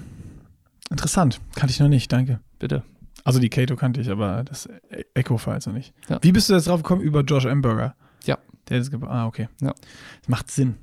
interessant. 0.89 1.39
Kannte 1.55 1.71
ich 1.73 1.79
noch 1.79 1.87
nicht, 1.87 2.11
danke. 2.11 2.39
bitte. 2.59 2.83
Also 3.23 3.39
die 3.39 3.49
Kato 3.49 3.75
kannte 3.75 4.01
ich, 4.01 4.09
aber 4.09 4.43
das 4.43 4.67
Echo-Files 5.13 5.67
noch 5.67 5.73
nicht. 5.73 5.93
Ja. 6.09 6.19
Wie 6.21 6.31
bist 6.31 6.49
du 6.49 6.53
jetzt 6.53 6.67
drauf 6.67 6.81
gekommen? 6.81 7.01
Über 7.01 7.21
Josh 7.21 7.45
Amberger. 7.45 7.95
Ja. 8.25 8.37
Der 8.69 8.79
ist 8.79 8.91
ah, 9.03 9.27
okay. 9.27 9.49
Ja. 9.61 9.73
Das 10.21 10.29
macht 10.29 10.49
Sinn. 10.49 10.75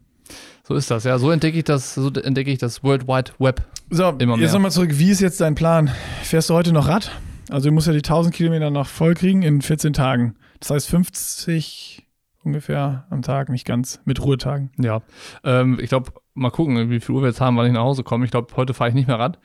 So 0.68 0.74
ist 0.74 0.90
das, 0.90 1.04
ja. 1.04 1.18
So 1.18 1.30
entdecke 1.30 1.58
ich 1.58 1.64
das, 1.64 1.94
so 1.94 2.10
entdecke 2.10 2.50
ich 2.50 2.58
das 2.58 2.82
World 2.84 3.06
Wide 3.08 3.32
Web. 3.38 3.64
So, 3.90 4.10
Immer 4.18 4.34
jetzt 4.34 4.40
mehr. 4.40 4.52
nochmal 4.54 4.70
zurück. 4.70 4.90
Wie 4.92 5.10
ist 5.10 5.20
jetzt 5.20 5.40
dein 5.40 5.54
Plan? 5.54 5.90
Fährst 6.22 6.50
du 6.50 6.54
heute 6.54 6.72
noch 6.72 6.88
Rad? 6.88 7.10
Also 7.50 7.68
du 7.68 7.74
musst 7.74 7.86
ja 7.86 7.92
die 7.92 7.98
1000 7.98 8.34
Kilometer 8.34 8.70
noch 8.70 8.86
voll 8.86 9.14
kriegen 9.14 9.42
in 9.42 9.62
14 9.62 9.92
Tagen. 9.92 10.36
Das 10.60 10.70
heißt 10.70 10.88
50 10.88 12.06
ungefähr 12.46 13.06
am 13.10 13.22
Tag, 13.22 13.48
nicht 13.48 13.66
ganz, 13.66 14.00
mit 14.04 14.22
Ruhetagen. 14.22 14.70
Ja, 14.78 15.02
ähm, 15.44 15.78
ich 15.80 15.88
glaube, 15.88 16.12
mal 16.34 16.50
gucken, 16.50 16.90
wie 16.90 17.00
viel 17.00 17.14
Uhr 17.14 17.22
wir 17.22 17.28
jetzt 17.28 17.40
haben, 17.40 17.56
wann 17.56 17.66
ich 17.66 17.72
nach 17.72 17.82
Hause 17.82 18.04
komme. 18.04 18.24
Ich 18.24 18.30
glaube, 18.30 18.54
heute 18.56 18.72
fahre 18.72 18.88
ich 18.88 18.94
nicht 18.94 19.08
mehr 19.08 19.18
Rad. 19.18 19.38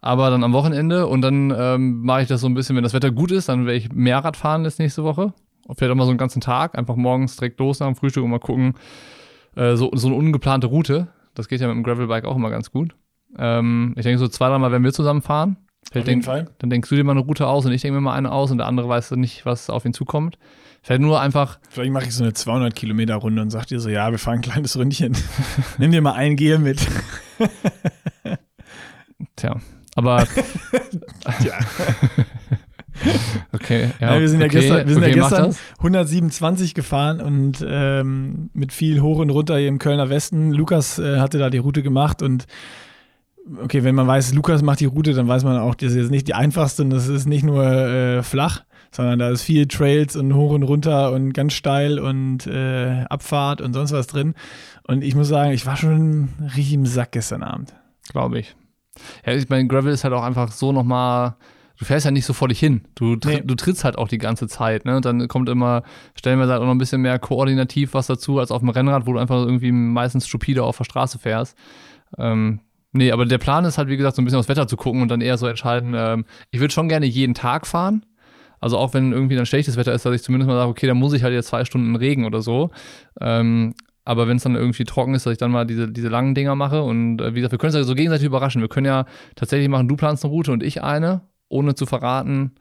Aber 0.00 0.30
dann 0.30 0.44
am 0.44 0.52
Wochenende 0.52 1.06
und 1.06 1.22
dann 1.22 1.52
ähm, 1.56 2.02
mache 2.02 2.22
ich 2.22 2.28
das 2.28 2.40
so 2.40 2.46
ein 2.46 2.54
bisschen, 2.54 2.76
wenn 2.76 2.84
das 2.84 2.94
Wetter 2.94 3.10
gut 3.10 3.30
ist, 3.30 3.48
dann 3.48 3.66
werde 3.66 3.78
ich 3.78 3.92
mehr 3.92 4.18
Rad 4.18 4.36
fahren 4.36 4.64
jetzt 4.64 4.78
nächste 4.78 5.04
Woche. 5.04 5.34
Vielleicht 5.76 5.92
auch 5.92 5.96
mal 5.96 6.04
so 6.04 6.10
einen 6.10 6.18
ganzen 6.18 6.40
Tag, 6.40 6.78
einfach 6.78 6.96
morgens 6.96 7.36
direkt 7.36 7.60
los 7.60 7.80
nach 7.80 7.86
dem 7.86 7.96
Frühstück 7.96 8.24
und 8.24 8.30
mal 8.30 8.38
gucken. 8.38 8.74
Äh, 9.54 9.76
so, 9.76 9.90
so 9.92 10.08
eine 10.08 10.16
ungeplante 10.16 10.68
Route. 10.68 11.08
Das 11.34 11.48
geht 11.48 11.60
ja 11.60 11.66
mit 11.66 11.76
dem 11.76 11.82
Gravelbike 11.82 12.24
auch 12.24 12.36
immer 12.36 12.50
ganz 12.50 12.70
gut. 12.70 12.94
Ähm, 13.36 13.92
ich 13.96 14.04
denke, 14.04 14.18
so 14.18 14.28
zwei, 14.28 14.48
dreimal 14.48 14.70
werden 14.72 14.84
wir 14.84 14.92
zusammen 14.92 15.20
fahren. 15.20 15.56
Vielleicht 15.90 16.06
denk, 16.08 16.24
Fall. 16.24 16.50
dann 16.58 16.70
denkst 16.70 16.88
du 16.90 16.96
dir 16.96 17.04
mal 17.04 17.12
eine 17.12 17.20
Route 17.20 17.46
aus 17.46 17.64
und 17.64 17.72
ich 17.72 17.80
denke 17.82 17.94
mir 17.94 18.00
mal 18.02 18.14
eine 18.14 18.30
aus 18.30 18.50
und 18.50 18.58
der 18.58 18.66
andere 18.66 18.88
weiß 18.88 19.12
nicht, 19.12 19.46
was 19.46 19.70
auf 19.70 19.84
ihn 19.84 19.94
zukommt. 19.94 20.38
Vielleicht 20.82 21.00
nur 21.00 21.20
einfach 21.20 21.58
Vielleicht 21.70 21.92
mache 21.92 22.04
ich 22.04 22.14
so 22.14 22.22
eine 22.22 22.32
200 22.34 22.74
Kilometer 22.74 23.16
Runde 23.16 23.42
und 23.42 23.50
sag 23.50 23.66
dir 23.66 23.80
so, 23.80 23.88
ja, 23.88 24.10
wir 24.10 24.18
fahren 24.18 24.36
ein 24.36 24.42
kleines 24.42 24.76
Ründchen. 24.76 25.16
Nimm 25.78 25.92
dir 25.92 26.02
mal 26.02 26.12
ein 26.12 26.36
Gel 26.36 26.58
mit. 26.58 26.86
Tja, 29.36 29.56
aber 29.94 30.26
Ja. 31.44 31.58
okay. 33.52 33.90
Ja, 34.00 34.14
Ja, 34.14 34.20
wir 34.20 34.28
sind 34.28 34.40
ja 34.40 34.46
okay, 34.46 34.60
gestern, 34.60 34.86
wir 34.86 34.94
sind 34.94 35.04
okay, 35.04 35.16
ja 35.16 35.22
gestern 35.22 35.46
das. 35.46 35.58
127 35.78 36.74
gefahren 36.74 37.20
und 37.20 37.64
ähm, 37.66 38.50
mit 38.52 38.72
viel 38.72 39.00
hoch 39.00 39.18
und 39.18 39.30
runter 39.30 39.56
hier 39.58 39.68
im 39.68 39.78
Kölner 39.78 40.10
Westen. 40.10 40.52
Lukas 40.52 40.98
äh, 40.98 41.18
hatte 41.20 41.38
da 41.38 41.50
die 41.50 41.58
Route 41.58 41.82
gemacht 41.82 42.22
und 42.22 42.46
okay, 43.62 43.84
wenn 43.84 43.94
man 43.94 44.06
weiß, 44.06 44.34
Lukas 44.34 44.62
macht 44.62 44.80
die 44.80 44.86
Route, 44.86 45.12
dann 45.14 45.28
weiß 45.28 45.44
man 45.44 45.58
auch, 45.58 45.74
das 45.74 45.92
ist 45.92 45.96
jetzt 45.96 46.10
nicht 46.10 46.28
die 46.28 46.34
einfachste 46.34 46.82
und 46.82 46.90
das 46.90 47.08
ist 47.08 47.26
nicht 47.26 47.44
nur 47.44 47.64
äh, 47.64 48.22
flach, 48.22 48.62
sondern 48.90 49.18
da 49.18 49.30
ist 49.30 49.42
viel 49.42 49.66
Trails 49.66 50.16
und 50.16 50.34
hoch 50.34 50.52
und 50.52 50.62
runter 50.62 51.12
und 51.12 51.32
ganz 51.32 51.52
steil 51.52 51.98
und 51.98 52.46
äh, 52.46 53.04
Abfahrt 53.08 53.60
und 53.60 53.72
sonst 53.74 53.92
was 53.92 54.06
drin. 54.06 54.34
Und 54.84 55.02
ich 55.04 55.14
muss 55.14 55.28
sagen, 55.28 55.52
ich 55.52 55.66
war 55.66 55.76
schon 55.76 56.30
richtig 56.40 56.72
im 56.74 56.86
Sack 56.86 57.12
gestern 57.12 57.42
Abend. 57.42 57.74
Glaube 58.10 58.38
ich. 58.38 58.56
Ja, 59.24 59.34
ich 59.34 59.48
meine, 59.48 59.68
Gravel 59.68 59.92
ist 59.92 60.04
halt 60.04 60.14
auch 60.14 60.22
einfach 60.22 60.50
so 60.52 60.72
nochmal. 60.72 61.36
Du 61.78 61.84
fährst 61.84 62.06
ja 62.06 62.10
nicht 62.10 62.24
so 62.26 62.32
vor 62.32 62.48
dich 62.48 62.58
hin. 62.58 62.82
Du, 62.96 63.14
tr 63.14 63.30
Nee. 63.30 63.42
du 63.44 63.54
trittst 63.54 63.84
halt 63.84 63.98
auch 63.98 64.08
die 64.08 64.18
ganze 64.18 64.48
Zeit. 64.48 64.84
Ne? 64.84 64.96
Und 64.96 65.04
dann 65.04 65.28
kommt 65.28 65.48
immer, 65.48 65.84
stellen 66.16 66.40
wir 66.40 66.48
halt 66.48 66.60
auch 66.60 66.64
noch 66.64 66.72
ein 66.72 66.78
bisschen 66.78 67.02
mehr 67.02 67.18
koordinativ 67.20 67.94
was 67.94 68.08
dazu 68.08 68.40
als 68.40 68.50
auf 68.50 68.60
dem 68.60 68.70
Rennrad, 68.70 69.06
wo 69.06 69.12
du 69.12 69.20
einfach 69.20 69.36
irgendwie 69.36 69.70
meistens 69.70 70.26
stupide 70.26 70.64
auf 70.64 70.76
der 70.78 70.84
Straße 70.84 71.18
fährst. 71.20 71.56
Ähm, 72.16 72.60
nee, 72.92 73.12
aber 73.12 73.26
der 73.26 73.38
Plan 73.38 73.64
ist 73.64 73.78
halt, 73.78 73.88
wie 73.88 73.96
gesagt, 73.96 74.16
so 74.16 74.22
ein 74.22 74.24
bisschen 74.24 74.38
aufs 74.38 74.48
Wetter 74.48 74.66
zu 74.66 74.76
gucken 74.76 75.02
und 75.02 75.08
dann 75.08 75.20
eher 75.20 75.38
so 75.38 75.46
entscheiden, 75.46 75.94
ähm, 75.96 76.24
ich 76.50 76.60
würde 76.60 76.72
schon 76.72 76.88
gerne 76.88 77.06
jeden 77.06 77.34
Tag 77.34 77.66
fahren. 77.66 78.04
Also 78.60 78.76
auch 78.76 78.94
wenn 78.94 79.12
irgendwie 79.12 79.36
dann 79.36 79.46
schlechtes 79.46 79.76
Wetter 79.76 79.92
ist, 79.92 80.04
dass 80.04 80.14
ich 80.14 80.22
zumindest 80.22 80.48
mal 80.48 80.56
sage, 80.56 80.70
okay, 80.70 80.86
dann 80.86 80.96
muss 80.96 81.12
ich 81.12 81.22
halt 81.22 81.32
jetzt 81.32 81.48
zwei 81.48 81.64
Stunden 81.64 81.94
Regen 81.94 82.24
oder 82.24 82.42
so. 82.42 82.70
Ähm, 83.20 83.74
aber 84.04 84.26
wenn 84.26 84.38
es 84.38 84.42
dann 84.42 84.54
irgendwie 84.54 84.84
trocken 84.84 85.14
ist, 85.14 85.26
dass 85.26 85.32
ich 85.32 85.38
dann 85.38 85.50
mal 85.50 85.66
diese, 85.66 85.86
diese 85.86 86.08
langen 86.08 86.34
Dinger 86.34 86.54
mache. 86.54 86.82
Und 86.82 87.20
äh, 87.20 87.34
wie 87.34 87.40
gesagt, 87.40 87.52
wir 87.52 87.58
können 87.58 87.74
uns 87.74 87.76
ja 87.76 87.84
so 87.84 87.94
gegenseitig 87.94 88.26
überraschen. 88.26 88.62
Wir 88.62 88.68
können 88.68 88.86
ja 88.86 89.04
tatsächlich 89.36 89.68
machen, 89.68 89.86
du 89.86 89.96
planst 89.96 90.24
eine 90.24 90.32
Route 90.32 90.50
und 90.50 90.62
ich 90.62 90.82
eine, 90.82 91.20
ohne 91.48 91.74
zu 91.74 91.84
verraten, 91.86 92.52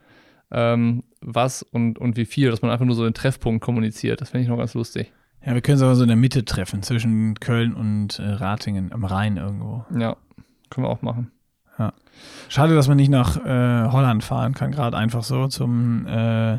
ähm, 0.52 1.04
was 1.22 1.64
und, 1.64 1.98
und 2.00 2.18
wie 2.18 2.26
viel, 2.26 2.52
dass 2.52 2.62
man 2.62 2.70
einfach 2.70 2.86
nur 2.86 2.96
so 2.96 3.06
den 3.06 3.14
Treffpunkt 3.14 3.64
kommuniziert. 3.64 4.22
Das 4.22 4.32
finde 4.32 4.44
ich 4.44 4.50
noch 4.50 4.58
ganz 4.58 4.74
lustig. 4.74 5.14
Ja, 5.48 5.54
wir 5.54 5.62
können 5.62 5.76
uns 5.76 5.84
aber 5.84 5.96
so 5.96 6.04
in 6.04 6.10
der 6.10 6.18
Mitte 6.18 6.44
treffen, 6.44 6.84
zwischen 6.84 7.36
Köln 7.40 7.74
und 7.74 8.20
äh, 8.20 8.28
Ratingen 8.28 8.92
am 8.92 9.06
Rhein 9.06 9.38
irgendwo. 9.38 9.86
Ja, 9.98 10.18
können 10.70 10.86
wir 10.86 10.90
auch 10.90 11.02
machen. 11.02 11.32
Schade, 12.50 12.76
dass 12.76 12.88
man 12.88 12.98
nicht 12.98 13.10
nach 13.10 13.38
äh, 13.46 13.90
Holland 13.92 14.24
fahren 14.24 14.54
kann, 14.54 14.72
gerade 14.72 14.98
einfach 14.98 15.24
so 15.24 15.48
zum, 15.48 16.08
äh, 16.08 16.58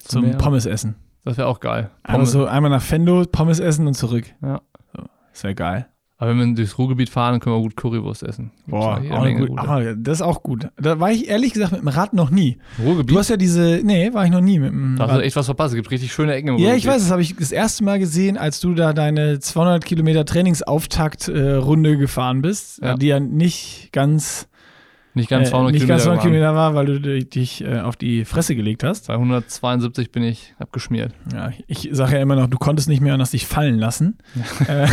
zum. 0.00 0.32
Pommes 0.32 0.66
essen. 0.66 0.96
Das 1.24 1.36
wäre 1.36 1.46
auch 1.46 1.60
geil. 1.60 1.90
Pommes. 2.02 2.32
so 2.32 2.46
einmal 2.46 2.70
nach 2.70 2.82
Fendo, 2.82 3.24
Pommes 3.30 3.60
essen 3.60 3.86
und 3.86 3.94
zurück. 3.94 4.24
Ja. 4.42 4.60
So, 4.94 5.04
das 5.30 5.44
wäre 5.44 5.54
geil. 5.54 5.88
Aber 6.20 6.30
wenn 6.30 6.38
wir 6.48 6.54
durchs 6.56 6.76
Ruhrgebiet 6.78 7.10
fahren, 7.10 7.34
dann 7.34 7.40
können 7.40 7.54
wir 7.54 7.62
gut 7.62 7.76
Currywurst 7.76 8.24
essen. 8.24 8.50
Boah, 8.66 9.00
ja 9.00 9.18
auch 9.18 9.22
Menge 9.22 9.46
gut. 9.46 9.56
Aber 9.58 9.94
das 9.94 10.18
ist 10.18 10.22
auch 10.22 10.42
gut. 10.42 10.68
Da 10.76 10.98
war 10.98 11.12
ich 11.12 11.28
ehrlich 11.28 11.52
gesagt 11.52 11.70
mit 11.70 11.80
dem 11.82 11.86
Rad 11.88 12.12
noch 12.12 12.30
nie. 12.30 12.58
Ruhrgebiet? 12.82 13.10
Du 13.14 13.18
hast 13.20 13.28
ja 13.30 13.36
diese, 13.36 13.80
nee, 13.84 14.12
war 14.12 14.24
ich 14.24 14.32
noch 14.32 14.40
nie 14.40 14.58
mit 14.58 14.70
dem 14.72 14.96
da 14.98 15.06
hast 15.06 15.16
du 15.18 15.22
echt 15.22 15.36
was 15.36 15.46
verpasst. 15.46 15.74
Es 15.74 15.76
gibt 15.76 15.90
richtig 15.92 16.12
schöne 16.12 16.34
Ecken 16.34 16.48
im 16.48 16.54
Ja, 16.56 16.70
Ruhrgebiet. 16.70 16.84
ich 16.84 16.90
weiß, 16.90 17.02
das 17.02 17.10
habe 17.12 17.22
ich 17.22 17.36
das 17.36 17.52
erste 17.52 17.84
Mal 17.84 18.00
gesehen, 18.00 18.36
als 18.36 18.58
du 18.58 18.74
da 18.74 18.92
deine 18.92 19.38
200 19.38 19.84
Kilometer 19.84 20.24
Trainingsauftakt-Runde 20.24 21.96
gefahren 21.98 22.42
bist, 22.42 22.80
Ja. 22.82 22.96
die 22.96 23.06
ja 23.06 23.20
nicht 23.20 23.90
ganz, 23.92 24.48
Nicht 25.14 25.30
ganz 25.30 25.48
äh, 25.48 25.50
200 25.50 25.72
nicht 25.72 25.88
ganz 25.88 26.02
200 26.04 26.18
waren. 26.18 26.30
Kilometer 26.30 26.54
war, 26.54 26.74
weil 26.74 26.86
du 26.86 27.00
dich 27.24 27.64
äh, 27.64 27.80
auf 27.80 27.96
die 27.96 28.24
Fresse 28.24 28.54
gelegt 28.54 28.84
hast. 28.84 29.08
Bei 29.08 29.14
172 29.14 30.12
bin 30.12 30.22
ich 30.22 30.54
abgeschmiert. 30.58 31.12
Ja, 31.32 31.50
ich 31.66 31.88
sage 31.92 32.16
ja 32.16 32.22
immer 32.22 32.36
noch, 32.36 32.46
du 32.46 32.58
konntest 32.58 32.88
nicht 32.88 33.00
mehr 33.00 33.14
und 33.14 33.20
hast 33.20 33.32
dich 33.32 33.46
fallen 33.46 33.78
lassen. 33.78 34.18
Äh, 34.68 34.86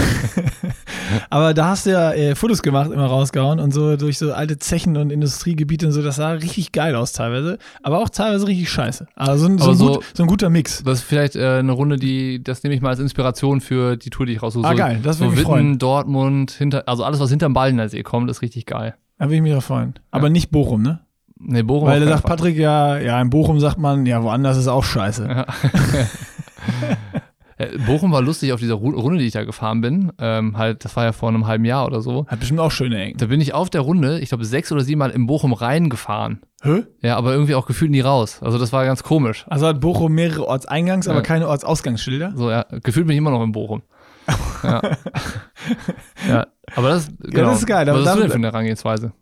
Aber 1.30 1.54
da 1.54 1.70
hast 1.70 1.86
du 1.86 1.92
ja 1.92 2.12
äh, 2.14 2.36
Fotos 2.36 2.62
gemacht, 2.62 2.92
immer 2.92 3.06
rausgehauen 3.06 3.60
und 3.60 3.74
so 3.74 3.96
durch 3.98 4.18
so 4.18 4.34
alte 4.34 4.58
Zechen 4.58 4.98
und 4.98 5.12
Industriegebiete 5.12 5.86
und 5.88 5.92
so. 5.92 6.02
Das 6.02 6.16
sah 6.18 6.32
richtig 6.32 6.72
geil 6.72 6.96
aus 6.96 7.14
teilweise, 7.14 7.58
aber 7.84 8.00
auch 8.00 8.10
teilweise 8.10 8.48
richtig 8.48 8.70
scheiße. 8.70 9.08
Also 9.16 9.46
so 9.46 9.52
ein, 9.52 9.58
so 9.58 9.74
so- 9.74 9.94
gut, 9.96 10.06
so 10.14 10.24
ein 10.24 10.28
guter 10.28 10.50
Mix. 10.50 10.84
Das 10.84 11.00
ist 11.00 11.04
vielleicht 11.06 11.36
äh, 11.36 11.58
eine 11.60 11.72
Runde, 11.72 11.98
die, 11.98 12.44
das 12.44 12.64
nehme 12.64 12.76
ich 12.76 12.82
mal 12.82 12.90
als 12.90 13.00
Inspiration 13.00 13.62
für 13.62 13.98
die 13.98 14.10
Tour, 14.10 14.26
die 14.26 14.34
ich 14.34 14.42
raussuche. 14.44 14.66
Ah, 14.68 14.74
geil, 14.74 15.00
das 15.04 15.20
würde 15.20 15.32
so 15.32 15.36
mich 15.36 15.46
freuen. 15.46 15.66
Witten, 15.68 15.80
Dortmund, 15.80 16.52
hinter, 16.52 16.88
also 16.88 17.04
alles, 17.04 17.20
was 17.20 17.30
hinterm 17.30 17.54
Ballner 17.54 17.90
See 17.90 18.04
kommt, 18.04 18.30
ist 18.30 18.42
richtig 18.42 18.66
geil. 18.66 18.96
Da 19.18 19.26
würde 19.26 19.36
ich 19.36 19.42
mich 19.42 19.54
drauf 19.54 19.66
freuen. 19.66 19.94
Aber 20.12 20.30
nicht 20.30 20.52
Bochum, 20.52 20.82
ne? 20.82 21.00
Nee, 21.38 21.64
Bochum 21.64 21.88
Weil 21.88 22.00
da 22.00 22.08
sagt 22.08 22.22
Fall. 22.22 22.36
Patrick 22.38 22.58
ja, 22.58 22.98
ja, 22.98 23.22
in 23.22 23.30
Bochum 23.30 23.60
sagt 23.60 23.78
man, 23.78 24.06
ja, 24.06 24.24
woanders 24.24 24.58
ist 24.58 24.68
auch 24.68 24.84
scheiße. 24.84 25.28
Ja. 25.28 25.46
Äh, 27.58 27.78
Bochum 27.88 28.12
war 28.12 28.22
lustig 28.22 28.52
auf 28.52 28.60
dieser 28.60 28.74
Ru- 28.74 28.94
Runde, 28.96 29.18
die 29.18 29.28
ich 29.28 29.32
da 29.32 29.46
gefahren 29.46 29.80
bin. 29.80 30.12
Ähm, 30.20 30.58
halt, 30.58 30.84
das 30.84 30.94
war 30.98 31.06
ja 31.06 31.14
vor 31.14 31.30
einem 31.30 31.48
halben 31.48 31.64
Jahr 31.64 31.86
oder 31.86 32.02
so. 32.02 32.26
Hat 32.28 32.40
bestimmt 32.42 32.60
auch 32.60 32.70
schöne 32.72 33.02
Ecken. 33.02 33.18
Da 33.18 33.28
bin 33.28 33.40
ich 33.40 33.54
auf 33.54 33.70
der 33.70 33.80
Runde, 33.80 34.20
ich 34.20 34.28
glaube, 34.28 34.44
sechs 34.44 34.74
oder 34.74 34.82
sieben 34.82 35.00
Mal 35.00 35.12
in 35.12 35.26
Bochum 35.26 35.54
reingefahren. 35.54 36.42
Hä? 36.64 36.84
Ja, 37.02 37.16
aber 37.16 37.32
irgendwie 37.32 37.56
auch 37.56 37.66
gefühlt 37.66 37.92
nie 37.92 38.02
raus. 38.02 38.40
Also 38.44 38.58
das 38.58 38.74
war 38.74 38.84
ganz 38.84 39.04
komisch. 39.04 39.46
Also 39.48 39.68
hat 39.68 39.80
Bochum 39.80 40.12
mehrere 40.12 40.46
Ortseingangs, 40.46 41.08
aber 41.08 41.20
Ja. 41.20 41.24
keine 41.24 41.48
Ortsausgangsschilder. 41.48 42.34
So, 42.36 42.52
ja, 42.52 42.66
gefühlt 42.84 43.08
bin 43.08 43.14
ich 43.14 43.20
immer 43.20 43.32
noch 43.32 43.42
in 43.42 43.54
Bochum. 43.54 43.84
Ja. 44.64 44.82
ja, 46.28 46.48
aber 46.76 46.90
das, 46.90 47.10
genau. 47.20 47.50
das 47.50 47.60
ist 47.60 47.66
geil, 47.68 47.88
Was 47.88 48.06
hast 48.08 48.16
du 48.18 48.22
denn 48.22 48.30
für 48.30 48.36
eine 48.36 48.48
Herangehensweise? 48.48 49.14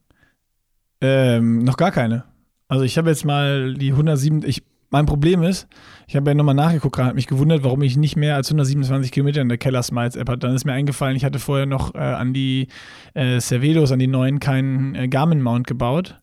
Ähm, 1.01 1.63
noch 1.63 1.77
gar 1.77 1.91
keine. 1.91 2.23
Also 2.67 2.83
ich 2.85 2.97
habe 2.97 3.09
jetzt 3.09 3.25
mal 3.25 3.73
die 3.73 3.91
107, 3.91 4.43
ich, 4.45 4.63
mein 4.89 5.05
Problem 5.05 5.43
ist, 5.43 5.67
ich 6.07 6.15
habe 6.15 6.29
ja 6.29 6.35
nochmal 6.35 6.55
nachgeguckt, 6.55 6.95
gerade, 6.95 7.09
hat 7.09 7.15
mich 7.15 7.27
gewundert, 7.27 7.63
warum 7.63 7.81
ich 7.81 7.97
nicht 7.97 8.15
mehr 8.15 8.35
als 8.35 8.47
127 8.49 9.11
Kilometer 9.11 9.41
in 9.41 9.49
der 9.49 9.57
Keller 9.57 9.83
Smiles 9.83 10.15
App 10.15 10.29
hatte. 10.29 10.39
Dann 10.47 10.55
ist 10.55 10.65
mir 10.65 10.73
eingefallen, 10.73 11.15
ich 11.15 11.25
hatte 11.25 11.39
vorher 11.39 11.65
noch 11.65 11.93
äh, 11.95 11.97
an 11.97 12.33
die 12.33 12.67
äh, 13.13 13.39
Cervedos, 13.39 13.91
an 13.91 13.99
die 13.99 14.07
neuen, 14.07 14.39
keinen 14.39 14.95
äh, 14.95 15.07
Garmin-Mount 15.07 15.67
gebaut 15.67 16.19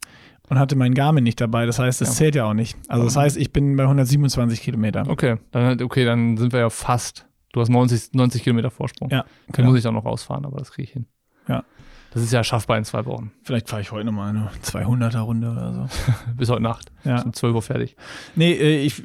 und 0.49 0.59
hatte 0.59 0.77
meinen 0.77 0.95
Garmin 0.95 1.25
nicht 1.25 1.41
dabei. 1.41 1.67
Das 1.67 1.79
heißt, 1.79 2.01
das 2.01 2.09
Ja. 2.09 2.15
zählt 2.15 2.35
ja 2.35 2.45
auch 2.47 2.55
nicht. 2.55 2.77
Also 2.89 3.05
das 3.05 3.17
heißt, 3.17 3.37
ich 3.37 3.53
bin 3.53 3.77
bei 3.77 3.85
127 3.85 4.61
Kilometer. 4.63 5.05
Okay, 5.09 5.37
dann, 5.53 5.81
okay, 5.83 6.05
dann 6.05 6.37
sind 6.37 6.53
wir 6.53 6.61
ja 6.61 6.71
fast. 6.71 7.27
Du 7.53 7.61
hast 7.61 7.69
90, 7.69 8.13
90 8.15 8.43
Kilometer 8.43 8.71
Vorsprung. 8.71 9.11
Ja, 9.11 9.23
Dann 9.23 9.53
genau. 9.53 9.71
muss 9.71 9.79
ich 9.81 9.87
auch 9.87 9.93
noch 9.93 10.05
rausfahren, 10.05 10.45
aber 10.45 10.59
das 10.59 10.71
kriege 10.73 10.85
ich 10.85 10.93
hin. 10.93 11.07
Ja. 11.49 11.65
Das 12.13 12.23
ist 12.23 12.33
ja 12.33 12.43
schaffbar 12.43 12.77
in 12.77 12.85
zwei 12.85 13.05
Wochen. 13.07 13.33
Vielleicht 13.43 13.69
fahre 13.69 13.83
ich 13.83 13.93
heute 13.93 14.07
nochmal 14.07 14.31
eine 14.31 14.51
200er 14.65 15.21
Runde 15.21 15.51
oder 15.51 15.73
so. 15.73 15.89
Bis 16.37 16.49
heute 16.49 16.63
Nacht. 16.63 16.91
Ja. 17.05 17.23
Um 17.23 17.33
12 17.33 17.55
Uhr 17.55 17.63
fertig. 17.63 17.97
Nee, 18.35 18.53
äh, 18.53 18.83
ich, 18.85 19.03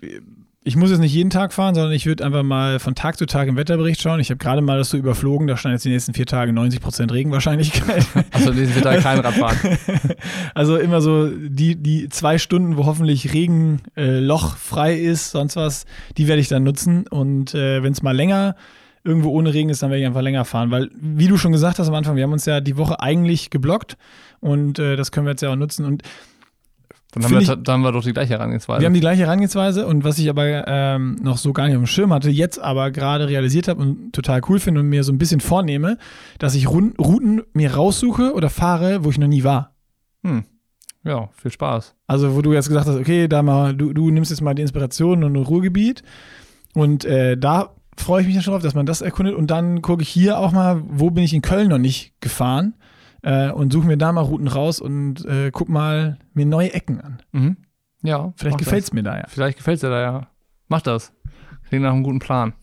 ich 0.68 0.76
muss 0.76 0.90
jetzt 0.90 1.00
nicht 1.00 1.14
jeden 1.14 1.30
Tag 1.30 1.54
fahren, 1.54 1.76
sondern 1.76 1.94
ich 1.94 2.08
würde 2.08 2.26
einfach 2.26 2.42
mal 2.42 2.80
von 2.80 2.96
Tag 2.96 3.20
zu 3.20 3.28
Tag 3.28 3.48
im 3.48 3.56
Wetterbericht 3.56 4.02
schauen. 4.02 4.20
Ich 4.20 4.32
habe 4.32 4.40
gerade 4.40 4.62
mal 4.62 4.80
das 4.80 4.90
so 4.90 4.98
überflogen, 4.98 5.46
da 5.46 5.58
stand 5.58 5.74
jetzt 5.74 5.86
die 5.86 5.90
nächsten 5.90 6.16
vier 6.16 6.26
Tage 6.26 6.52
90% 6.52 7.14
Regenwahrscheinlichkeit. 7.14 8.04
Also 8.32 8.52
die 8.52 8.62
nächsten 8.62 8.74
vier 8.74 8.82
Tage 8.82 9.02
kein 9.04 9.20
Radfahren. 9.20 9.78
also 10.56 10.78
immer 10.78 11.02
so 11.02 11.30
die, 11.30 11.76
die 11.76 12.10
zwei 12.10 12.40
Stunden, 12.40 12.78
wo 12.78 12.88
hoffentlich 12.88 13.32
Regenloch 13.32 14.56
äh, 14.56 14.58
frei 14.58 14.96
ist, 14.96 15.30
sonst 15.30 15.56
was, 15.56 15.86
die 16.18 16.28
werde 16.28 16.42
ich 16.42 16.48
dann 16.48 16.64
nutzen. 16.64 17.06
Und 17.08 17.54
äh, 17.54 17.84
wenn 17.84 17.94
es 17.94 18.02
mal 18.02 18.16
länger 18.16 18.56
irgendwo 19.04 19.30
ohne 19.30 19.54
Regen 19.54 19.70
ist, 19.70 19.84
dann 19.84 19.92
werde 19.92 20.02
ich 20.02 20.08
einfach 20.08 20.24
länger 20.24 20.46
fahren. 20.46 20.72
Weil, 20.72 20.90
wie 21.00 21.28
du 21.28 21.38
schon 21.38 21.52
gesagt 21.52 21.78
hast 21.78 21.90
am 21.90 21.94
Anfang, 21.94 22.16
wir 22.16 22.24
haben 22.24 22.34
uns 22.34 22.46
ja 22.46 22.60
die 22.60 22.76
Woche 22.76 23.00
eigentlich 23.00 23.52
geblockt 23.52 23.98
und 24.40 24.80
äh, 24.80 24.96
das 24.96 25.12
können 25.12 25.28
wir 25.28 25.32
jetzt 25.32 25.42
ja 25.42 25.52
auch 25.52 25.56
nutzen. 25.56 25.86
Und 25.86 26.02
dann 27.16 27.32
haben, 27.32 27.48
wir, 27.48 27.56
dann 27.56 27.74
haben 27.74 27.82
wir 27.82 27.92
doch 27.92 28.04
die 28.04 28.14
gleiche 28.14 28.34
Herangehensweise. 28.34 28.82
Wir 28.82 28.86
haben 28.88 28.94
die 28.94 29.00
gleiche 29.00 29.24
Herangehensweise 29.24 29.88
und 29.88 30.04
was 30.04 30.20
ich 30.20 30.30
aber 30.30 30.68
ähm, 30.68 31.16
noch 31.22 31.38
so 31.38 31.54
gar 31.54 31.66
nicht 31.66 31.76
auf 31.76 31.82
dem 31.82 31.88
Schirm 31.88 32.14
hatte, 32.14 32.30
jetzt 32.30 32.60
aber 32.60 32.92
gerade 32.92 33.28
realisiert 33.28 33.68
habe 33.68 33.82
und 33.82 34.14
total 34.14 34.42
cool 34.50 34.60
finde 34.60 34.82
und 34.82 34.90
mir 34.90 35.04
so 35.04 35.12
ein 35.12 35.18
bisschen 35.18 35.40
vornehme, 35.40 35.98
dass 36.40 36.56
ich 36.56 36.70
Run 36.70 36.94
Routen 37.00 37.44
mir 37.54 37.74
raussuche 37.74 38.34
oder 38.34 38.50
fahre, 38.50 39.04
wo 39.04 39.10
ich 39.10 39.18
noch 39.18 39.28
nie 39.28 39.44
war. 39.44 39.76
Hm. 40.24 40.44
Ja, 41.04 41.30
viel 41.34 41.52
Spaß. 41.52 41.96
Also, 42.08 42.36
wo 42.36 42.42
du 42.42 42.52
jetzt 42.54 42.68
gesagt 42.68 42.88
hast, 42.88 42.96
okay, 42.96 43.28
da 43.28 43.44
mal, 43.44 43.76
du, 43.76 43.94
du 43.94 44.10
nimmst 44.10 44.32
jetzt 44.32 44.42
mal 44.42 44.56
die 44.56 44.64
Inspiration 44.64 45.24
und 45.24 45.36
ein 45.36 45.44
Ruhrgebiet 45.44 46.04
und 46.74 47.06
äh, 47.06 47.38
da 47.38 47.76
freue 47.96 48.22
ich 48.22 48.28
mich 48.28 48.44
schon 48.44 48.54
drauf, 48.54 48.64
dass 48.64 48.74
man 48.74 48.86
das 48.86 49.02
erkundet 49.02 49.36
und 49.36 49.52
dann 49.52 49.82
gucke 49.82 50.02
ich 50.02 50.10
hier 50.10 50.40
auch 50.40 50.52
mal, 50.52 50.82
wo 50.86 51.12
bin 51.12 51.24
ich 51.24 51.34
in 51.34 51.42
Köln 51.42 51.70
noch 51.70 51.78
nicht 51.78 52.14
gefahren 52.22 52.74
äh, 53.26 53.50
und 53.50 53.74
suche 53.74 53.88
mir 53.88 53.98
da 53.98 54.12
mal 54.12 54.22
Routen 54.22 54.48
raus 54.48 54.80
und 54.80 55.26
äh, 55.26 55.50
guck 55.52 55.68
mal 55.68 56.20
mir 56.34 56.46
neue 56.46 56.74
Ecken 56.74 57.02
an. 57.02 57.22
Mhm. 57.32 57.58
Ja. 58.04 58.34
Vielleicht 58.38 58.60
gefällt 58.60 58.84
es 58.84 58.94
mir 58.94 59.02
da 59.02 59.18
ja. 59.18 59.24
Vielleicht 59.28 59.58
gefällt 59.58 59.76
es 59.76 59.82
dir 59.82 59.90
da 59.90 60.00
ja. 60.00 60.28
Mach 60.68 60.82
das. 60.82 61.12
Klingt 61.68 61.84
nach 61.84 61.92
einem 61.92 62.04
guten 62.04 62.20
Plan. 62.20 62.54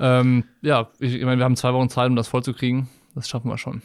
Ähm, 0.00 0.44
ja, 0.60 0.88
ich, 0.98 1.14
ich 1.14 1.24
meine, 1.24 1.38
wir 1.38 1.44
haben 1.44 1.56
zwei 1.56 1.72
Wochen 1.72 1.88
Zeit, 1.88 2.10
um 2.10 2.16
das 2.16 2.26
vollzukriegen. 2.26 2.88
Das 3.14 3.28
schaffen 3.28 3.48
wir 3.48 3.58
schon. 3.58 3.82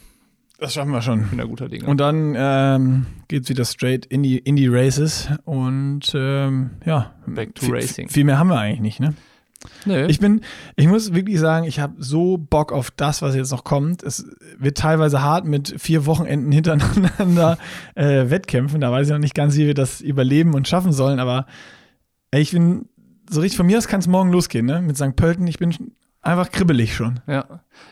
Das 0.58 0.74
schaffen 0.74 0.92
wir 0.92 1.02
schon. 1.02 1.22
Ich 1.22 1.30
bin 1.30 1.38
da 1.38 1.44
guter 1.44 1.70
Dinge. 1.70 1.86
Und 1.86 2.00
dann 2.00 2.34
ähm, 2.36 3.06
geht 3.28 3.44
es 3.44 3.50
wieder 3.50 3.66
straight 3.66 4.08
in 4.08 4.24
die, 4.24 4.40
in 4.40 4.56
die 4.56 4.68
Races 4.68 5.30
und 5.44 6.14
ähm, 6.16 6.72
ja. 6.86 7.14
Back 7.28 7.54
to 7.56 7.68
Racing. 7.68 8.10
Viel 8.10 8.24
mehr 8.24 8.40
haben 8.40 8.48
wir 8.48 8.58
eigentlich 8.58 8.80
nicht, 8.80 9.00
ne? 9.00 9.14
Nö. 9.86 10.06
Ich 10.08 10.20
bin, 10.20 10.42
ich 10.76 10.88
muss 10.88 11.14
wirklich 11.14 11.40
sagen, 11.40 11.66
ich 11.66 11.80
habe 11.80 11.96
so 12.00 12.38
Bock 12.38 12.72
auf 12.72 12.92
das, 12.92 13.22
was 13.22 13.36
jetzt 13.36 13.52
noch 13.52 13.64
kommt. 13.64 14.04
Es 14.04 14.26
wird 14.58 14.78
teilweise 14.78 15.22
hart 15.22 15.46
mit 15.46 15.76
vier 15.80 16.06
Wochenenden 16.06 16.52
hintereinander 16.52 17.58
äh, 17.96 18.30
Wettkämpfen. 18.30 18.82
Da 18.82 18.92
weiß 18.92 19.08
ich 19.08 19.14
noch 19.14 19.20
nicht 19.20 19.36
ganz, 19.36 19.56
wie 19.56 19.68
wir 19.68 19.74
das 19.74 20.02
überleben 20.02 20.54
und 20.54 20.68
schaffen 20.68 20.92
sollen. 20.92 21.20
Aber 21.20 21.46
ey, 22.32 22.42
ich 22.42 22.52
bin 22.52 22.88
so 23.30 23.42
richtig 23.42 23.58
von 23.58 23.66
mir 23.66 23.78
aus 23.78 23.88
kann 23.88 24.00
es 24.00 24.08
morgen 24.08 24.32
losgehen, 24.32 24.66
ne? 24.66 24.82
Mit 24.82 24.98
St. 24.98 25.16
Pölten. 25.16 25.48
Ich 25.48 25.58
bin 25.58 25.74
einfach 26.26 26.52
kribbelig 26.52 26.96
schon. 26.96 27.20
Ja. 27.28 27.46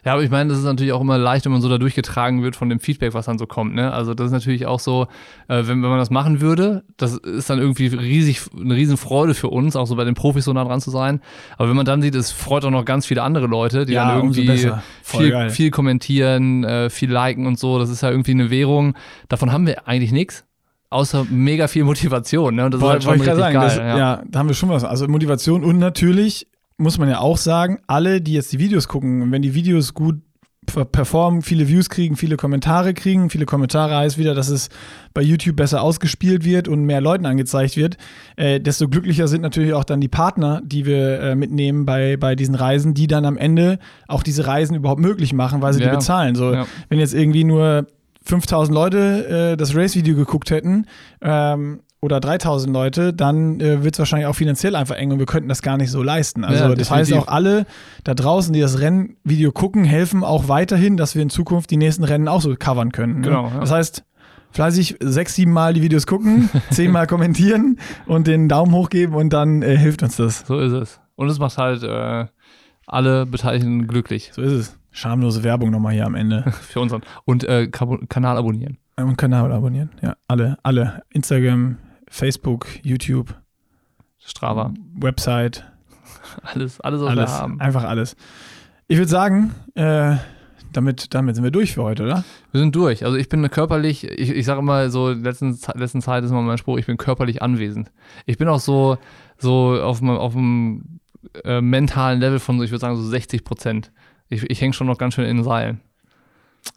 Ja, 0.06 0.14
aber 0.14 0.24
ich 0.24 0.30
meine, 0.30 0.50
das 0.50 0.60
ist 0.60 0.66
natürlich 0.66 0.92
auch 0.94 1.02
immer 1.02 1.18
leicht, 1.18 1.46
wenn 1.46 1.52
man 1.52 1.62
so 1.62 1.70
da 1.70 1.78
durchgetragen 1.78 2.42
wird 2.42 2.56
von 2.56 2.70
dem 2.70 2.80
Feedback, 2.80 3.14
was 3.14 3.26
dann 3.26 3.38
so 3.38 3.46
kommt. 3.46 3.76
Ne? 3.76 3.92
Also 3.92 4.14
das 4.14 4.28
ist 4.28 4.32
natürlich 4.32 4.66
auch 4.66 4.80
so, 4.80 5.08
äh, 5.48 5.68
wenn, 5.68 5.84
wenn 5.84 5.90
man 5.90 6.00
das 6.00 6.10
machen 6.10 6.42
würde, 6.42 6.84
das 6.98 7.18
ist 7.18 7.50
dann 7.50 7.60
irgendwie 7.60 7.88
riesig, 7.88 8.42
eine 8.60 8.76
riesen 8.76 8.98
Freude 8.98 9.34
für 9.34 9.50
uns, 9.50 9.76
auch 9.76 9.86
so 9.86 9.96
bei 9.96 10.04
den 10.04 10.16
Profis 10.16 10.46
so 10.46 10.54
nah 10.54 10.64
dran 10.64 10.82
zu 10.82 10.90
sein. 10.90 11.22
Aber 11.58 11.70
wenn 11.70 11.76
man 11.76 11.86
dann 11.86 12.02
sieht, 12.02 12.16
es 12.16 12.32
freut 12.32 12.66
auch 12.66 12.72
noch 12.72 12.86
ganz 12.86 13.06
viele 13.06 13.24
andere 13.24 13.48
Leute, 13.48 13.86
die 13.86 13.94
ja, 13.94 14.08
dann 14.08 14.18
irgendwie 14.18 14.70
viel, 15.04 15.50
viel 15.50 15.72
kommentieren, 15.72 16.64
äh, 16.64 16.90
viel 16.90 17.12
liken 17.12 17.46
und 17.46 17.60
so. 17.60 17.78
Das 17.78 17.90
ist 17.90 18.02
ja 18.02 18.10
irgendwie 18.10 18.32
eine 18.32 18.50
Währung. 18.50 18.96
Davon 19.30 19.52
haben 19.52 19.68
wir 19.68 19.88
eigentlich 19.88 20.12
nichts 20.12 20.46
außer 20.90 21.26
mega 21.30 21.68
viel 21.68 21.84
Motivation. 21.84 22.56
Ne? 22.56 22.66
Und 22.66 22.74
das 22.74 22.80
Boah, 22.80 22.90
ist 22.90 22.94
halt 22.94 23.04
schon 23.04 23.12
richtig 23.14 23.36
sagen, 23.36 23.54
geil. 23.54 23.64
Das, 23.64 23.78
ja. 23.78 23.98
ja. 23.98 24.24
da 24.28 24.40
haben 24.40 24.48
wir 24.48 24.56
schon 24.56 24.70
was. 24.70 24.84
Also 24.84 25.08
Motivation 25.08 25.64
und 25.64 25.80
natürlich 25.80 26.48
muss 26.78 26.98
man 26.98 27.10
ja 27.10 27.20
auch 27.20 27.38
sagen, 27.38 27.80
alle, 27.88 28.22
die 28.22 28.34
jetzt 28.34 28.52
die 28.52 28.60
Videos 28.60 28.88
gucken, 28.88 29.32
wenn 29.32 29.42
die 29.42 29.54
Videos 29.54 29.94
gut 29.94 30.16
performen, 30.94 31.42
viele 31.42 31.68
Views 31.68 31.90
kriegen, 31.90 32.16
viele 32.16 32.38
Kommentare 32.38 32.94
kriegen. 32.94 33.30
Viele 33.30 33.46
Kommentare 33.46 33.98
heißt 33.98 34.18
wieder, 34.18 34.34
dass 34.34 34.48
es 34.48 34.70
bei 35.14 35.22
YouTube 35.22 35.58
besser 35.58 35.82
ausgespielt 35.82 36.46
wird 36.46 36.70
und 36.70 36.86
mehr 36.86 37.02
Leuten 37.02 37.26
angezeigt 37.26 37.76
wird. 37.76 37.98
Äh, 38.38 38.62
desto 38.62 38.88
glücklicher 38.88 39.28
sind 39.28 39.42
natürlich 39.42 39.74
auch 39.74 39.84
dann 39.84 40.00
die 40.00 40.08
Partner, 40.08 40.62
die 40.64 40.86
wir 40.86 41.20
äh, 41.20 41.36
mitnehmen 41.36 41.86
bei, 41.86 42.16
bei 42.16 42.36
diesen 42.36 42.56
Reisen, 42.56 42.94
die 42.94 43.08
dann 43.08 43.26
am 43.26 43.38
Ende 43.38 43.78
auch 44.08 44.24
diese 44.24 44.48
Reisen 44.48 44.76
überhaupt 44.76 45.02
möglich 45.02 45.34
machen, 45.34 45.62
weil 45.62 45.74
sie 45.74 45.82
Ja. 45.82 45.90
die 45.90 45.96
bezahlen. 45.98 46.36
So, 46.36 46.54
Ja. 46.54 46.66
wenn 46.88 46.98
jetzt 47.00 47.14
irgendwie 47.14 47.44
nur 47.44 47.86
5000 48.26 48.74
Leute 48.74 49.52
äh, 49.52 49.58
das 49.58 49.76
Race-Video 49.76 50.16
geguckt 50.16 50.50
hätten 50.50 50.86
ähm, 51.22 51.82
oder 52.04 52.20
3000 52.20 52.74
Leute, 52.74 53.14
dann 53.14 53.62
äh, 53.62 53.84
wird 53.84 53.96
es 53.96 54.00
wahrscheinlich 54.00 54.28
auch 54.28 54.36
finanziell 54.36 54.76
einfach 54.76 54.96
eng 54.96 55.12
und 55.14 55.20
wir 55.20 55.26
könnten 55.26 55.48
das 55.48 55.62
gar 55.62 55.78
nicht 55.78 55.90
so 55.90 56.04
leisten. 56.04 56.44
Also 56.44 56.66
Ja, 56.66 56.76
das 56.76 56.92
heißt 56.92 57.14
auch 57.14 57.30
alle 57.30 57.66
da 58.04 58.14
draußen, 58.14 58.52
die 58.52 58.60
das 58.60 58.80
Rennvideo 58.80 59.54
gucken, 59.54 59.86
helfen 59.86 60.24
auch 60.24 60.50
weiterhin, 60.50 60.98
dass 60.98 61.16
wir 61.16 61.22
in 61.22 61.30
Zukunft 61.30 61.72
die 61.72 61.78
nächsten 61.78 62.04
Rennen 62.04 62.28
auch 62.28 62.42
so 62.42 62.54
covern 62.60 62.92
können. 62.92 63.22
Ne? 63.22 63.28
Genau, 63.28 63.48
ja. 63.48 63.60
Das 63.62 63.72
heißt, 63.72 64.04
fleißig 64.52 64.98
sechs, 65.02 65.36
sieben 65.36 65.54
Mal 65.54 65.74
die 65.74 65.82
Videos 65.82 66.06
gucken, 66.06 66.50
zehnmal 66.72 67.08
kommentieren 67.08 67.80
und 68.06 68.28
den 68.28 68.50
Daumen 68.50 68.74
hoch 68.74 68.90
geben 68.90 69.16
und 69.16 69.32
dann 69.32 69.62
äh, 69.62 69.78
hilft 69.78 70.04
uns 70.04 70.18
das. 70.18 70.46
So 70.46 70.60
ist 70.60 70.74
es. 70.74 71.00
Und 71.16 71.30
es 71.30 71.40
macht 71.40 71.58
halt 71.58 71.84
äh, 71.84 72.26
alle 72.86 73.26
Beteiligten 73.26 73.88
glücklich 73.88 74.32
So 74.34 74.42
ist 74.42 74.52
es. 74.52 74.80
Schamlose 74.92 75.44
Werbung 75.44 75.72
nochmal 75.72 75.94
hier 75.94 76.06
am 76.06 76.16
Ende. 76.16 76.44
für 76.62 76.82
unseren. 76.82 77.02
Und 77.24 77.46
äh, 77.46 77.68
Kanal 77.68 78.38
abonnieren. 78.38 78.78
Und 78.98 79.18
Kanal 79.18 79.52
abonnieren. 79.52 79.90
Ja, 80.02 80.16
alle, 80.28 80.58
alle. 80.62 81.02
Instagram, 81.10 81.78
Facebook, 82.14 82.68
YouTube, 82.84 83.34
Strava. 84.20 84.72
Website, 84.96 85.66
Alles, 86.44 86.80
alles, 86.80 87.02
was 87.02 87.10
alles. 87.10 87.32
wir 87.32 87.38
haben. 87.40 87.60
Einfach 87.60 87.84
alles. 87.86 88.16
Ich 88.88 88.98
würde 88.98 89.10
sagen, 89.10 89.56
äh, 89.74 90.18
damit, 90.74 91.14
damit 91.16 91.34
sind 91.36 91.44
wir 91.44 91.50
durch 91.50 91.74
für 91.74 91.82
heute, 91.82 92.04
oder? 92.04 92.24
Wir 92.52 92.60
sind 92.60 92.76
durch. 92.76 93.04
Also 93.04 93.18
ich 93.18 93.30
bin 93.30 93.50
körperlich, 93.50 94.04
ich, 94.04 94.30
ich 94.30 94.46
sage 94.46 94.60
immer 94.60 94.92
so, 94.92 95.10
letzten, 95.10 95.58
letzten 95.74 96.02
Zeit 96.04 96.24
ist 96.24 96.30
immer 96.30 96.44
mein 96.44 96.60
Spruch, 96.60 96.78
ich 96.78 96.86
bin 96.86 96.98
körperlich 96.98 97.42
anwesend. 97.42 97.92
Ich 98.28 98.38
bin 98.38 98.48
auch 98.48 98.60
so, 98.60 98.98
so 99.40 99.82
auf, 99.82 99.98
dem- 100.00 100.10
auf 100.12 100.34
dem 100.34 101.00
äh, 101.44 101.62
mentalen 101.62 102.20
Level 102.20 102.38
von, 102.40 102.60
so, 102.60 102.64
ich 102.64 102.70
würde 102.70 102.82
sagen, 102.82 102.96
so 102.96 103.04
60 103.04 103.44
Prozent. 103.44 103.92
Ich, 104.30 104.44
ich 104.52 104.62
hänge 104.62 104.74
schon 104.74 104.86
noch 104.88 105.00
ganz 105.00 105.16
schön 105.16 105.26
in 105.26 105.38
den 105.38 105.44
Seilen. 105.44 105.82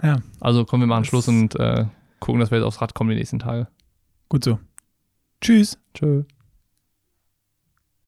Ja. 0.02 0.16
Also 0.40 0.64
kommen 0.64 0.82
wir 0.82 0.86
machen 0.86 1.02
Das- 1.02 1.08
Schluss 1.08 1.28
und 1.28 1.54
äh, 1.56 1.84
gucken, 2.20 2.40
dass 2.40 2.50
wir 2.50 2.56
jetzt 2.58 2.66
aufs 2.66 2.80
Rad 2.80 2.94
kommen 2.94 3.10
die 3.10 3.16
nächsten 3.16 3.38
Tage. 3.38 3.68
Gut 4.30 4.44
so. 4.44 4.58
Tschüss. 5.40 5.78
Tschö. 5.94 6.24